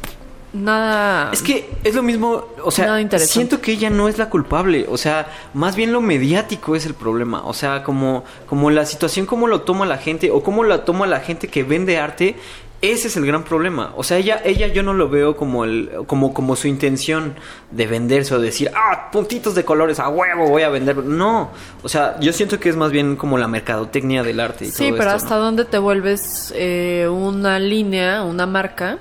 nada... 0.52 1.30
Es 1.32 1.42
que 1.42 1.70
es 1.85 1.94
lo 1.94 2.02
mismo, 2.02 2.44
o 2.62 2.70
sea, 2.70 2.98
siento 3.18 3.61
que 3.61 3.72
ella 3.72 3.90
no 3.90 4.09
es 4.09 4.18
la 4.18 4.30
culpable, 4.30 4.87
o 4.88 4.96
sea, 4.96 5.28
más 5.54 5.76
bien 5.76 5.92
lo 5.92 6.00
mediático 6.00 6.76
es 6.76 6.87
el 6.87 6.94
problema, 6.94 7.44
o 7.44 7.54
sea, 7.54 7.82
como, 7.82 8.24
como 8.48 8.70
la 8.70 8.87
situación, 8.87 9.26
cómo 9.26 9.46
lo 9.46 9.62
toma 9.62 9.87
la 9.87 9.98
gente 9.98 10.30
o 10.30 10.42
cómo 10.42 10.64
la 10.64 10.85
toma 10.85 11.06
la 11.06 11.20
gente 11.20 11.48
que 11.48 11.62
vende 11.62 11.98
arte, 11.98 12.37
ese 12.82 13.09
es 13.09 13.16
el 13.16 13.24
gran 13.24 13.42
problema, 13.42 13.92
o 13.96 14.04
sea, 14.04 14.18
ella, 14.18 14.40
ella 14.44 14.66
yo 14.68 14.82
no 14.82 14.92
lo 14.92 15.09
veo 15.09 15.37
como 15.37 15.64
el, 15.64 15.90
como, 16.06 16.35
como 16.35 16.56
su 16.56 16.68
intención 16.68 17.35
de 17.70 17.87
venderse 17.87 18.35
o 18.35 18.38
decir, 18.38 18.70
ah, 18.74 19.11
puntitos 19.11 19.54
de 19.54 19.64
colores, 19.64 19.98
a 19.98 20.09
huevo 20.09 20.48
voy 20.48 20.62
a 20.62 20.68
vender, 20.68 20.98
no, 20.98 21.50
o 21.82 21.88
sea, 21.88 22.20
yo 22.20 22.32
siento 22.32 22.61
que 22.61 22.68
es 22.68 22.76
más 22.76 22.92
bien 22.92 23.16
como 23.16 23.38
la 23.38 23.48
mercadotecnia 23.48 24.22
del 24.22 24.40
arte 24.40 24.66
y 24.66 24.70
Sí, 24.70 24.88
todo 24.88 24.98
pero 24.98 25.11
esto, 25.11 25.16
hasta 25.24 25.37
¿no? 25.37 25.44
dónde 25.44 25.64
te 25.64 25.78
vuelves 25.78 26.52
eh, 26.54 27.09
una 27.11 27.59
línea, 27.59 28.22
una 28.22 28.46
marca 28.46 28.98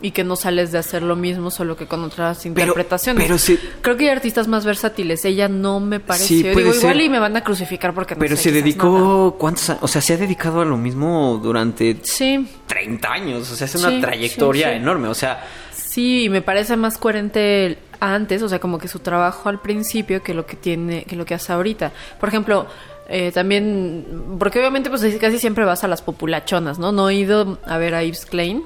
y 0.00 0.12
que 0.12 0.22
no 0.24 0.36
sales 0.36 0.70
de 0.70 0.78
hacer 0.78 1.02
lo 1.02 1.16
mismo 1.16 1.50
solo 1.50 1.76
que 1.76 1.86
con 1.86 2.04
otras 2.04 2.46
interpretaciones. 2.46 3.24
pero 3.24 3.36
se- 3.38 3.58
Creo 3.80 3.96
que 3.96 4.04
hay 4.04 4.10
artistas 4.10 4.46
más 4.46 4.64
versátiles. 4.64 5.24
Ella 5.24 5.48
no 5.48 5.80
me. 5.80 6.00
Sí, 6.14 6.42
puede 6.52 6.66
Digo, 6.66 6.74
igual 6.76 7.00
y 7.00 7.08
me 7.08 7.18
van 7.18 7.36
a 7.36 7.42
crucificar 7.42 7.92
porque 7.94 8.14
no 8.14 8.20
Pero 8.20 8.36
sé, 8.36 8.44
se 8.44 8.52
dedicó, 8.52 9.28
nada. 9.28 9.30
¿cuántos 9.38 9.70
años? 9.70 9.82
O 9.82 9.88
sea, 9.88 10.00
se 10.00 10.14
ha 10.14 10.16
dedicado 10.16 10.60
a 10.60 10.64
lo 10.64 10.76
mismo 10.76 11.40
durante 11.42 11.96
Sí, 12.02 12.46
30 12.66 13.12
años, 13.12 13.50
o 13.50 13.56
sea, 13.56 13.64
es 13.66 13.74
una 13.74 13.90
Sí, 13.90 14.00
trayectoria 14.00 14.72
enorme, 14.74 15.08
o 15.08 15.14
sea, 15.14 15.44
sí, 15.74 16.24
y 16.24 16.28
me 16.28 16.42
parece 16.42 16.76
más 16.76 16.96
coherente 16.98 17.78
antes, 18.00 18.42
o 18.42 18.48
sea, 18.48 18.60
como 18.60 18.78
que 18.78 18.86
su 18.86 19.00
trabajo 19.00 19.48
al 19.48 19.60
principio 19.60 20.22
que 20.22 20.32
lo 20.34 20.46
que 20.46 20.54
tiene, 20.56 21.02
que 21.04 21.16
lo 21.16 21.24
que 21.24 21.34
hace 21.34 21.52
ahorita. 21.52 21.90
Por 22.20 22.28
ejemplo, 22.28 22.66
eh, 23.08 23.32
también, 23.32 24.06
porque 24.38 24.60
obviamente 24.60 24.90
pues 24.90 25.02
casi 25.18 25.38
siempre 25.40 25.64
vas 25.64 25.82
a 25.82 25.88
las 25.88 26.02
populachonas, 26.02 26.78
¿no? 26.78 26.92
No 26.92 27.08
he 27.08 27.14
ido 27.16 27.58
a 27.66 27.78
ver 27.78 27.94
a 27.96 28.04
Yves 28.04 28.26
Klein, 28.26 28.62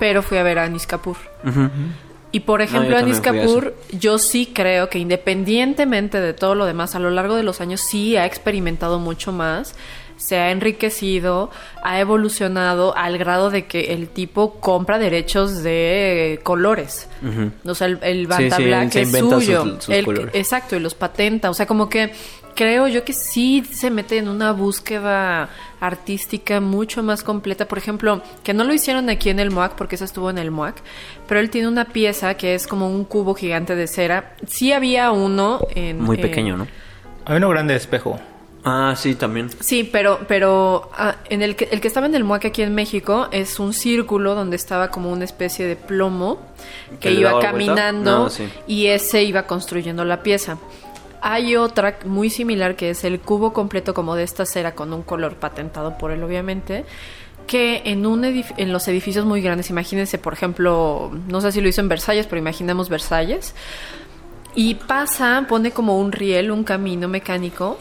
pero 0.00 0.22
fui 0.22 0.38
a 0.38 0.42
ver 0.42 0.58
a 0.58 0.64
Anis 0.64 0.86
Kapoor. 0.88 1.18
Y 2.32 2.40
por 2.40 2.62
ejemplo, 2.62 2.90
yo 2.90 2.96
Anis 2.96 3.20
Kapoor, 3.20 3.76
yo 3.92 4.18
sí 4.18 4.50
creo 4.52 4.88
que 4.88 4.98
independientemente 4.98 6.20
de 6.20 6.32
todo 6.32 6.56
lo 6.56 6.64
demás, 6.64 6.96
a 6.96 6.98
lo 6.98 7.10
largo 7.10 7.36
de 7.36 7.42
los 7.44 7.60
años 7.60 7.80
sí 7.80 8.16
ha 8.16 8.24
experimentado 8.26 8.98
mucho 8.98 9.30
más, 9.30 9.74
se 10.20 10.36
ha 10.38 10.50
enriquecido, 10.50 11.50
ha 11.82 11.98
evolucionado 11.98 12.94
al 12.96 13.16
grado 13.16 13.48
de 13.50 13.64
que 13.66 13.94
el 13.94 14.08
tipo 14.08 14.60
compra 14.60 14.98
derechos 14.98 15.62
de 15.62 16.40
colores. 16.42 17.08
O 17.64 17.74
sea, 17.74 17.86
el, 17.86 17.98
el 18.02 18.26
Banta 18.26 18.56
Sí, 18.56 18.62
sí, 18.62 18.68
Black 18.68 18.90
se 18.92 19.00
es 19.02 19.10
sus- 19.10 19.28
suyo. 19.44 19.80
sus 19.80 19.88
Él- 19.88 20.04
colores. 20.04 20.34
exacto, 20.34 20.76
y 20.76 20.80
los 20.80 20.94
patenta. 20.94 21.48
O 21.48 21.54
sea, 21.54 21.66
como 21.66 21.88
que 21.88 22.12
creo 22.54 22.86
yo 22.88 23.02
que 23.04 23.12
sí 23.14 23.64
se 23.72 23.90
mete 23.90 24.18
en 24.18 24.28
una 24.28 24.52
búsqueda 24.52 25.48
artística 25.80 26.60
mucho 26.60 27.02
más 27.02 27.22
completa. 27.22 27.66
Por 27.66 27.78
ejemplo, 27.78 28.22
que 28.42 28.52
no 28.52 28.64
lo 28.64 28.74
hicieron 28.74 29.08
aquí 29.08 29.30
en 29.30 29.38
el 29.40 29.50
MOAC, 29.50 29.72
porque 29.74 29.94
eso 29.94 30.04
estuvo 30.04 30.28
en 30.28 30.36
el 30.38 30.50
MOAC, 30.50 30.76
pero 31.26 31.40
él 31.40 31.48
tiene 31.48 31.68
una 31.68 31.86
pieza 31.86 32.34
que 32.34 32.54
es 32.54 32.66
como 32.66 32.88
un 32.90 33.04
cubo 33.04 33.34
gigante 33.34 33.74
de 33.74 33.86
cera. 33.86 34.34
Sí 34.46 34.72
había 34.72 35.10
uno 35.12 35.60
en... 35.74 36.00
muy 36.00 36.16
en- 36.16 36.22
pequeño, 36.22 36.56
¿no? 36.58 36.66
Hay 37.24 37.36
uno 37.38 37.48
grande 37.48 37.72
de 37.74 37.78
espejo. 37.78 38.18
Ah, 38.64 38.94
sí, 38.96 39.14
también. 39.14 39.48
Sí, 39.60 39.88
pero, 39.90 40.20
pero 40.28 40.90
ah, 40.96 41.16
en 41.30 41.42
el 41.42 41.56
que, 41.56 41.68
el 41.72 41.80
que 41.80 41.88
estaba 41.88 42.06
en 42.06 42.14
el 42.14 42.24
MOAC 42.24 42.46
aquí 42.46 42.62
en 42.62 42.74
México 42.74 43.28
es 43.32 43.58
un 43.58 43.72
círculo 43.72 44.34
donde 44.34 44.56
estaba 44.56 44.88
como 44.88 45.10
una 45.10 45.24
especie 45.24 45.66
de 45.66 45.76
plomo 45.76 46.38
que 46.90 46.98
¿Que 46.98 47.10
le 47.12 47.20
iba 47.20 47.38
caminando 47.40 48.24
No, 48.24 48.30
sí. 48.30 48.48
y 48.66 48.86
ese 48.88 49.22
iba 49.22 49.44
construyendo 49.44 50.04
la 50.04 50.22
pieza. 50.22 50.58
Hay 51.22 51.56
otra 51.56 51.98
muy 52.04 52.28
similar 52.30 52.76
que 52.76 52.90
es 52.90 53.04
el 53.04 53.20
cubo 53.20 53.52
completo 53.52 53.94
como 53.94 54.14
de 54.14 54.24
esta 54.24 54.44
cera 54.44 54.74
con 54.74 54.92
un 54.92 55.02
color 55.02 55.36
patentado 55.36 55.96
por 55.96 56.12
él 56.12 56.22
obviamente, 56.22 56.84
que 57.46 57.82
en, 57.84 58.06
un 58.06 58.24
en 58.24 58.72
los 58.72 58.88
edificios 58.88 59.24
muy 59.24 59.40
grandes, 59.40 59.70
imagínense 59.70 60.18
por 60.18 60.32
ejemplo, 60.32 61.10
no 61.28 61.40
sé 61.40 61.52
si 61.52 61.60
lo 61.60 61.68
hizo 61.68 61.80
en 61.80 61.88
Versalles, 61.88 62.26
pero 62.26 62.38
imaginemos 62.38 62.88
Versalles, 62.88 63.54
y 64.54 64.74
pasa, 64.76 65.44
pone 65.48 65.70
como 65.70 65.98
un 65.98 66.12
riel, 66.12 66.50
un 66.50 66.64
camino 66.64 67.08
mecánico, 67.08 67.78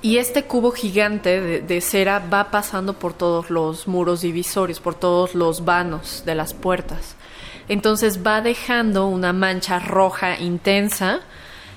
y 0.00 0.18
este 0.18 0.44
cubo 0.44 0.70
gigante 0.70 1.60
de, 1.60 1.80
cera 1.80 2.20
va 2.20 2.50
pasando 2.50 2.94
por 2.94 3.14
todos 3.14 3.50
los 3.50 3.88
muros 3.88 4.20
divisorios, 4.20 4.78
por 4.78 4.94
todos 4.94 5.34
los 5.34 5.64
vanos 5.64 6.22
de 6.24 6.34
las 6.34 6.54
puertas. 6.54 7.16
Entonces 7.68 8.24
va 8.24 8.40
dejando 8.40 9.06
una 9.06 9.32
mancha 9.32 9.78
roja 9.78 10.38
intensa 10.38 11.20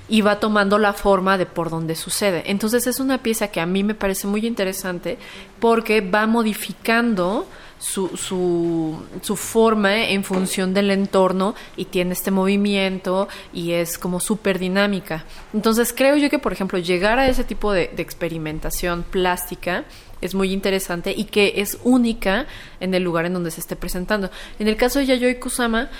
y 0.08 0.20
va 0.20 0.40
tomando 0.40 0.78
la 0.78 0.92
forma 0.92 1.36
de 1.36 1.46
por 1.46 1.68
donde 1.68 1.96
sucede. 1.96 2.44
Entonces 2.46 2.86
es 2.86 3.00
una 3.00 3.18
pieza 3.18 3.48
que 3.48 3.60
a 3.60 3.66
mí 3.66 3.82
me 3.82 3.94
parece 3.94 4.26
muy 4.26 4.46
interesante 4.46 5.18
porque 5.58 6.00
va 6.00 6.26
modificando 6.26 7.46
su, 7.82 8.16
su, 8.16 9.36
forma 9.36 10.04
en 10.04 10.22
función 10.22 10.72
del 10.72 10.92
entorno 10.92 11.56
y 11.76 11.86
tiene 11.86 12.12
este 12.12 12.30
movimiento 12.30 13.28
y 13.52 13.72
es 13.72 13.98
como 13.98 14.20
súper 14.20 14.60
dinámica. 14.60 15.24
Entonces 15.52 15.92
creo 15.92 16.16
yo 16.16 16.30
que, 16.30 16.38
por 16.38 16.52
ejemplo, 16.52 16.78
llegar 16.78 17.18
a 17.18 17.26
ese 17.26 17.42
tipo 17.42 17.72
de, 17.72 17.88
de 17.88 18.02
experimentación 18.02 19.02
plástica 19.02 19.84
es 20.20 20.32
muy 20.32 20.52
interesante 20.52 21.12
y 21.16 21.24
que 21.24 21.54
es 21.56 21.78
única 21.82 22.46
en 22.78 22.94
el 22.94 23.02
lugar 23.02 23.26
en 23.26 23.32
donde 23.32 23.50
se 23.50 23.60
esté 23.60 23.74
presentando. 23.74 24.30
En 24.60 24.68
el 24.68 24.76
caso 24.76 25.00
de 25.00 25.06
Yayoi 25.06 25.40
Kusama, 25.40 25.90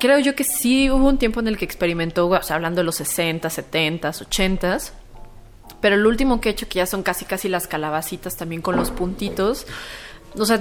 creo 0.00 0.18
yo 0.20 0.34
que 0.34 0.44
sí 0.44 0.90
hubo 0.90 1.06
un 1.06 1.18
tiempo 1.18 1.40
en 1.40 1.48
el 1.48 1.58
que 1.58 1.66
experimentó, 1.66 2.26
o 2.26 2.42
sea, 2.42 2.56
hablando 2.56 2.80
de 2.80 2.84
los 2.84 2.96
60, 2.96 3.50
70, 3.50 4.08
80, 4.08 4.78
pero 5.82 5.94
el 5.94 6.06
último 6.06 6.40
que 6.40 6.48
he 6.48 6.52
hecho, 6.52 6.68
que 6.68 6.76
ya 6.78 6.86
son 6.86 7.02
casi 7.02 7.26
casi 7.26 7.50
las 7.50 7.68
calabacitas 7.68 8.36
también 8.36 8.62
con 8.62 8.76
los 8.76 8.90
puntitos, 8.90 9.66
o 10.36 10.44
sea, 10.44 10.60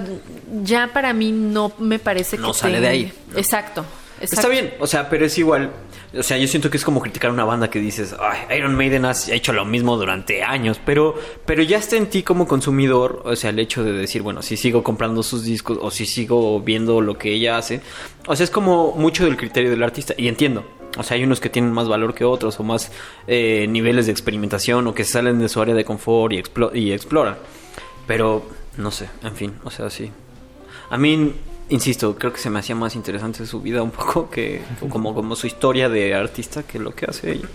ya 0.64 0.92
para 0.94 1.14
mí 1.14 1.32
no 1.32 1.72
me 1.80 2.00
parece 2.00 2.38
que... 2.38 2.42
No 2.42 2.54
sale 2.54 2.80
de 2.80 2.88
ahí, 2.88 3.14
¿no? 3.32 3.38
Exacto, 3.38 3.86
exacto. 4.22 4.36
Está 4.36 4.48
bien, 4.48 4.74
o 4.80 4.88
sea, 4.88 5.10
pero 5.10 5.26
es 5.26 5.38
igual. 5.38 5.72
O 6.18 6.24
sea, 6.24 6.38
yo 6.38 6.48
siento 6.48 6.70
que 6.70 6.78
es 6.78 6.86
como 6.86 7.02
criticar 7.02 7.32
una 7.32 7.44
banda 7.44 7.70
que 7.70 7.80
dices, 7.80 8.16
Ay, 8.20 8.58
Iron 8.58 8.76
Maiden 8.76 9.04
ha 9.06 9.12
hecho 9.30 9.52
lo 9.52 9.66
mismo 9.66 9.98
durante 9.98 10.42
años, 10.42 10.80
pero, 10.86 11.16
pero 11.46 11.62
ya 11.64 11.78
está 11.78 11.98
en 11.98 12.08
ti 12.08 12.24
como 12.24 12.48
consumidor, 12.48 13.22
o 13.26 13.36
sea, 13.36 13.50
el 13.50 13.60
hecho 13.60 13.84
de 13.84 13.92
decir, 13.92 14.22
bueno, 14.22 14.42
si 14.42 14.56
sigo 14.56 14.84
comprando 14.84 15.22
sus 15.22 15.44
discos 15.44 15.78
o 15.82 15.92
si 15.92 16.06
sigo 16.06 16.62
viendo 16.62 17.02
lo 17.02 17.18
que 17.18 17.34
ella 17.34 17.58
hace, 17.58 17.82
o 18.26 18.36
sea, 18.36 18.46
es 18.46 18.50
como 18.50 18.94
mucho 18.94 19.26
del 19.26 19.36
criterio 19.36 19.70
del 19.70 19.84
artista, 19.84 20.14
y 20.18 20.30
entiendo. 20.30 20.66
O 20.98 21.04
sea, 21.04 21.16
hay 21.16 21.24
unos 21.26 21.40
que 21.42 21.50
tienen 21.50 21.72
más 21.74 21.88
valor 21.88 22.16
que 22.16 22.24
otros 22.24 22.60
o 22.60 22.64
más 22.64 22.92
eh, 23.28 23.68
niveles 23.70 24.08
de 24.08 24.14
experimentación 24.14 24.88
o 24.88 24.96
que 24.96 25.04
salen 25.04 25.38
de 25.38 25.48
su 25.50 25.62
área 25.62 25.76
de 25.76 25.86
confort 25.86 26.34
y, 26.34 26.38
explo- 26.42 26.72
y 26.74 26.92
exploran. 26.92 27.38
Pero, 28.08 28.44
no 28.78 28.92
sé, 28.92 29.10
en 29.24 29.36
fin, 29.36 29.54
o 29.64 29.72
sea, 29.72 29.90
sí. 29.90 30.12
A 30.90 30.98
mí, 30.98 31.34
insisto, 31.70 32.16
creo 32.18 32.32
que 32.32 32.40
se 32.40 32.50
me 32.50 32.60
hacía 32.60 32.76
más 32.76 32.96
interesante 32.96 33.46
su 33.46 33.62
vida 33.62 33.82
un 33.84 33.92
poco 33.92 34.30
que 34.30 34.62
como, 34.90 35.14
como 35.14 35.36
su 35.36 35.48
historia 35.48 35.90
de 35.90 36.14
artista 36.16 36.64
que 36.64 36.80
lo 36.80 36.94
que 36.96 37.06
hace 37.06 37.32
ella. 37.34 37.48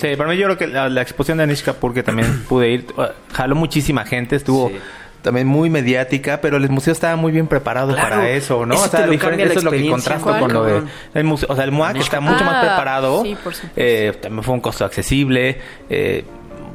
Sí, 0.00 0.14
para 0.16 0.30
mí 0.30 0.36
yo 0.36 0.44
creo 0.44 0.56
que 0.58 0.68
la, 0.68 0.88
la 0.88 1.02
exposición 1.02 1.38
de 1.38 1.44
Anish 1.44 1.62
Kapoor, 1.64 1.92
que 1.92 2.02
también 2.02 2.44
pude 2.48 2.70
ir, 2.70 2.86
jaló 3.32 3.54
muchísima 3.56 4.04
gente, 4.04 4.36
estuvo 4.36 4.68
Sí. 4.68 4.76
también 5.22 5.46
muy 5.48 5.70
mediática, 5.70 6.40
pero 6.40 6.56
el 6.56 6.68
museo 6.70 6.92
estaba 6.92 7.16
muy 7.16 7.32
bien 7.32 7.46
preparado 7.48 7.92
Claro, 7.92 8.08
para 8.16 8.30
eso, 8.30 8.64
¿no? 8.64 8.74
eso 8.74 8.84
o 8.84 8.88
sea, 8.88 9.00
te 9.00 9.06
lo 9.06 9.12
diferente- 9.12 9.44
eso 9.44 9.58
es 9.58 9.64
lo 9.64 9.70
que 9.72 9.76
experiencia. 9.78 10.14
contrasta 10.14 10.40
con 10.40 10.52
lo 10.52 10.64
de 10.64 10.72
¿Cuál? 10.72 10.90
el 11.14 11.24
museo, 11.24 11.48
o 11.50 11.54
sea, 11.56 11.64
el 11.64 11.72
MUAC 11.72 11.96
está 11.96 12.20
mucho 12.20 12.44
más 12.44 12.56
Ah, 12.56 12.60
preparado, 12.60 13.22
sí, 13.22 13.34
por 13.42 13.54
supuesto. 13.54 13.80
eh, 13.80 14.16
también 14.22 14.42
fue 14.44 14.54
un 14.54 14.60
costo 14.60 14.84
accesible, 14.84 15.60
eh, 15.90 16.24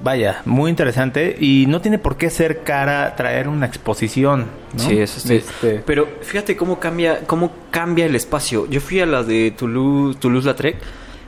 vaya, 0.03 0.41
muy 0.45 0.69
interesante 0.69 1.35
y 1.39 1.65
no 1.67 1.81
tiene 1.81 1.99
por 1.99 2.17
qué 2.17 2.29
ser 2.29 2.63
cara 2.63 3.15
traer 3.15 3.47
una 3.47 3.65
exposición, 3.65 4.45
¿no? 4.73 4.83
Sí, 4.83 4.99
eso 4.99 5.19
sí. 5.19 5.35
Este, 5.35 5.83
Pero 5.85 6.07
fíjate 6.21 6.55
cómo 6.55 6.79
cambia, 6.79 7.21
cómo 7.25 7.51
cambia 7.71 8.05
el 8.05 8.15
espacio. 8.15 8.67
Yo 8.69 8.81
fui 8.81 8.99
a 8.99 9.05
las 9.05 9.27
de 9.27 9.51
Toulouse, 9.51 10.17
Toulouse-Lautrec. 10.19 10.77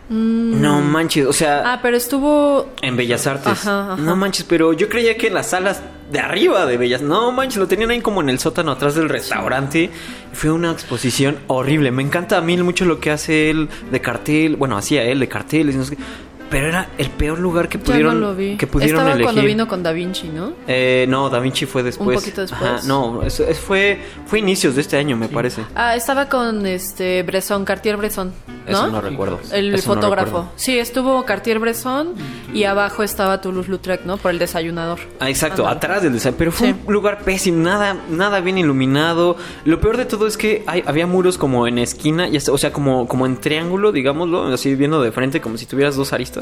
No 0.10 0.82
manches, 0.82 1.27
o 1.27 1.34
sea, 1.34 1.62
Mm. 1.62 1.67
Ah, 1.67 1.79
pero 1.84 1.95
estuvo... 1.95 2.69
en 2.82 2.97
Bellas 2.97 3.27
Artes. 3.27 3.51
Ajá, 3.51 3.93
ajá. 3.93 4.01
No 4.01 4.15
manches, 4.15 4.43
pero 4.43 4.73
yo 4.73 4.89
creía 4.89 5.15
que 5.17 5.27
en 5.27 5.36
las 5.36 5.47
salas 5.51 5.84
de 6.12 6.19
arriba 6.19 6.65
de 6.65 6.77
Bellas, 6.77 7.03
no 7.03 7.32
manches, 7.32 7.58
lo 7.58 7.67
tenían 7.67 7.91
ahí 7.91 8.01
como 8.01 8.21
en 8.21 8.29
el 8.29 8.39
sótano 8.39 8.71
atrás 8.71 8.95
del 8.95 9.08
restaurante. 9.08 9.91
Fue 10.34 10.49
una 10.49 10.71
exposición 10.71 11.38
horrible. 11.45 11.91
Me 11.91 12.01
encanta 12.01 12.38
a 12.38 12.41
mí 12.41 12.58
mucho 12.58 12.86
lo 12.86 12.99
que 12.99 13.12
hace 13.12 13.51
él 13.51 13.69
de 13.91 14.01
cartel, 14.01 14.55
bueno, 14.55 14.77
hacía 14.77 15.03
él 15.03 15.19
de 15.19 15.27
carteles, 15.27 15.75
y 15.75 15.77
no 15.77 15.84
sé 15.84 15.95
qué. 15.95 16.03
Pero 16.49 16.67
era 16.67 16.89
el 16.97 17.09
peor 17.09 17.39
lugar 17.39 17.69
que 17.69 17.77
Ya 17.77 17.83
pudieron 17.83 18.19
no 18.19 18.27
lo 18.29 18.35
vi. 18.35 18.57
que 18.57 18.67
pudieron 18.67 18.95
Estaba 18.97 19.12
elegir. 19.12 19.25
cuando 19.25 19.41
vino 19.43 19.67
con 19.67 19.83
Da 19.83 19.91
Vinci, 19.91 20.27
¿no? 20.29 20.53
Eh, 20.67 21.05
no, 21.09 21.29
Da 21.29 21.39
Vinci 21.39 21.65
fue 21.65 21.83
después. 21.83 22.19
poquito 22.19 22.41
después. 22.41 22.62
Ajá, 22.62 22.79
no, 22.88 23.23
eso, 23.23 23.43
es- 23.45 23.59
fue 23.59 23.99
fue 24.25 24.39
inicios 24.39 24.75
de 24.75 24.81
este 24.81 24.97
año, 24.97 25.15
me 25.17 25.27
parece. 25.27 25.63
Ah, 25.75 25.95
estaba 25.95 26.27
con 26.29 26.65
este 26.65 27.23
Bresson, 27.23 27.65
Cartier 27.65 27.97
Bresson, 27.97 28.31
¿no? 28.65 28.71
Eso 28.71 28.88
no 28.88 29.01
recuerdo. 29.01 29.39
El 29.51 29.73
Eso 29.73 29.89
no 29.89 29.95
fotógrafo. 30.01 30.25
recuerdo. 30.25 30.51
sí, 30.55 30.77
estuvo 30.77 31.25
Cartier 31.25 31.59
Bresson 31.59 32.13
y 32.53 32.63
abajo 32.65 33.03
estaba 33.03 33.41
Toulouse-Lautrec, 33.41 34.05
¿no? 34.05 34.17
Por 34.17 34.31
el 34.31 34.39
desayunador. 34.39 34.99
Ah, 35.19 35.29
exacto, 35.29 35.67
atrás 35.67 36.03
del 36.03 36.13
design. 36.13 36.35
Pero 36.38 36.51
fue 36.51 36.69
Sí. 36.69 36.75
un 36.85 36.93
lugar 36.93 37.19
pésimo, 37.23 37.63
nada, 37.63 37.95
nada 38.09 38.39
bien 38.41 38.57
iluminado. 38.57 39.38
Lo 39.65 39.79
peor 39.79 39.97
de 39.97 40.05
todo 40.05 40.27
es 40.27 40.38
que 40.38 40.63
hay- 40.67 40.83
había 40.85 41.07
muros 41.07 41.38
como 41.38 41.67
en 41.67 41.79
esquina, 41.79 42.27
y 42.27 42.38
hasta- 42.38 42.51
o 42.51 42.57
sea, 42.57 42.71
como, 42.71 43.07
como 43.07 43.25
en 43.25 43.38
triángulo, 43.38 43.91
digámoslo, 43.91 44.45
así 44.53 44.75
viendo 44.75 45.01
de 45.01 45.12
frente, 45.12 45.41
como 45.41 45.57
si 45.57 45.65
tuvieras 45.65 45.95
dos 45.95 46.13
aristas. 46.13 46.38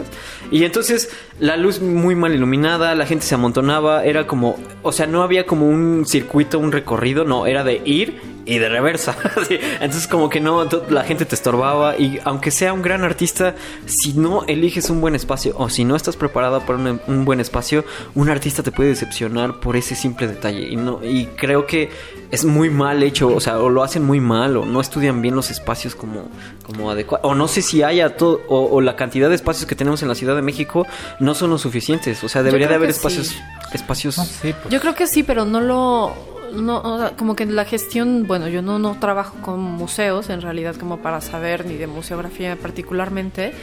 Y 0.51 0.63
entonces 0.63 1.10
la 1.39 1.57
luz 1.57 1.81
muy 1.81 2.15
mal 2.15 2.33
iluminada, 2.33 2.95
la 2.95 3.05
gente 3.05 3.25
se 3.25 3.36
amontonaba, 3.36 4.03
era 4.05 4.27
como, 4.27 4.57
o 4.83 4.91
sea, 4.91 5.07
no 5.07 5.23
había 5.23 5.45
como 5.45 5.67
un 5.67 6.05
circuito, 6.05 6.60
un 6.60 6.71
recorrido, 6.71 7.25
no, 7.25 7.45
era 7.45 7.63
de 7.63 7.81
ir 7.86 8.37
y 8.47 8.60
de 8.60 8.69
reversa. 8.69 9.15
Sí, 9.47 9.60
Entonces 9.79 10.07
como 10.07 10.29
que 10.29 10.39
no, 10.39 10.67
la 10.89 11.03
gente 11.03 11.25
te 11.25 11.36
estorbaba 11.36 11.97
y 11.97 12.19
aunque 12.23 12.51
sea 12.51 12.73
un 12.73 12.81
gran 12.81 13.03
artista, 13.03 13.55
si 13.86 14.13
no 14.13 14.43
eliges 14.45 14.89
un 14.89 14.99
buen 14.99 15.15
espacio 15.15 15.53
o 15.57 15.69
si 15.69 15.86
no 15.86 15.95
estás 15.95 16.17
preparada 16.17 16.60
para 16.62 16.79
un, 16.79 16.99
un 17.07 17.23
buen 17.23 17.39
espacio, 17.39 17.86
un 18.15 18.29
artista 18.29 18.63
te 18.63 18.71
puede 18.71 18.89
decepcionar 18.89 19.60
por 19.60 19.75
ese 19.75 19.95
simple 19.95 20.27
detalle 20.27 20.67
y 20.67 20.75
no 20.75 20.99
y 21.03 21.27
creo 21.27 21.65
que 21.65 21.89
es 22.31 22.43
muy 22.43 22.69
mal 22.69 23.03
hecho, 23.03 23.33
o 23.33 23.39
sea, 23.39 23.60
o 23.60 23.69
lo 23.69 23.83
hacen 23.83 24.03
muy 24.03 24.19
mal 24.19 24.57
o 24.57 24.65
no 24.65 24.81
estudian 24.81 25.21
bien 25.21 25.36
los 25.36 25.51
espacios 25.51 25.95
como 25.95 26.29
como 26.65 26.91
adecuados 26.91 27.29
o 27.29 27.36
no 27.36 27.47
sé 27.47 27.62
si 27.62 27.83
haya 27.83 28.17
todo 28.17 28.41
o, 28.49 28.65
o 28.65 28.81
la 28.81 28.95
cantidad 28.95 29.29
de 29.29 29.36
espacios 29.36 29.65
que 29.65 29.75
tenemos 29.75 30.01
en 30.01 30.10
la 30.10 30.15
Ciudad 30.15 30.36
de 30.36 30.41
México 30.41 30.86
no 31.19 31.36
son 31.36 31.51
los 31.51 31.62
suficientes, 31.62 32.23
o 32.23 32.29
sea, 32.29 32.43
debería 32.43 32.67
de 32.67 32.75
haber 32.75 32.89
espacios 32.89 33.27
sí. 33.27 33.38
espacios 33.73 34.17
no, 34.17 34.25
sí, 34.25 34.53
pues, 34.62 34.69
Yo 34.69 34.79
creo 34.79 34.95
que 34.95 35.07
sí, 35.07 35.23
pero 35.23 35.45
no 35.45 35.62
lo... 35.62 36.37
No, 36.53 36.81
o 36.81 36.97
sea, 36.97 37.12
como 37.17 37.36
que 37.36 37.45
la 37.45 37.65
gestión, 37.65 38.25
bueno, 38.27 38.47
yo 38.47 38.62
no, 38.62 38.79
no 38.79 38.97
trabajo 38.99 39.36
con 39.41 39.60
museos 39.60 40.29
en 40.29 40.41
realidad 40.41 40.75
como 40.75 40.97
para 40.97 41.21
saber 41.21 41.65
ni 41.65 41.75
de 41.75 41.88
museografía 41.88 42.55
particularmente, 42.55 43.53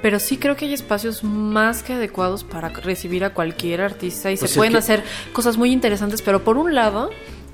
pero 0.00 0.18
sí 0.18 0.38
creo 0.38 0.56
que 0.56 0.64
hay 0.66 0.72
espacios 0.74 1.22
más 1.24 1.82
que 1.82 1.92
adecuados 1.94 2.44
para 2.44 2.68
recibir 2.70 3.24
a 3.24 3.30
cualquier 3.34 3.80
artista 3.82 4.30
y 4.30 4.36
Pues 4.36 4.50
se 4.52 4.56
pueden 4.56 4.72
que- 4.72 4.78
hacer 4.78 5.02
cosas 5.32 5.56
muy 5.56 5.72
interesantes, 5.72 6.22
pero 6.22 6.42
por 6.42 6.56
un 6.56 6.74
lado, 6.74 7.10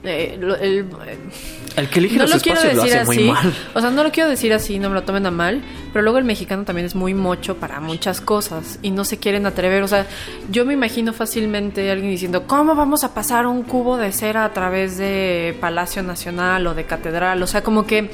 eh, 0.08 0.34
el, 0.34 0.86
el 1.76 1.88
que 1.90 1.98
elige 2.00 2.16
no 2.16 2.22
los 2.24 2.34
lo 2.34 2.40
quiero 2.40 2.60
lo 2.74 2.82
hace 2.82 2.98
así. 2.98 3.06
muy 3.06 3.30
mal. 3.30 3.54
O 3.74 3.80
sea, 3.80 3.90
no 3.90 4.02
lo 4.02 4.10
quiero 4.10 4.28
decir 4.28 4.52
así, 4.52 4.78
no 4.78 4.88
me 4.88 4.96
lo 4.96 5.02
tomen 5.02 5.26
a 5.26 5.30
mal. 5.30 5.62
Pero 5.92 6.02
luego 6.02 6.18
el 6.18 6.24
mexicano 6.24 6.64
también 6.64 6.86
es 6.86 6.94
muy 6.94 7.14
mocho 7.14 7.56
para 7.56 7.80
muchas 7.80 8.20
cosas 8.20 8.78
y 8.82 8.90
no 8.90 9.04
se 9.04 9.18
quieren 9.18 9.46
atrever. 9.46 9.82
O 9.82 9.88
sea, 9.88 10.06
yo 10.50 10.64
me 10.64 10.74
imagino 10.74 11.12
fácilmente 11.12 11.90
alguien 11.90 12.10
diciendo, 12.10 12.46
¿cómo 12.46 12.74
vamos 12.74 13.04
a 13.04 13.14
pasar 13.14 13.46
un 13.46 13.62
cubo 13.62 13.96
de 13.96 14.10
cera 14.12 14.44
a 14.44 14.52
través 14.52 14.98
de 14.98 15.56
Palacio 15.60 16.02
Nacional 16.02 16.66
o 16.66 16.74
de 16.74 16.84
Catedral? 16.84 17.42
O 17.42 17.46
sea, 17.46 17.62
como 17.62 17.86
que 17.86 18.10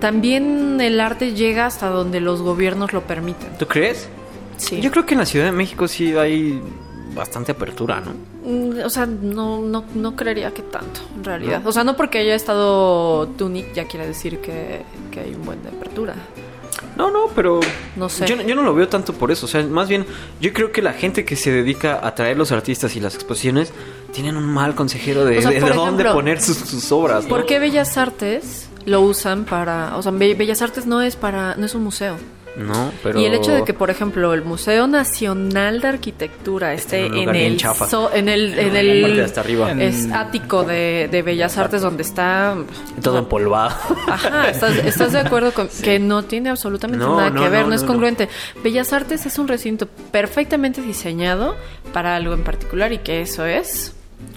también 0.00 0.80
el 0.80 1.00
arte 1.00 1.34
llega 1.34 1.66
hasta 1.66 1.88
donde 1.88 2.20
los 2.20 2.42
gobiernos 2.42 2.92
lo 2.92 3.02
permiten. 3.02 3.56
¿Tú 3.58 3.66
crees? 3.66 4.08
Sí. 4.56 4.80
Yo 4.80 4.90
creo 4.90 5.04
que 5.04 5.14
en 5.14 5.20
la 5.20 5.26
Ciudad 5.26 5.46
de 5.46 5.52
México 5.52 5.88
sí 5.88 6.16
hay 6.16 6.60
bastante 7.14 7.52
apertura, 7.52 8.00
¿no? 8.00 8.33
Mm, 8.44 8.80
O 8.84 8.90
sea, 8.90 9.06
no, 9.06 9.60
no, 9.62 9.84
no 9.94 10.16
creería 10.16 10.50
que 10.52 10.62
tanto, 10.62 11.00
en 11.16 11.24
realidad. 11.24 11.62
O 11.66 11.72
sea, 11.72 11.82
no 11.84 11.96
porque 11.96 12.18
haya 12.18 12.34
estado 12.34 13.26
Tunic 13.38 13.72
ya 13.74 13.86
quiere 13.86 14.06
decir 14.06 14.38
que, 14.40 14.82
que 15.10 15.20
hay 15.20 15.34
un 15.34 15.44
buen 15.44 15.62
de 15.62 15.70
apertura. 15.70 16.14
No, 16.96 17.10
no, 17.10 17.26
pero 17.34 17.60
No 17.96 18.08
sé. 18.08 18.26
yo, 18.26 18.36
yo 18.42 18.54
no 18.54 18.62
lo 18.62 18.74
veo 18.74 18.88
tanto 18.88 19.12
por 19.14 19.30
eso. 19.32 19.46
O 19.46 19.48
sea, 19.48 19.62
más 19.64 19.88
bien, 19.88 20.04
yo 20.40 20.52
creo 20.52 20.70
que 20.70 20.82
la 20.82 20.92
gente 20.92 21.24
que 21.24 21.34
se 21.36 21.50
dedica 21.50 22.06
a 22.06 22.14
traer 22.14 22.36
los 22.36 22.52
artistas 22.52 22.94
y 22.94 23.00
las 23.00 23.14
exposiciones 23.14 23.72
tienen 24.12 24.36
un 24.36 24.44
mal 24.44 24.74
consejero 24.74 25.24
de, 25.24 25.38
O 25.38 25.42
sea, 25.42 25.50
de 25.50 25.60
dónde 25.60 26.04
poner 26.04 26.40
sus, 26.40 26.56
sus 26.58 26.92
obras. 26.92 27.24
¿no? 27.24 27.30
¿Por 27.30 27.46
qué 27.46 27.58
Bellas 27.58 27.96
Artes 27.96 28.68
lo 28.86 29.00
usan 29.00 29.44
para, 29.44 29.96
o 29.96 30.02
sea, 30.02 30.12
Be- 30.12 30.34
Bellas 30.34 30.62
Artes 30.62 30.86
no 30.86 31.00
es 31.02 31.16
para, 31.16 31.56
no 31.56 31.64
es 31.66 31.74
un 31.74 31.82
museo. 31.82 32.16
No, 32.56 32.92
pero... 33.02 33.18
Y 33.20 33.24
el 33.24 33.34
hecho 33.34 33.50
de 33.52 33.64
que, 33.64 33.74
por 33.74 33.90
ejemplo, 33.90 34.32
el 34.32 34.42
Museo 34.42 34.86
Nacional 34.86 35.80
de 35.80 35.88
Arquitectura 35.88 36.72
esté 36.72 37.06
en 37.06 37.12
un 37.14 37.34
en, 37.34 37.34
el, 37.36 37.60
so- 37.60 38.12
en 38.14 38.28
el 38.28 38.56
en 38.58 38.76
el 38.76 39.16
de 39.16 39.24
hasta 39.24 39.40
arriba. 39.40 39.72
es 39.72 40.10
ático 40.12 40.62
de, 40.62 41.08
de 41.10 41.22
Bellas 41.22 41.58
Artes 41.58 41.82
donde 41.82 42.02
está 42.04 42.54
Todo 43.02 43.18
empolvado. 43.18 43.74
Ajá, 44.06 44.50
¿estás, 44.50 44.76
estás 44.76 45.12
de 45.12 45.18
acuerdo 45.20 45.52
con 45.52 45.68
que 45.68 45.98
no 45.98 46.22
tiene 46.24 46.50
absolutamente 46.50 47.04
No, 47.04 47.16
nada 47.16 47.30
no, 47.30 47.42
que 47.42 47.48
ver, 47.48 47.62
no, 47.62 47.68
no, 47.70 47.74
es 47.74 47.82
no, 47.82 47.88
congruente? 47.88 48.28
Bellas 48.62 48.92
Artes 48.92 49.26
es 49.26 49.38
un 49.38 49.48
recinto 49.48 49.88
perfectamente 50.12 50.80
diseñado 50.80 51.56
para 51.92 52.14
algo 52.14 52.34
en 52.34 52.44
particular 52.44 52.92
y 52.92 52.98
que 52.98 53.20
eso 53.22 53.44
es 53.46 53.93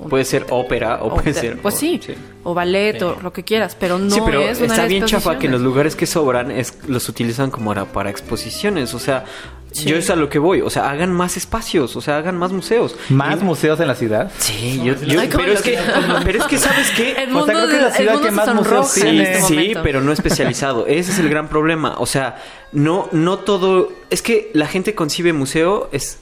Puede 0.09 0.25
ser 0.25 0.45
ópera 0.49 0.99
o, 1.01 1.07
o 1.07 1.15
puede 1.15 1.33
ser... 1.33 1.57
pues 1.59 1.75
o- 1.75 1.77
sí, 1.77 1.99
o 2.43 2.53
ballet 2.53 3.01
o 3.01 3.17
lo 3.21 3.33
que 3.33 3.43
quieras, 3.43 3.75
pero 3.79 3.97
no 3.99 4.09
sí, 4.09 4.21
pero 4.25 4.41
es 4.41 4.59
una 4.59 4.67
está 4.73 4.85
bien 4.85 5.05
chafa 5.05 5.31
que 5.37 5.47
los 5.47 5.55
exposiciones. 5.55 5.61
lugares 5.61 5.95
que 5.95 6.05
sobran 6.05 6.51
es, 6.51 6.77
los 6.87 7.09
utilizan 7.09 7.51
como 7.51 7.71
para, 7.71 7.85
para 7.85 8.09
exposiciones. 8.09 8.93
O 8.93 8.99
sea, 8.99 9.25
Sí. 9.69 9.85
yo 9.89 9.97
es 9.97 10.09
a 10.09 10.15
lo 10.15 10.29
que 10.29 10.39
voy. 10.39 10.61
O 10.61 10.69
sea, 10.69 10.89
hagan 10.89 11.11
más 11.11 11.35
espacios, 11.37 11.95
o 11.97 12.01
sea, 12.01 12.17
hagan 12.17 12.37
más 12.37 12.51
museos. 12.53 12.95
Más 13.09 13.41
Y- 13.41 13.43
museos 13.43 13.79
en 13.81 13.87
la 13.87 13.95
ciudad. 13.95 14.31
Sí, 14.39 14.81
yo, 14.83 14.95
yo- 15.05 15.19
Ay, 15.19 15.27
cómo 15.27 15.43
pero 15.43 15.53
es 15.53 15.61
que, 15.61 15.77
pero 16.23 16.39
es 16.39 16.45
que 16.45 16.57
sabes 16.57 16.89
qué, 16.95 17.11
El 17.23 17.29
O 17.29 17.33
mundo, 17.39 17.45
sea, 17.47 17.55
creo 17.55 17.67
que 17.67 17.75
de- 17.75 17.81
la 17.81 17.91
ciudad 17.91 18.21
que 18.21 18.31
más 18.31 18.55
museos 18.55 18.97
en 18.97 19.03
tiene- 19.03 19.23
este 19.23 19.41
Sí, 19.41 19.53
momento. 19.55 19.79
pero 19.83 20.01
no 20.01 20.11
especializado. 20.13 20.85
Ese 20.87 21.11
es 21.11 21.19
el 21.19 21.29
gran 21.29 21.49
problema. 21.49 21.95
O 21.99 22.05
sea, 22.05 22.41
no, 22.71 23.09
no 23.11 23.39
todo. 23.39 23.91
Es 24.09 24.21
que 24.21 24.49
la 24.53 24.67
gente 24.67 24.95
concibe 24.95 25.33
museo 25.33 25.89
es 25.91 26.19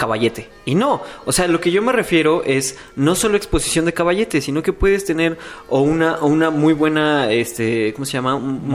caballete. 0.00 0.48
Y 0.64 0.74
no. 0.74 1.02
O 1.26 1.32
sea, 1.32 1.46
lo 1.46 1.60
que 1.60 1.70
yo 1.70 1.82
me 1.82 1.92
refiero 1.92 2.42
es 2.44 2.78
no 2.96 3.14
solo 3.14 3.36
exposición 3.36 3.84
de 3.84 3.92
caballete, 3.92 4.40
sino 4.40 4.62
que 4.62 4.72
puedes 4.72 5.04
tener 5.04 5.36
o 5.68 5.82
una, 5.82 6.14
o 6.20 6.26
una 6.26 6.48
muy 6.48 6.72
buena, 6.72 7.30
este, 7.30 7.92
¿cómo 7.92 8.06
se 8.06 8.12
llama? 8.12 8.34
Un, 8.34 8.62
un- 8.64 8.72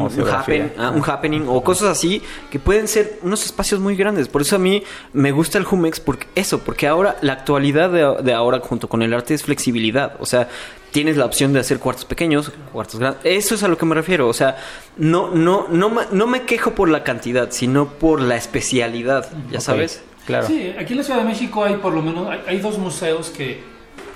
happen- 0.68 0.74
ah, 0.78 0.92
un 0.92 1.02
happening 1.04 1.46
o 1.48 1.64
cosas 1.64 1.90
así 1.90 2.22
que 2.52 2.60
pueden 2.60 2.88
ser 2.88 3.18
unos 3.24 3.44
espacios 3.44 3.82
muy 3.82 3.96
grandes. 3.96 4.28
Por 4.28 4.42
eso 4.44 4.56
a 4.56 4.60
mí 4.60 4.84
me 5.14 5.32
gusta 5.32 5.58
el 5.58 5.64
Jumex 5.64 6.00
porque 6.00 6.28
eso, 6.36 6.60
porque 6.60 6.86
ahora 6.88 7.18
la 7.22 7.34
actualidad 7.34 7.90
de, 7.90 8.24
de 8.24 8.34
ahora 8.34 8.60
junto 8.60 8.88
con 8.88 9.02
el 9.02 9.12
arte 9.12 9.34
es 9.34 9.42
flexibilidad. 9.42 10.16
O 10.20 10.28
sea, 10.28 10.48
tienes 10.92 11.18
la 11.18 11.26
opción 11.26 11.52
de 11.54 11.60
hacer 11.60 11.80
cuartos 11.80 12.06
pequeños, 12.06 12.52
cuartos 12.72 13.00
grandes. 13.00 13.22
Eso 13.26 13.56
es 13.56 13.64
a 13.64 13.68
lo 13.68 13.78
que 13.80 13.86
me 13.88 13.96
refiero. 13.96 14.28
O 14.30 14.34
sea, 14.34 14.58
no, 14.98 15.32
no, 15.32 15.66
no, 15.70 15.90
me- 15.90 16.04
no 16.12 16.28
me 16.28 16.44
quejo 16.44 16.72
por 16.76 16.88
la 16.88 17.04
cantidad, 17.04 17.50
sino 17.52 17.88
por 17.90 18.22
la 18.22 18.36
especialidad. 18.38 19.28
Ya 19.52 19.60
sabes. 19.60 20.02
Claro. 20.26 20.48
Sí, 20.48 20.74
aquí 20.80 20.94
en 20.94 20.98
la 20.98 21.04
Ciudad 21.04 21.20
de 21.20 21.26
México 21.26 21.64
hay 21.64 21.76
por 21.76 21.94
lo 21.94 22.02
menos 22.02 22.30
hay, 22.30 22.42
hay 22.48 22.60
dos 22.60 22.78
museos 22.78 23.30
que 23.30 23.64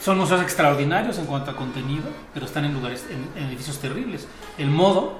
son 0.01 0.17
museos 0.17 0.41
extraordinarios 0.41 1.17
en 1.19 1.25
cuanto 1.25 1.51
a 1.51 1.55
contenido, 1.55 2.03
pero 2.33 2.45
están 2.45 2.65
en 2.65 2.73
lugares, 2.73 3.05
en, 3.09 3.41
en 3.41 3.49
edificios 3.49 3.79
terribles. 3.79 4.27
El 4.57 4.69
Modo, 4.69 5.19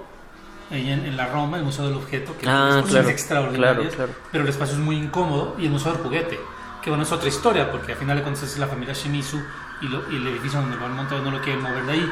en, 0.72 0.88
en 1.06 1.18
la 1.18 1.28
Roma, 1.28 1.58
el 1.58 1.64
Museo 1.64 1.86
del 1.88 1.96
Objeto, 1.98 2.36
que 2.38 2.48
Ah, 2.48 2.80
exposiciones 2.80 2.90
claro, 2.92 3.10
extraordinarias, 3.10 3.96
claro, 3.96 4.12
claro. 4.14 4.28
pero 4.32 4.44
el 4.46 4.50
espacio 4.50 4.76
es 4.76 4.82
muy 4.82 4.96
incómodo, 4.96 5.56
y 5.60 5.66
el 5.66 5.72
Museo 5.72 5.94
del 5.94 6.02
Juguete, 6.02 6.40
que 6.82 6.90
bueno, 6.90 7.04
es 7.04 7.12
otra 7.12 7.28
historia, 7.28 7.72
porque 7.72 7.92
al 7.92 7.98
final 7.98 8.18
de 8.18 8.24
cuentas 8.24 8.44
es 8.44 8.58
la 8.58 8.68
familia 8.68 8.94
Shimizu 8.94 9.38
y, 9.82 9.88
lo- 9.90 10.10
y 10.12 10.16
el 10.16 10.28
edificio 10.28 10.62
donde 10.62 10.78
lo 10.78 10.86
han 10.86 10.96
montado 10.96 11.22
no 11.22 11.32
lo 11.32 11.42
quieren 11.42 11.62
mover 11.62 11.84
de 11.86 11.92
ahí. 11.92 12.12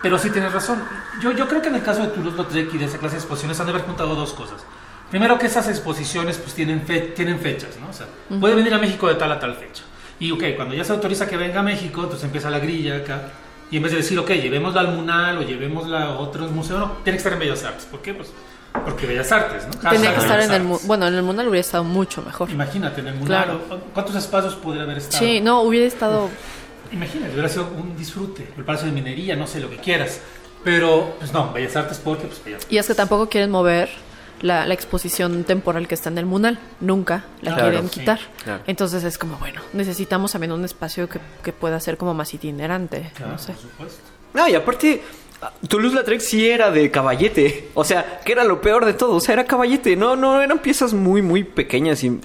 Pero 0.00 0.16
sí 0.18 0.30
tienes 0.30 0.52
razón. 0.52 0.80
Yo, 1.20 1.32
yo 1.32 1.48
creo 1.48 1.60
que 1.60 1.68
en 1.68 1.74
el 1.74 1.82
caso 1.82 2.02
de 2.02 2.08
Toulouse-Lautrec 2.08 2.72
y 2.74 2.78
de 2.78 2.84
esa 2.84 2.98
clase 2.98 3.16
de 3.16 3.20
exposiciones 3.22 3.58
han 3.58 3.66
de 3.66 3.72
haber 3.72 3.84
juntado 3.84 4.14
dos 4.14 4.32
cosas. 4.32 4.64
Primero 5.10 5.38
que 5.38 5.46
esas 5.46 5.68
exposiciones 5.68 6.36
pues 6.38 6.54
tienen, 6.54 6.82
fe- 6.82 7.12
tienen 7.16 7.38
fechas, 7.38 7.70
¿no? 7.80 7.88
O 7.88 7.92
sea, 7.92 8.06
puede 8.40 8.54
venir 8.54 8.74
a 8.74 8.78
México 8.78 9.08
de 9.08 9.14
tal 9.14 9.32
a 9.32 9.40
tal 9.40 9.54
fecha. 9.54 9.82
Y 10.20 10.30
ok, 10.32 10.42
cuando 10.56 10.74
ya 10.74 10.84
se 10.84 10.92
autoriza 10.92 11.26
que 11.26 11.36
venga 11.36 11.60
a 11.60 11.62
México, 11.62 12.02
entonces 12.02 12.24
empieza 12.24 12.50
la 12.50 12.58
grilla 12.58 12.96
acá. 12.96 13.22
Y 13.70 13.76
en 13.76 13.82
vez 13.82 13.92
de 13.92 13.98
decir, 13.98 14.18
ok, 14.18 14.30
llevémosla 14.32 14.80
al 14.80 14.88
Munal 14.94 15.38
o 15.38 15.42
llevémosla 15.42 16.02
a 16.04 16.18
otros 16.18 16.50
museos, 16.50 16.80
no, 16.80 16.92
tiene 17.04 17.12
que 17.12 17.18
estar 17.18 17.32
en 17.32 17.38
Bellas 17.38 17.62
Artes. 17.64 17.84
¿Por 17.86 18.02
qué? 18.02 18.14
Pues 18.14 18.28
porque 18.84 19.06
Bellas 19.06 19.30
Artes, 19.32 19.64
¿no? 19.66 19.90
Tenía 19.90 20.14
que 20.14 20.20
estar 20.20 20.40
en 20.40 20.52
el 20.52 20.62
bueno, 20.62 21.06
en 21.08 21.14
el 21.14 21.22
Munal 21.22 21.48
hubiera 21.48 21.60
estado 21.60 21.84
mucho 21.84 22.22
mejor. 22.22 22.50
Imagínate, 22.50 23.00
en 23.00 23.08
el 23.08 23.14
Munal, 23.14 23.44
Claro. 23.44 23.80
¿cuántos 23.94 24.14
espacios 24.16 24.54
podría 24.56 24.82
haber 24.84 24.98
estado? 24.98 25.18
Sí, 25.24 25.40
no, 25.40 25.62
hubiera 25.62 25.86
estado 25.86 26.28
Imagínate, 26.92 27.32
hubiera 27.32 27.48
sido 27.48 27.68
un 27.76 27.96
disfrute. 27.96 28.48
El 28.56 28.64
Palacio 28.64 28.86
de 28.88 28.92
Minería, 28.92 29.36
no 29.36 29.46
sé, 29.46 29.60
lo 29.60 29.68
que 29.70 29.76
quieras. 29.76 30.20
Pero, 30.64 31.14
pues 31.18 31.32
no, 31.32 31.52
Bellas 31.52 31.76
Artes 31.76 32.00
porque, 32.02 32.26
pues 32.26 32.42
Bellas 32.44 32.62
Artes. 32.62 32.72
Y 32.72 32.78
es 32.78 32.86
que 32.86 32.94
tampoco 32.94 33.28
quieren 33.28 33.50
mover 33.50 33.90
la, 34.42 34.66
la 34.66 34.74
exposición 34.74 35.44
temporal 35.44 35.88
que 35.88 35.94
está 35.94 36.08
en 36.10 36.18
el 36.18 36.26
Munal. 36.26 36.58
Nunca 36.80 37.24
la 37.42 37.54
Claro, 37.54 37.70
quieren 37.70 37.88
sí, 37.90 38.00
quitar. 38.00 38.20
claro. 38.44 38.62
Entonces 38.66 39.04
es 39.04 39.18
como, 39.18 39.36
bueno, 39.38 39.60
necesitamos 39.72 40.32
también 40.32 40.52
un 40.52 40.64
espacio 40.64 41.08
que, 41.08 41.18
que 41.42 41.52
pueda 41.52 41.78
ser 41.80 41.96
como 41.96 42.14
más 42.14 42.32
itinerante. 42.34 43.10
Claro, 43.14 43.32
no 43.32 43.38
sé. 43.38 43.52
por 43.52 43.60
supuesto. 43.62 44.00
No, 44.34 44.46
y 44.48 44.54
aparte, 44.54 45.02
Toulouse-Lautrec 45.68 46.20
sí 46.20 46.48
era 46.48 46.70
de 46.70 46.90
caballete. 46.90 47.70
O 47.74 47.84
sea, 47.84 48.20
que 48.24 48.32
era 48.32 48.44
lo 48.44 48.60
peor 48.60 48.84
de 48.84 48.92
todo. 48.94 49.16
O 49.16 49.20
sea, 49.20 49.32
era 49.34 49.44
caballete. 49.44 49.96
No, 49.96 50.16
no, 50.16 50.40
eran 50.42 50.58
piezas 50.58 50.92
muy, 50.94 51.22
muy 51.22 51.44
pequeñas 51.44 52.02
y... 52.04 52.20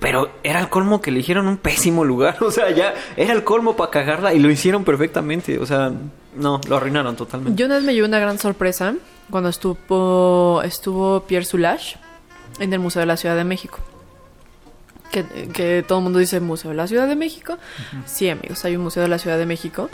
Pero 0.00 0.30
era 0.42 0.60
el 0.60 0.68
colmo 0.68 1.00
que 1.00 1.08
eligieron 1.10 1.46
un 1.46 1.56
pésimo 1.56 2.04
lugar. 2.04 2.36
O 2.42 2.50
sea, 2.50 2.70
ya 2.70 2.94
era 3.16 3.32
el 3.32 3.42
colmo 3.44 3.76
para 3.76 3.90
cagarla 3.90 4.34
y 4.34 4.38
lo 4.38 4.50
hicieron 4.50 4.84
perfectamente. 4.84 5.58
O 5.58 5.66
sea, 5.66 5.92
no, 6.34 6.60
lo 6.68 6.76
arruinaron 6.76 7.16
totalmente. 7.16 7.58
Yo 7.58 7.66
una 7.66 7.76
vez 7.76 7.84
me 7.84 7.94
llevé 7.94 8.06
una 8.06 8.18
gran 8.18 8.38
sorpresa 8.38 8.94
cuando 9.30 9.48
estuvo, 9.48 10.62
estuvo 10.62 11.20
Pierre 11.22 11.44
Soulages 11.44 11.96
en 12.58 12.72
el 12.72 12.78
Museo 12.78 13.00
de 13.00 13.06
la 13.06 13.16
Ciudad 13.16 13.36
de 13.36 13.44
México. 13.44 13.78
Que, 15.10 15.24
que 15.52 15.84
todo 15.86 15.98
el 15.98 16.04
mundo 16.04 16.18
dice 16.18 16.40
Museo 16.40 16.70
de 16.72 16.76
la 16.76 16.86
Ciudad 16.88 17.06
de 17.06 17.14
México. 17.16 17.56
Sí, 18.06 18.28
amigos, 18.28 18.64
hay 18.64 18.76
un 18.76 18.82
Museo 18.82 19.02
de 19.02 19.08
la 19.08 19.18
Ciudad 19.18 19.38
de 19.38 19.46
México. 19.46 19.88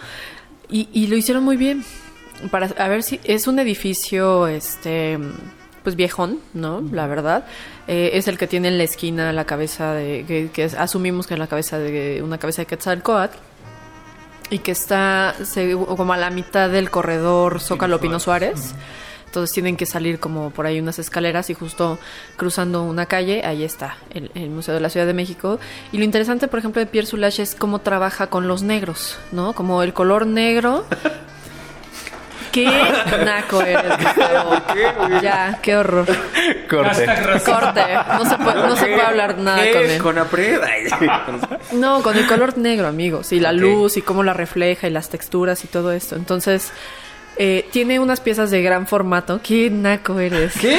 Y, 0.68 0.88
y 0.92 1.08
lo 1.08 1.16
hicieron 1.16 1.44
muy 1.44 1.56
bien. 1.56 1.84
Para 2.50 2.66
a 2.78 2.88
ver 2.88 3.02
si 3.02 3.20
es 3.24 3.46
un 3.46 3.58
edificio, 3.58 4.46
este, 4.46 5.18
pues 5.82 5.94
viejón, 5.96 6.38
¿no? 6.54 6.80
La 6.92 7.06
verdad. 7.06 7.44
Eh, 7.86 8.12
es 8.14 8.28
el 8.28 8.38
que 8.38 8.46
tiene 8.46 8.68
en 8.68 8.78
la 8.78 8.84
esquina 8.84 9.32
la 9.32 9.44
cabeza 9.44 9.92
de, 9.92 10.24
que, 10.26 10.50
que 10.52 10.64
es- 10.64 10.74
asumimos 10.74 11.26
que 11.26 11.34
es 11.34 11.40
la 11.40 11.48
cabeza 11.48 11.78
de 11.78 12.22
una 12.22 12.38
cabeza 12.38 12.62
de 12.62 12.66
Quetzalcoatl 12.66 13.36
y 14.48 14.60
que 14.60 14.70
está 14.70 15.34
se- 15.44 15.74
como 15.74 16.12
a 16.12 16.16
la 16.16 16.30
mitad 16.30 16.70
del 16.70 16.88
corredor 16.90 17.60
Zócalo 17.60 18.00
Pino 18.00 18.18
Suárez. 18.20 18.74
Entonces 19.30 19.54
tienen 19.54 19.76
que 19.76 19.86
salir 19.86 20.18
como 20.18 20.50
por 20.50 20.66
ahí 20.66 20.80
unas 20.80 20.98
escaleras 20.98 21.50
y 21.50 21.54
justo 21.54 22.00
cruzando 22.36 22.82
una 22.82 23.06
calle, 23.06 23.42
ahí 23.46 23.62
está 23.62 23.96
el, 24.12 24.32
el 24.34 24.50
Museo 24.50 24.74
de 24.74 24.80
la 24.80 24.90
Ciudad 24.90 25.06
de 25.06 25.14
México. 25.14 25.60
Y 25.92 25.98
lo 25.98 26.04
interesante, 26.04 26.48
por 26.48 26.58
ejemplo, 26.58 26.80
de 26.80 26.86
Pierre 26.86 27.06
Soulages 27.06 27.50
es 27.50 27.54
cómo 27.54 27.78
trabaja 27.78 28.26
con 28.26 28.48
los 28.48 28.64
negros, 28.64 29.18
¿no? 29.30 29.52
Como 29.52 29.84
el 29.84 29.92
color 29.92 30.26
negro. 30.26 30.84
¡Qué 32.50 32.66
naco 33.24 33.62
eres, 33.62 33.92
Gustavo! 33.98 35.20
Ya, 35.22 35.60
qué 35.62 35.76
horror. 35.76 36.06
Corte. 36.68 37.06
Corte. 37.44 37.82
No 38.12 38.24
se 38.24 38.36
puede, 38.36 38.66
no 38.66 38.74
se 38.74 38.86
puede 38.86 39.02
hablar 39.02 39.38
nada 39.38 39.62
¿Qué? 39.62 40.00
con 40.02 40.16
él. 40.16 40.26
Con. 41.70 41.80
No, 41.80 42.02
con 42.02 42.16
el 42.16 42.26
color 42.26 42.58
negro, 42.58 42.88
amigos. 42.88 43.30
Y 43.30 43.38
la 43.38 43.52
luz 43.52 43.96
y 43.96 44.02
cómo 44.02 44.24
la 44.24 44.34
refleja 44.34 44.88
y 44.88 44.90
las 44.90 45.08
texturas 45.08 45.64
y 45.64 45.68
todo 45.68 45.92
esto. 45.92 46.16
Entonces, 46.16 46.72
eh, 47.42 47.66
tiene 47.72 47.98
unas 48.00 48.20
piezas 48.20 48.50
de 48.50 48.60
gran 48.60 48.86
formato. 48.86 49.40
¡Qué 49.42 49.70
naco 49.70 50.20
eres! 50.20 50.52
¿Qué? 50.60 50.78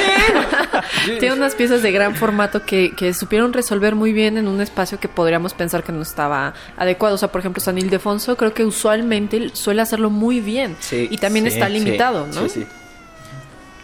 Tiene 1.18 1.34
unas 1.34 1.56
piezas 1.56 1.82
de 1.82 1.90
gran 1.90 2.14
formato 2.14 2.64
que, 2.64 2.92
que 2.96 3.14
supieron 3.14 3.52
resolver 3.52 3.96
muy 3.96 4.12
bien 4.12 4.38
en 4.38 4.46
un 4.46 4.60
espacio 4.60 5.00
que 5.00 5.08
podríamos 5.08 5.54
pensar 5.54 5.82
que 5.82 5.90
no 5.90 6.02
estaba 6.02 6.54
adecuado. 6.76 7.16
O 7.16 7.18
sea, 7.18 7.32
por 7.32 7.40
ejemplo, 7.40 7.60
San 7.60 7.78
Ildefonso 7.78 8.36
creo 8.36 8.54
que 8.54 8.64
usualmente 8.64 9.50
suele 9.54 9.82
hacerlo 9.82 10.08
muy 10.08 10.40
bien. 10.40 10.76
Sí, 10.78 11.08
y 11.10 11.18
también 11.18 11.46
sí, 11.46 11.54
está 11.54 11.66
sí, 11.66 11.72
limitado, 11.72 12.28
¿no? 12.28 12.48
Sí, 12.48 12.60
sí. 12.60 12.66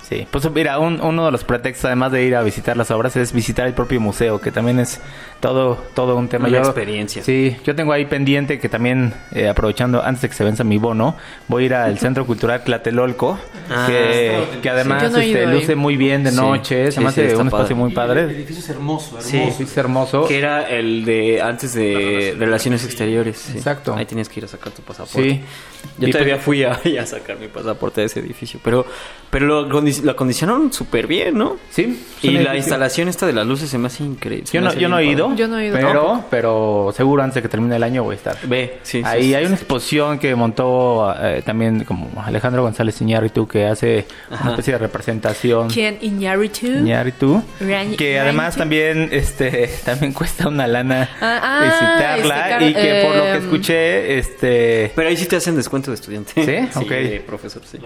Sí, 0.09 0.27
pues 0.31 0.51
mira, 0.53 0.79
un- 0.79 1.01
uno 1.03 1.27
de 1.27 1.31
los 1.33 1.45
pretextos 1.45 1.85
además 1.85 2.13
de 2.13 2.25
ir 2.25 2.35
a 2.35 2.43
visitar 2.43 2.77
las 2.79 2.91
obras 2.91 3.15
es 3.17 3.33
visitar 3.35 3.67
el 3.67 3.75
propio 3.75 4.01
museo, 4.01 4.41
que 4.41 4.51
también 4.51 4.79
es 4.81 5.01
todo 5.41 5.77
todo 5.95 6.17
un 6.17 6.29
tema. 6.29 6.49
Una 6.49 6.59
Yo- 6.59 6.65
experiencia. 6.65 7.23
Sí, 7.23 7.57
yo 7.63 7.75
tengo 7.77 7.93
ahí 7.93 8.07
pendiente 8.07 8.59
que 8.59 8.69
también, 8.71 9.13
eh, 9.33 9.49
aprovechando 9.49 10.03
antes 10.03 10.23
de 10.23 10.29
que 10.31 10.35
se 10.35 10.45
venza 10.45 10.65
mi 10.65 10.79
bono, 10.79 11.15
voy 11.49 11.65
a 11.65 11.67
ir 11.67 11.75
al 11.75 11.99
Centro 11.99 12.25
Cultural 12.25 12.65
Tlatelolco, 12.65 13.39
Ah, 13.71 13.85
que, 13.87 14.45
que 14.63 14.71
además 14.71 15.13
no 15.13 15.19
este, 15.19 15.47
luce 15.47 15.75
muy 15.77 15.97
bien 15.99 16.25
de 16.25 16.33
noche, 16.33 16.87
sí, 16.87 16.93
se 16.93 17.01
me 17.03 17.13
sí, 17.13 17.21
hace 17.21 17.37
un 17.37 17.49
espacio 17.49 17.51
padre. 17.51 17.75
muy 17.75 17.89
Y 17.89 17.91
El 17.91 17.95
padre. 17.95 18.21
edificio 18.23 18.63
es 18.65 18.71
hermoso, 18.71 19.19
hermoso. 19.19 19.29
Sí, 19.29 19.63
es 19.63 19.77
hermoso. 19.77 20.25
Que 20.27 20.39
era 20.39 20.69
el 20.71 21.05
de 21.05 21.43
antes 21.43 21.75
de 21.75 22.35
Relaciones 22.39 22.83
Exteriores. 22.85 23.37
sí. 23.37 23.59
Exacto. 23.59 23.95
Ahí 23.95 24.07
tienes 24.07 24.29
que 24.31 24.41
ir 24.41 24.45
a 24.45 24.49
sacar 24.49 24.73
tu 24.73 24.81
pasaporte. 24.81 25.29
Sí. 25.31 25.41
Yo 25.99 26.09
Y 26.09 26.11
todavía 26.13 26.35
pues- 26.37 26.45
fui 26.45 26.65
a, 26.65 26.73
a 27.03 27.07
sacar 27.07 27.39
mi 27.39 27.49
pasaporte 27.49 28.01
de 28.01 28.07
ese 28.07 28.21
edificio. 28.21 28.59
Pero, 28.65 28.87
pero 29.31 29.47
lo, 29.47 29.69
acondi- 29.69 29.98
lo 30.03 30.13
acondicionaron 30.13 30.73
súper 30.73 31.07
bien, 31.07 31.37
¿no? 31.39 31.57
Sí. 31.71 32.05
Y 32.23 32.31
la 32.33 32.39
edificio- 32.41 32.57
instalación 32.57 33.09
esta 33.09 33.27
de 33.27 33.33
las 33.33 33.47
luces 33.47 33.69
se 33.71 33.79
me 33.79 33.87
hace 33.87 34.03
increíble. 34.05 34.47
Yo 34.53 34.61
no, 34.61 34.69
hace 34.69 34.81
yo 34.81 34.89
no 34.89 34.99
he 34.99 35.05
ido. 35.07 35.35
Yo 35.37 35.47
no 35.49 35.59
he 35.59 35.67
ido 35.67 35.77
pero, 35.77 36.25
pero 36.31 36.93
seguro 36.97 37.23
antes 37.23 37.37
de 37.37 37.43
que 37.43 37.49
termine 37.49 37.77
el 37.77 37.83
año 37.83 38.03
voy 38.05 38.15
a 38.15 38.17
estar. 38.17 38.37
Ve, 38.45 38.79
sí. 38.83 38.99
sí, 38.99 39.05
Ahí 39.07 39.23
sí, 39.25 39.35
hay 39.35 39.43
sí. 39.45 39.47
una 39.47 39.57
exposición 39.57 40.19
que 40.19 40.35
montó 40.35 41.15
eh, 41.21 41.43
también 41.45 41.85
como 41.85 42.11
Alejandro 42.25 42.63
González 42.63 43.01
Iñárritu 43.01 43.47
que 43.47 43.67
hace 43.67 44.07
una 44.31 44.51
especie 44.51 44.73
de 44.73 44.79
representación 44.79 45.69
¿Quién? 45.71 45.99
Iñárritu. 46.01 46.67
Iñárritu, 46.67 47.43
que 47.97 48.19
además 48.19 48.57
también 48.57 49.09
este 49.13 49.69
también 49.85 50.13
cuesta 50.13 50.49
una 50.49 50.67
lana 50.67 51.09
Ah, 51.21 51.41
ah, 51.43 51.65
visitarla 51.65 52.51
este, 52.59 52.67
y 52.71 52.75
que 52.75 53.03
por 53.07 53.17
lo 53.17 53.23
que 53.23 53.31
em, 53.31 53.43
escuché 53.45 54.19
este 54.19 54.93
Pero 54.97 55.09
ahí 55.09 55.17
sí 55.17 55.27
te 55.27 55.37
hacen 55.37 55.55
descuento 55.57 55.91
de 55.91 55.95
estudiante. 55.97 56.33
¿Sí? 56.35 56.79
Ok. 56.79 56.89
de 56.91 57.23
profesor, 57.27 57.63
sí. 57.71 57.79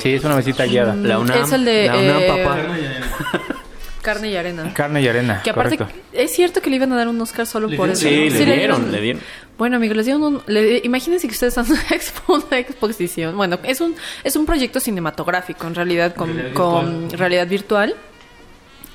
Sí 0.00 0.14
es 0.14 0.24
una 0.24 0.36
visita 0.36 0.64
guiada. 0.66 0.94
La 0.94 1.18
UNAM. 1.18 1.42
Es 1.44 1.52
el 1.52 1.64
de, 1.64 1.86
La 1.86 1.96
UNAM, 1.98 2.18
eh, 2.22 2.26
papá. 2.44 2.58
Carne 4.02 4.30
y 4.30 4.36
arena. 4.36 4.72
Carne 4.72 5.02
y 5.02 5.08
arena. 5.08 5.42
Que 5.44 5.50
aparte, 5.50 5.76
correcto. 5.76 6.00
es 6.14 6.30
cierto 6.32 6.62
que 6.62 6.70
le 6.70 6.76
iban 6.76 6.90
a 6.92 6.96
dar 6.96 7.06
un 7.08 7.20
Oscar 7.20 7.46
solo 7.46 7.68
Le 7.68 7.76
por 7.76 7.90
dieron- 7.90 7.92
eso. 7.92 8.08
Sí, 8.08 8.30
¿no? 8.30 8.38
le 8.38 8.46
le 8.46 8.56
dieron, 8.56 8.92
le 8.92 9.00
dieron. 9.02 9.22
Bueno, 9.58 9.76
amigos, 9.76 9.94
les 9.98 10.06
dieron 10.06 10.22
un... 10.22 10.42
le- 10.46 10.80
imagínense 10.84 11.28
que 11.28 11.34
ustedes 11.34 11.54
están 11.56 11.66
en 11.66 11.72
una, 11.86 11.88
expo- 11.90 12.44
una 12.48 12.58
exposición. 12.58 13.36
Bueno, 13.36 13.58
es 13.62 13.80
un, 13.82 13.94
es 14.24 14.36
un 14.36 14.46
proyecto 14.46 14.80
cinematográfico, 14.80 15.66
en 15.66 15.74
realidad, 15.74 16.14
con, 16.14 16.28
Realidad 16.34 16.54
con 16.54 16.86
virtual. 17.00 17.18
realidad 17.18 17.46
virtual. 17.46 17.94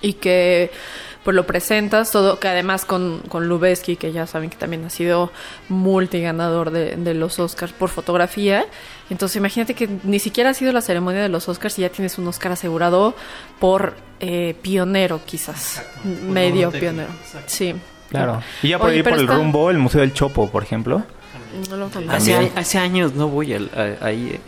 Y 0.02 0.14
que 0.14 0.72
pues 1.24 1.36
lo 1.36 1.46
presentas 1.48 2.12
todo, 2.12 2.40
que 2.40 2.48
además 2.48 2.86
con, 2.86 3.20
con 3.30 3.48
Lubeski, 3.48 3.96
que 3.98 4.12
ya 4.12 4.26
saben 4.28 4.50
que 4.52 4.58
también 4.58 4.86
ha 4.86 4.90
sido 4.92 5.32
multiganador 5.70 6.72
de, 6.72 6.96
de 6.96 7.14
los 7.14 7.40
Oscars 7.40 7.74
por 7.74 7.90
fotografía. 7.90 8.66
Entonces 9.10 9.36
imagínate 9.38 9.74
que 9.76 9.88
ni 10.04 10.20
siquiera 10.20 10.50
ha 10.50 10.54
sido 10.54 10.72
la 10.74 10.82
ceremonia 10.82 11.22
de 11.22 11.30
los 11.30 11.48
Oscars 11.48 11.78
y 11.78 11.84
ya 11.84 11.90
tienes 11.90 12.18
un 12.18 12.28
Oscar 12.28 12.52
asegurado 12.54 13.16
por 13.60 13.96
eh, 14.20 14.56
pionero, 14.62 15.22
quizás. 15.26 15.78
Exacto, 15.78 16.00
Medio 16.30 16.72
pionero. 16.72 17.10
exacto. 17.24 17.48
Sí. 17.50 17.76
Claro. 18.10 18.42
Y 18.64 18.70
ya 18.70 18.80
por 18.80 18.88
Oye, 18.90 18.98
ahí 18.98 19.04
por 19.04 19.14
el 19.14 19.22
está- 19.22 19.36
rumbo, 19.36 19.70
el 19.70 19.78
Museo 19.78 20.02
del 20.02 20.14
Chopo, 20.14 20.50
por 20.50 20.64
ejemplo. 20.64 21.04
No 21.70 21.78
lo. 21.78 21.90
Hace, 22.10 22.52
hace 22.56 22.78
años 22.80 23.14
no 23.14 23.28
voy 23.30 23.54
al- 23.54 23.70
a- 24.02 24.06
ahí, 24.06 24.32
eh. 24.36 24.40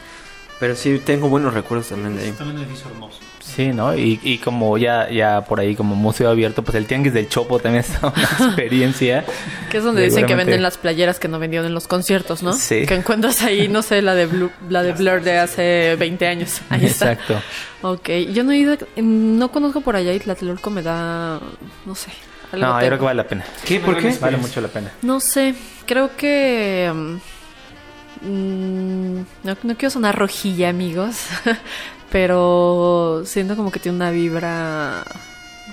pero 0.60 0.76
sí 0.76 1.00
tengo 1.06 1.30
buenos 1.30 1.54
recuerdos 1.54 1.90
también 1.90 2.16
de 2.16 2.24
ahí. 2.24 2.30
Es 2.30 2.38
también 2.38 2.58
un 2.58 2.64
edificio 2.66 2.90
hermoso. 2.92 3.20
Sí, 3.56 3.70
¿no? 3.70 3.96
Y, 3.96 4.20
y 4.24 4.38
como 4.40 4.78
ya, 4.78 5.10
ya 5.10 5.42
por 5.46 5.60
ahí 5.60 5.76
como 5.76 5.96
museo 5.96 6.30
abierto, 6.30 6.64
pues 6.64 6.76
el 6.76 6.86
Tianguis 6.86 7.14
del 7.14 7.30
Chopo 7.30 7.60
también 7.60 7.84
es 7.84 7.92
una 8.02 8.14
experiencia. 8.22 9.26
Que 9.72 9.78
es 9.78 9.84
donde 9.84 10.04
dicen 10.04 10.26
que 10.26 10.36
venden 10.36 10.62
las 10.62 10.78
playeras 10.78 11.20
que 11.20 11.28
no 11.28 11.40
vendieron 11.40 11.66
en 11.66 11.74
los 11.74 11.88
conciertos, 11.88 12.44
¿no? 12.44 12.54
Sí. 12.54 12.86
Que 12.86 12.96
encuentras 12.96 13.42
ahí, 13.44 13.68
no 13.68 13.82
sé, 13.82 14.02
la 14.02 14.16
de 14.16 14.26
Blur, 14.26 14.52
la 14.70 14.84
de 14.84 14.92
Blur 14.94 15.22
de 15.22 15.40
hace 15.40 15.96
20 15.98 16.28
años. 16.28 16.62
Ahí 16.70 16.86
está. 16.86 17.14
Exacto. 17.14 17.42
Ok, 17.82 18.10
yo 18.34 18.44
no 18.44 18.52
he 18.52 18.58
ido, 18.58 18.78
no 18.98 19.52
conozco 19.52 19.82
por 19.82 19.96
allá 19.96 20.14
y 20.14 20.20
Tlatelolco 20.20 20.70
me 20.70 20.82
da, 20.84 21.40
no 21.86 21.96
sé. 21.96 22.12
algo 22.52 22.66
No, 22.66 22.82
yo 22.82 22.88
creo 22.88 23.00
que 23.00 23.06
vale 23.06 23.18
la 23.18 23.28
pena. 23.28 23.46
¿Qué? 23.66 23.80
¿Por 23.80 23.98
qué? 23.98 24.16
Vale 24.20 24.38
mucho 24.38 24.62
la 24.62 24.68
pena. 24.68 24.92
No 25.02 25.20
sé, 25.20 25.56
creo 25.86 26.16
que... 26.16 26.92
mm, 26.94 28.28
mm, 28.28 29.26
no, 29.44 29.58
no 29.64 29.76
quiero 29.78 29.90
sonar 29.90 30.18
rojilla, 30.18 30.70
amigos, 30.70 31.26
pero 32.12 33.22
siento 33.26 33.56
como 33.56 33.72
que 33.72 33.80
tiene 33.80 33.96
una 33.98 34.12
vibra 34.12 35.04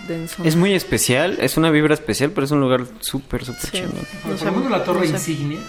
denso. 0.09 0.43
Es 0.45 0.57
muy 0.57 0.74
especial, 0.74 1.37
es 1.41 1.57
una 1.57 1.70
vibra 1.70 1.95
especial, 1.95 2.30
pero 2.30 2.45
es 2.45 2.51
un 2.51 2.61
lugar 2.61 2.85
súper, 3.01 3.45
súper 3.45 3.70
Sí. 3.70 3.82
No 4.28 4.37
sé, 4.37 4.51
menos 4.51 4.70
la 4.70 4.85
torre 4.85 5.01
no 5.01 5.18
sé. 5.18 5.30
insignia. 5.32 5.61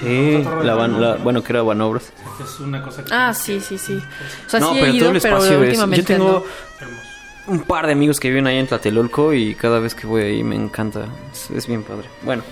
Sí, 0.00 0.38
La 0.38 0.44
torre 0.50 0.64
la 0.66 0.72
de 0.72 0.78
van- 0.78 0.92
la- 0.92 0.98
Banobras, 0.98 1.22
bueno, 1.24 1.42
que 1.44 1.52
era 1.52 1.62
Banobras. 1.62 2.12
Es 2.42 2.60
una 2.60 2.82
cosa 2.82 3.04
que 3.04 3.14
Ah, 3.14 3.32
sí, 3.32 3.60
sí, 3.60 3.78
sí. 3.78 3.96
O 4.46 4.50
sea, 4.50 4.58
no, 4.60 4.72
sí 4.72 4.78
pero 4.80 4.92
he 4.92 4.96
ido, 4.96 5.06
todo 5.06 5.14
el 5.16 5.20
pero 5.22 5.36
espacio 5.36 5.52
es... 5.54 5.60
Yo 5.60 5.66
últimamente 5.66 6.14
tengo 6.14 6.44
no. 6.44 7.52
Un 7.52 7.60
par 7.60 7.86
de 7.86 7.92
amigos 7.92 8.20
que 8.20 8.28
viven 8.28 8.46
ahí 8.46 8.58
en 8.58 8.66
Tlatelolco 8.66 9.32
y 9.32 9.54
cada 9.54 9.78
vez 9.78 9.94
que 9.94 10.06
voy 10.06 10.22
ahí 10.22 10.42
me 10.44 10.54
encanta. 10.56 11.06
Es, 11.32 11.50
es 11.50 11.66
bien 11.66 11.82
padre. 11.82 12.08
Bueno. 12.22 12.42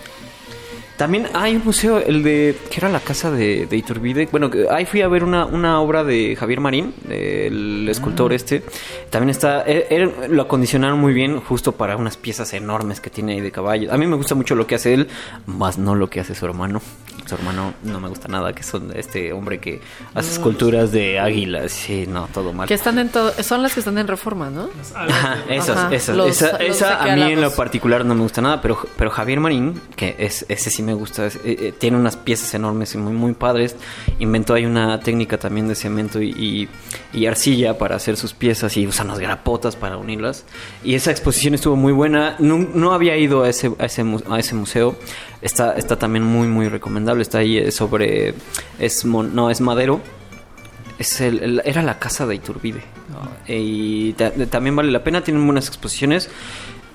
También 0.96 1.28
hay 1.34 1.56
un 1.56 1.64
museo, 1.64 1.98
el 1.98 2.22
de... 2.22 2.56
que 2.70 2.78
era 2.78 2.88
la 2.88 3.00
casa 3.00 3.30
de, 3.30 3.66
de 3.66 3.76
Iturbide. 3.76 4.28
Bueno, 4.30 4.50
que 4.50 4.66
ahí 4.70 4.86
fui 4.86 5.02
a 5.02 5.08
ver 5.08 5.24
una, 5.24 5.44
una 5.44 5.80
obra 5.80 6.04
de 6.04 6.34
Javier 6.36 6.60
Marín, 6.60 6.94
el 7.08 7.86
escultor 7.88 8.32
este. 8.32 8.62
También 9.10 9.30
está... 9.30 9.62
eh, 9.66 9.86
eh, 9.90 10.28
lo 10.28 10.42
acondicionaron 10.42 10.98
muy 10.98 11.12
bien 11.12 11.40
justo 11.40 11.72
para 11.72 11.96
unas 11.96 12.16
piezas 12.16 12.54
enormes 12.54 13.00
que 13.00 13.10
tiene 13.10 13.34
ahí 13.34 13.40
de 13.40 13.52
caballo. 13.52 13.92
A 13.92 13.98
mí 13.98 14.06
me 14.06 14.16
gusta 14.16 14.34
mucho 14.34 14.54
lo 14.54 14.66
que 14.66 14.76
hace 14.76 14.94
él, 14.94 15.08
más 15.46 15.76
no 15.76 15.94
lo 15.94 16.08
que 16.08 16.20
hace 16.20 16.34
su 16.34 16.46
hermano. 16.46 16.80
Su 17.26 17.34
hermano 17.34 17.74
no 17.82 18.00
me 18.00 18.08
gusta 18.08 18.28
nada, 18.28 18.52
que 18.54 18.62
son 18.62 18.92
este 18.96 19.32
hombre 19.32 19.58
que 19.58 19.80
hace 20.14 20.32
esculturas 20.32 20.92
de 20.92 21.18
águilas. 21.18 21.72
Sí, 21.72 22.06
no, 22.08 22.28
todo 22.32 22.52
mal. 22.52 22.68
Que 22.68 22.74
están 22.74 22.98
en 22.98 23.08
todo, 23.08 23.32
son 23.42 23.62
las 23.62 23.74
que 23.74 23.80
están 23.80 23.98
en 23.98 24.06
reforma, 24.06 24.48
¿no? 24.48 24.68
Las 24.78 24.94
Ajá, 24.94 25.38
esas, 25.48 25.76
Ajá, 25.76 25.94
esas. 25.94 26.16
los- 26.16 26.28
esa 26.30 26.52
los 26.52 26.60
esa 26.76 27.02
a 27.02 27.16
mí 27.16 27.22
en 27.32 27.40
lo 27.40 27.50
particular 27.54 28.04
no 28.04 28.14
me 28.14 28.22
gusta 28.22 28.40
nada, 28.40 28.62
pero, 28.62 28.78
pero 28.96 29.10
Javier 29.10 29.40
Marín, 29.40 29.80
que 29.96 30.14
es, 30.18 30.46
ese 30.48 30.70
sí 30.70 30.82
me 30.82 30.94
gusta, 30.94 31.26
es- 31.26 31.36
eh, 31.36 31.40
eh, 31.44 31.74
tiene 31.76 31.96
unas 31.96 32.16
piezas 32.16 32.54
enormes 32.54 32.94
y 32.94 32.98
muy, 32.98 33.12
muy 33.12 33.32
padres. 33.34 33.76
Inventó 34.20 34.54
ahí 34.54 34.64
una 34.64 35.00
técnica 35.00 35.36
también 35.38 35.66
de 35.68 35.74
cemento 35.74 36.22
y, 36.22 36.30
y- 36.30 36.68
y 37.12 37.26
arcilla 37.26 37.76
para 37.78 37.96
hacer 37.96 38.16
sus 38.16 38.34
piezas 38.34 38.76
y 38.76 38.86
usa 38.86 39.04
unas 39.04 39.18
grapotas 39.18 39.74
para 39.74 39.96
unirlas. 39.96 40.44
Y 40.84 40.94
esa 40.94 41.10
exposición 41.10 41.54
estuvo 41.54 41.74
muy 41.76 41.92
buena. 41.92 42.36
No, 42.38 42.58
no 42.58 42.92
había 42.92 43.16
ido 43.16 43.42
a 43.42 43.48
ese, 43.48 43.72
a 43.78 43.86
ese, 43.86 44.04
a 44.30 44.38
ese 44.38 44.54
museo. 44.54 44.96
Está, 45.46 45.74
está 45.74 45.96
también 45.96 46.24
muy, 46.24 46.48
muy 46.48 46.68
recomendable. 46.68 47.22
Está 47.22 47.38
ahí 47.38 47.56
eh, 47.58 47.70
sobre... 47.70 48.34
Es, 48.80 49.04
mon- 49.04 49.32
no, 49.34 49.48
es 49.48 49.60
madero. 49.60 50.00
Es 50.98 51.20
el, 51.20 51.40
el- 51.42 51.62
era 51.64 51.82
la 51.82 51.98
casa 52.00 52.26
de 52.26 52.34
Iturbide. 52.34 52.82
Y 53.46 54.12
ta- 54.14 54.32
también 54.50 54.74
vale 54.74 54.90
la 54.90 55.04
pena, 55.04 55.22
tienen 55.22 55.44
buenas 55.46 55.68
exposiciones. 55.68 56.28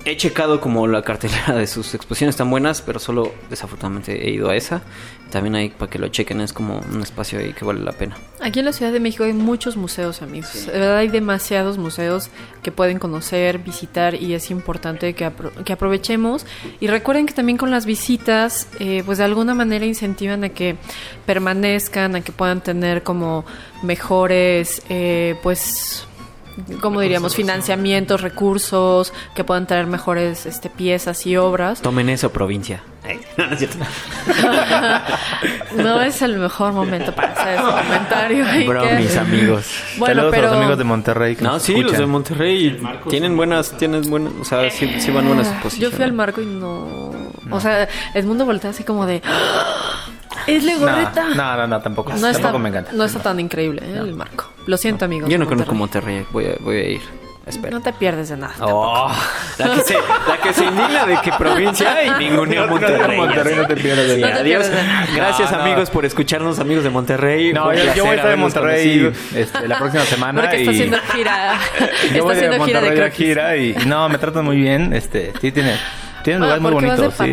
He 0.04 0.16
checado 0.16 0.60
como 0.60 0.88
la 0.88 1.02
cartelera 1.02 1.54
de 1.54 1.66
sus 1.68 1.94
exposiciones 1.94 2.34
tan 2.36 2.50
buenas, 2.50 2.82
pero 2.82 2.98
solo 2.98 3.32
desafortunadamente 3.50 4.26
he 4.28 4.32
ido 4.32 4.50
a 4.50 4.56
esa. 4.56 4.82
También 5.30 5.54
hay 5.54 5.68
para 5.70 5.90
que 5.90 5.98
lo 5.98 6.08
chequen, 6.08 6.40
es 6.40 6.52
como 6.52 6.80
un 6.92 7.00
espacio 7.00 7.38
ahí 7.38 7.52
que 7.52 7.64
vale 7.64 7.80
la 7.80 7.92
pena. 7.92 8.16
Aquí 8.40 8.58
en 8.58 8.64
la 8.66 8.72
Ciudad 8.72 8.92
de 8.92 9.00
México 9.00 9.24
hay 9.24 9.32
muchos 9.32 9.76
museos, 9.76 10.20
amigos. 10.20 10.66
De 10.66 10.72
verdad 10.72 10.96
hay 10.98 11.08
demasiados 11.08 11.78
museos 11.78 12.30
que 12.62 12.72
pueden 12.72 12.98
conocer, 12.98 13.58
visitar 13.58 14.14
y 14.14 14.34
es 14.34 14.50
importante 14.50 15.14
que, 15.14 15.24
apro- 15.24 15.52
que 15.64 15.72
aprovechemos. 15.72 16.44
Y 16.80 16.88
recuerden 16.88 17.24
que 17.26 17.32
también 17.32 17.56
con 17.56 17.70
las 17.70 17.86
visitas, 17.86 18.66
eh, 18.80 19.02
pues 19.06 19.18
de 19.18 19.24
alguna 19.24 19.54
manera 19.54 19.86
incentivan 19.86 20.44
a 20.44 20.48
que 20.50 20.76
permanezcan, 21.24 22.16
a 22.16 22.20
que 22.22 22.32
puedan 22.32 22.60
tener 22.60 23.02
como 23.04 23.44
mejores, 23.82 24.82
eh, 24.88 25.36
pues... 25.42 26.06
¿Cómo 26.80 27.00
diríamos? 27.00 27.34
Financiamientos, 27.34 28.20
recursos, 28.20 29.12
que 29.34 29.42
puedan 29.44 29.66
traer 29.66 29.86
mejores 29.86 30.44
este, 30.46 30.68
piezas 30.70 31.26
y 31.26 31.36
obras. 31.36 31.80
Tomen 31.82 32.08
eso, 32.08 32.30
provincia. 32.32 32.82
No, 35.76 36.00
es 36.02 36.20
el 36.22 36.36
mejor 36.38 36.72
momento 36.72 37.14
para 37.14 37.32
hacer 37.32 37.54
ese 37.54 37.62
comentario. 37.62 38.44
Bro, 38.66 38.82
que- 38.82 38.94
mis 38.96 39.16
amigos. 39.16 39.66
Bueno, 39.96 40.14
Saludos 40.14 40.30
pero... 40.34 40.46
a 40.46 40.50
los 40.50 40.58
amigos 40.60 40.78
de 40.78 40.84
Monterrey. 40.84 41.36
que 41.36 41.42
No, 41.44 41.58
sí, 41.58 41.72
los 41.72 41.82
de 41.82 41.86
escuchan. 41.88 42.10
Monterrey 42.10 42.82
tienen 43.08 43.36
buenas, 43.36 43.76
tienen 43.78 44.08
buenas, 44.08 44.32
o 44.40 44.44
sea, 44.44 44.70
sí, 44.70 44.88
sí 45.00 45.10
van 45.10 45.26
buenas 45.26 45.48
exposiciones. 45.48 45.90
Yo 45.90 45.96
fui 45.96 46.04
al 46.04 46.12
marco 46.12 46.40
y 46.42 46.46
no. 46.46 47.12
O 47.50 47.60
sea, 47.60 47.88
el 48.14 48.26
mundo 48.26 48.44
voltea 48.44 48.70
así 48.70 48.84
como 48.84 49.06
de. 49.06 49.22
¡Ah! 49.24 50.04
¡Es 50.46 50.62
No, 50.64 50.72
Legorreta! 50.72 51.24
no, 51.34 51.56
no, 51.56 51.66
no, 51.66 51.80
tampoco. 51.80 52.10
No 52.10 52.16
está, 52.28 52.32
tampoco 52.42 52.58
me 52.58 52.68
encanta. 52.68 52.92
no 52.92 53.04
está 53.04 53.20
tan 53.20 53.38
increíble 53.40 53.82
¿eh? 53.84 53.98
el 53.98 54.14
marco. 54.14 54.51
Lo 54.66 54.76
siento, 54.76 55.04
amigos. 55.04 55.28
Yo 55.30 55.38
no 55.38 55.44
de 55.44 55.48
conozco 55.50 55.74
Monterrey. 55.74 56.26
Voy 56.30 56.46
a, 56.46 56.54
voy 56.60 56.76
a 56.76 56.88
ir. 56.90 57.00
Espera. 57.44 57.72
No 57.72 57.80
te 57.82 57.92
pierdes 57.92 58.28
de 58.28 58.36
nada. 58.36 58.54
Oh, 58.60 59.10
la, 59.58 59.74
que 59.74 59.80
se, 59.80 59.94
la 59.94 60.38
que 60.40 60.54
se 60.54 60.64
indigna 60.64 61.06
de 61.06 61.20
que 61.22 61.32
provincia 61.32 62.04
y 62.04 62.10
ningunea 62.24 62.66
Monterrey. 62.68 63.16
Monterrey 63.18 63.56
no 63.56 63.66
te 63.66 63.74
pierdes 63.76 64.06
de 64.10 64.14
Sí, 64.14 64.20
nada. 64.20 64.36
adiós. 64.36 64.68
de 64.70 64.74
nada. 64.80 65.06
Gracias 65.16 65.50
No, 65.50 65.58
no. 65.58 65.64
amigos 65.64 65.90
por 65.90 66.04
escucharnos, 66.04 66.60
amigos 66.60 66.84
de 66.84 66.90
Monterrey. 66.90 67.52
No, 67.52 67.74
yo, 67.74 67.94
yo 67.94 68.04
voy 68.04 68.12
a 68.12 68.16
estar 68.16 68.30
en 68.32 68.38
Monterrey 68.38 69.12
este, 69.34 69.66
la 69.66 69.78
próxima 69.78 70.04
semana. 70.04 70.40
Porque 70.40 70.56
está 70.58 70.70
y... 70.70 70.74
haciendo 70.76 70.98
gira. 71.12 71.54
Yo 71.80 71.86
está 72.06 72.22
voy 72.22 72.34
de 72.36 72.46
haciendo 72.46 72.64
gira 72.64 72.80
de 72.80 72.86
Monterrey 72.86 72.90
a 72.90 72.94
croquis. 72.94 73.16
gira 73.26 73.56
y, 73.56 73.70
y 73.82 73.86
no, 73.86 74.08
me 74.08 74.18
tratan 74.18 74.44
muy 74.44 74.56
bien. 74.58 74.92
Este, 74.92 75.32
sí, 75.40 75.50
tiene, 75.50 75.74
tiene 76.22 76.36
un 76.38 76.42
Ah, 76.44 76.46
lugar 76.46 76.60
muy 76.60 76.72
porque 76.72 76.86
bonito. 76.86 77.08
vas 77.08 77.18
de 77.18 77.24
sí. 77.26 77.32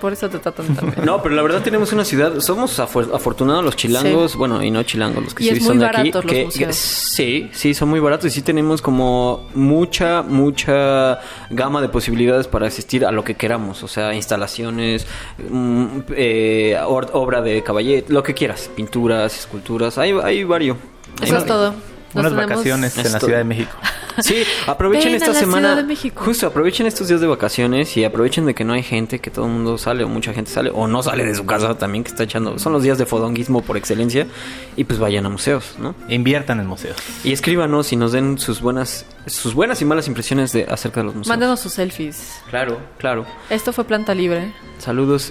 Por 0.00 0.12
eso 0.12 0.28
te 0.28 0.38
tratan 0.38 0.74
tan 0.76 0.90
bien. 0.94 1.04
No, 1.06 1.22
pero 1.22 1.34
la 1.34 1.42
verdad 1.42 1.62
tenemos 1.62 1.92
una 1.92 2.04
ciudad, 2.04 2.38
somos 2.40 2.78
afor- 2.78 3.14
afortunados 3.14 3.64
los 3.64 3.76
chilangos, 3.76 4.32
Sí. 4.32 4.38
bueno, 4.38 4.62
y 4.62 4.70
no 4.70 4.82
chilangos, 4.82 5.24
los 5.24 5.34
que 5.34 5.44
Y 5.44 5.48
sí 5.54 5.60
son 5.60 5.78
muy 5.78 5.86
de 5.86 5.90
aquí. 5.98 6.12
los 6.12 6.24
que- 6.24 6.44
museos. 6.44 6.76
sí, 6.76 7.48
sí, 7.52 7.72
son 7.74 7.88
muy 7.88 7.98
baratos 8.00 8.26
y 8.26 8.30
sí 8.30 8.42
tenemos 8.42 8.82
como 8.82 9.48
mucha, 9.54 10.22
mucha 10.22 11.20
gama 11.50 11.80
de 11.80 11.88
posibilidades 11.88 12.46
para 12.46 12.66
asistir 12.66 13.06
a 13.06 13.10
lo 13.10 13.24
que 13.24 13.34
queramos, 13.36 13.82
o 13.82 13.88
sea, 13.88 14.12
instalaciones, 14.14 15.06
mm, 15.50 15.86
eh, 16.10 16.78
obra 16.84 17.40
de 17.40 17.62
caballete, 17.62 18.12
lo 18.12 18.22
que 18.22 18.34
quieras, 18.34 18.70
pinturas, 18.76 19.38
esculturas, 19.38 19.96
hay, 19.98 20.12
hay 20.22 20.44
varios. 20.44 20.76
Hay 21.20 21.28
Eso 21.28 21.38
es 21.38 21.46
varios. 21.46 21.46
todo. 21.46 21.95
Nos 22.14 22.24
Unas 22.26 22.34
vacaciones 22.36 22.96
en 22.96 23.04
la 23.04 23.08
Esto- 23.10 23.26
Ciudad 23.26 23.38
de 23.38 23.44
México. 23.44 23.70
Sí, 24.18 24.44
aprovechen 24.66 25.12
Ven 25.12 25.12
a 25.12 25.16
esta 25.18 25.32
la 25.34 25.38
semana. 25.38 25.68
Ciudad 25.68 25.76
de 25.76 25.82
México. 25.82 26.22
Justo, 26.24 26.46
aprovechen 26.46 26.86
estos 26.86 27.06
días 27.08 27.20
de 27.20 27.26
vacaciones 27.26 27.94
y 27.98 28.04
aprovechen 28.04 28.46
de 28.46 28.54
que 28.54 28.64
no 28.64 28.72
hay 28.72 28.82
gente, 28.82 29.18
que 29.18 29.30
todo 29.30 29.44
el 29.44 29.50
mundo 29.52 29.76
sale 29.76 30.04
o 30.04 30.08
mucha 30.08 30.32
gente 30.32 30.50
sale 30.50 30.70
o 30.72 30.86
no 30.88 31.02
sale 31.02 31.22
de 31.26 31.34
su 31.34 31.44
casa 31.44 31.76
también, 31.76 32.02
que 32.02 32.08
está 32.12 32.22
echando. 32.22 32.58
Son 32.58 32.72
los 32.72 32.82
días 32.82 32.96
de 32.96 33.04
fodonguismo 33.04 33.60
por 33.60 33.76
excelencia 33.76 34.26
y 34.74 34.84
pues 34.84 34.98
vayan 34.98 35.26
a 35.26 35.28
museos, 35.28 35.74
¿no? 35.78 35.94
Inviertan 36.08 36.60
en 36.60 36.66
museos. 36.66 36.96
Y 37.24 37.32
escríbanos 37.32 37.92
y 37.92 37.96
nos 37.96 38.12
den 38.12 38.38
sus 38.38 38.62
buenas, 38.62 39.04
sus 39.26 39.52
buenas 39.52 39.82
y 39.82 39.84
malas 39.84 40.08
impresiones 40.08 40.50
de 40.50 40.64
acerca 40.64 41.00
de 41.00 41.04
los 41.04 41.14
museos. 41.14 41.28
Mándanos 41.28 41.60
sus 41.60 41.74
selfies. 41.74 42.40
Claro, 42.48 42.80
claro. 42.96 43.26
Esto 43.50 43.74
fue 43.74 43.84
Planta 43.84 44.14
Libre. 44.14 44.50
Saludos. 44.78 45.30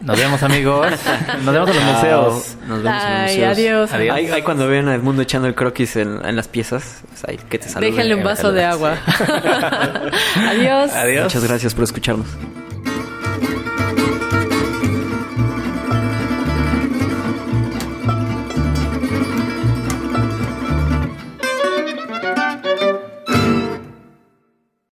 Nos 0.00 0.16
vemos, 0.18 0.42
amigos. 0.44 0.86
Nos 1.44 1.52
vemos 1.54 1.70
en 1.70 1.76
los 1.76 1.84
museos. 1.84 2.56
Nos 2.68 2.82
vemos 2.82 2.84
en 2.84 2.84
los 2.84 2.86
Ay, 2.94 3.28
museos. 3.36 3.52
adiós. 3.58 3.92
Adiós. 3.92 4.16
Ahí, 4.16 4.26
ahí 4.28 4.42
cuando 4.42 4.68
vean 4.68 4.88
a 4.88 4.94
Edmundo 4.94 5.22
echando 5.22 5.48
el 5.48 5.54
croquis 5.54 5.96
en, 5.96 6.24
en 6.24 6.36
las 6.36 6.46
piezas, 6.48 7.02
pues 7.08 7.24
ahí 7.26 7.36
que 7.48 7.58
te 7.58 7.68
saluden. 7.68 7.94
Déjenle 7.94 8.14
un 8.14 8.22
vaso 8.24 8.52
de 8.52 8.64
agua. 8.64 8.96
Adiós. 10.48 10.92
Adiós. 10.92 11.24
Muchas 11.24 11.44
gracias 11.44 11.74
por 11.74 11.84
escucharnos. 11.84 12.26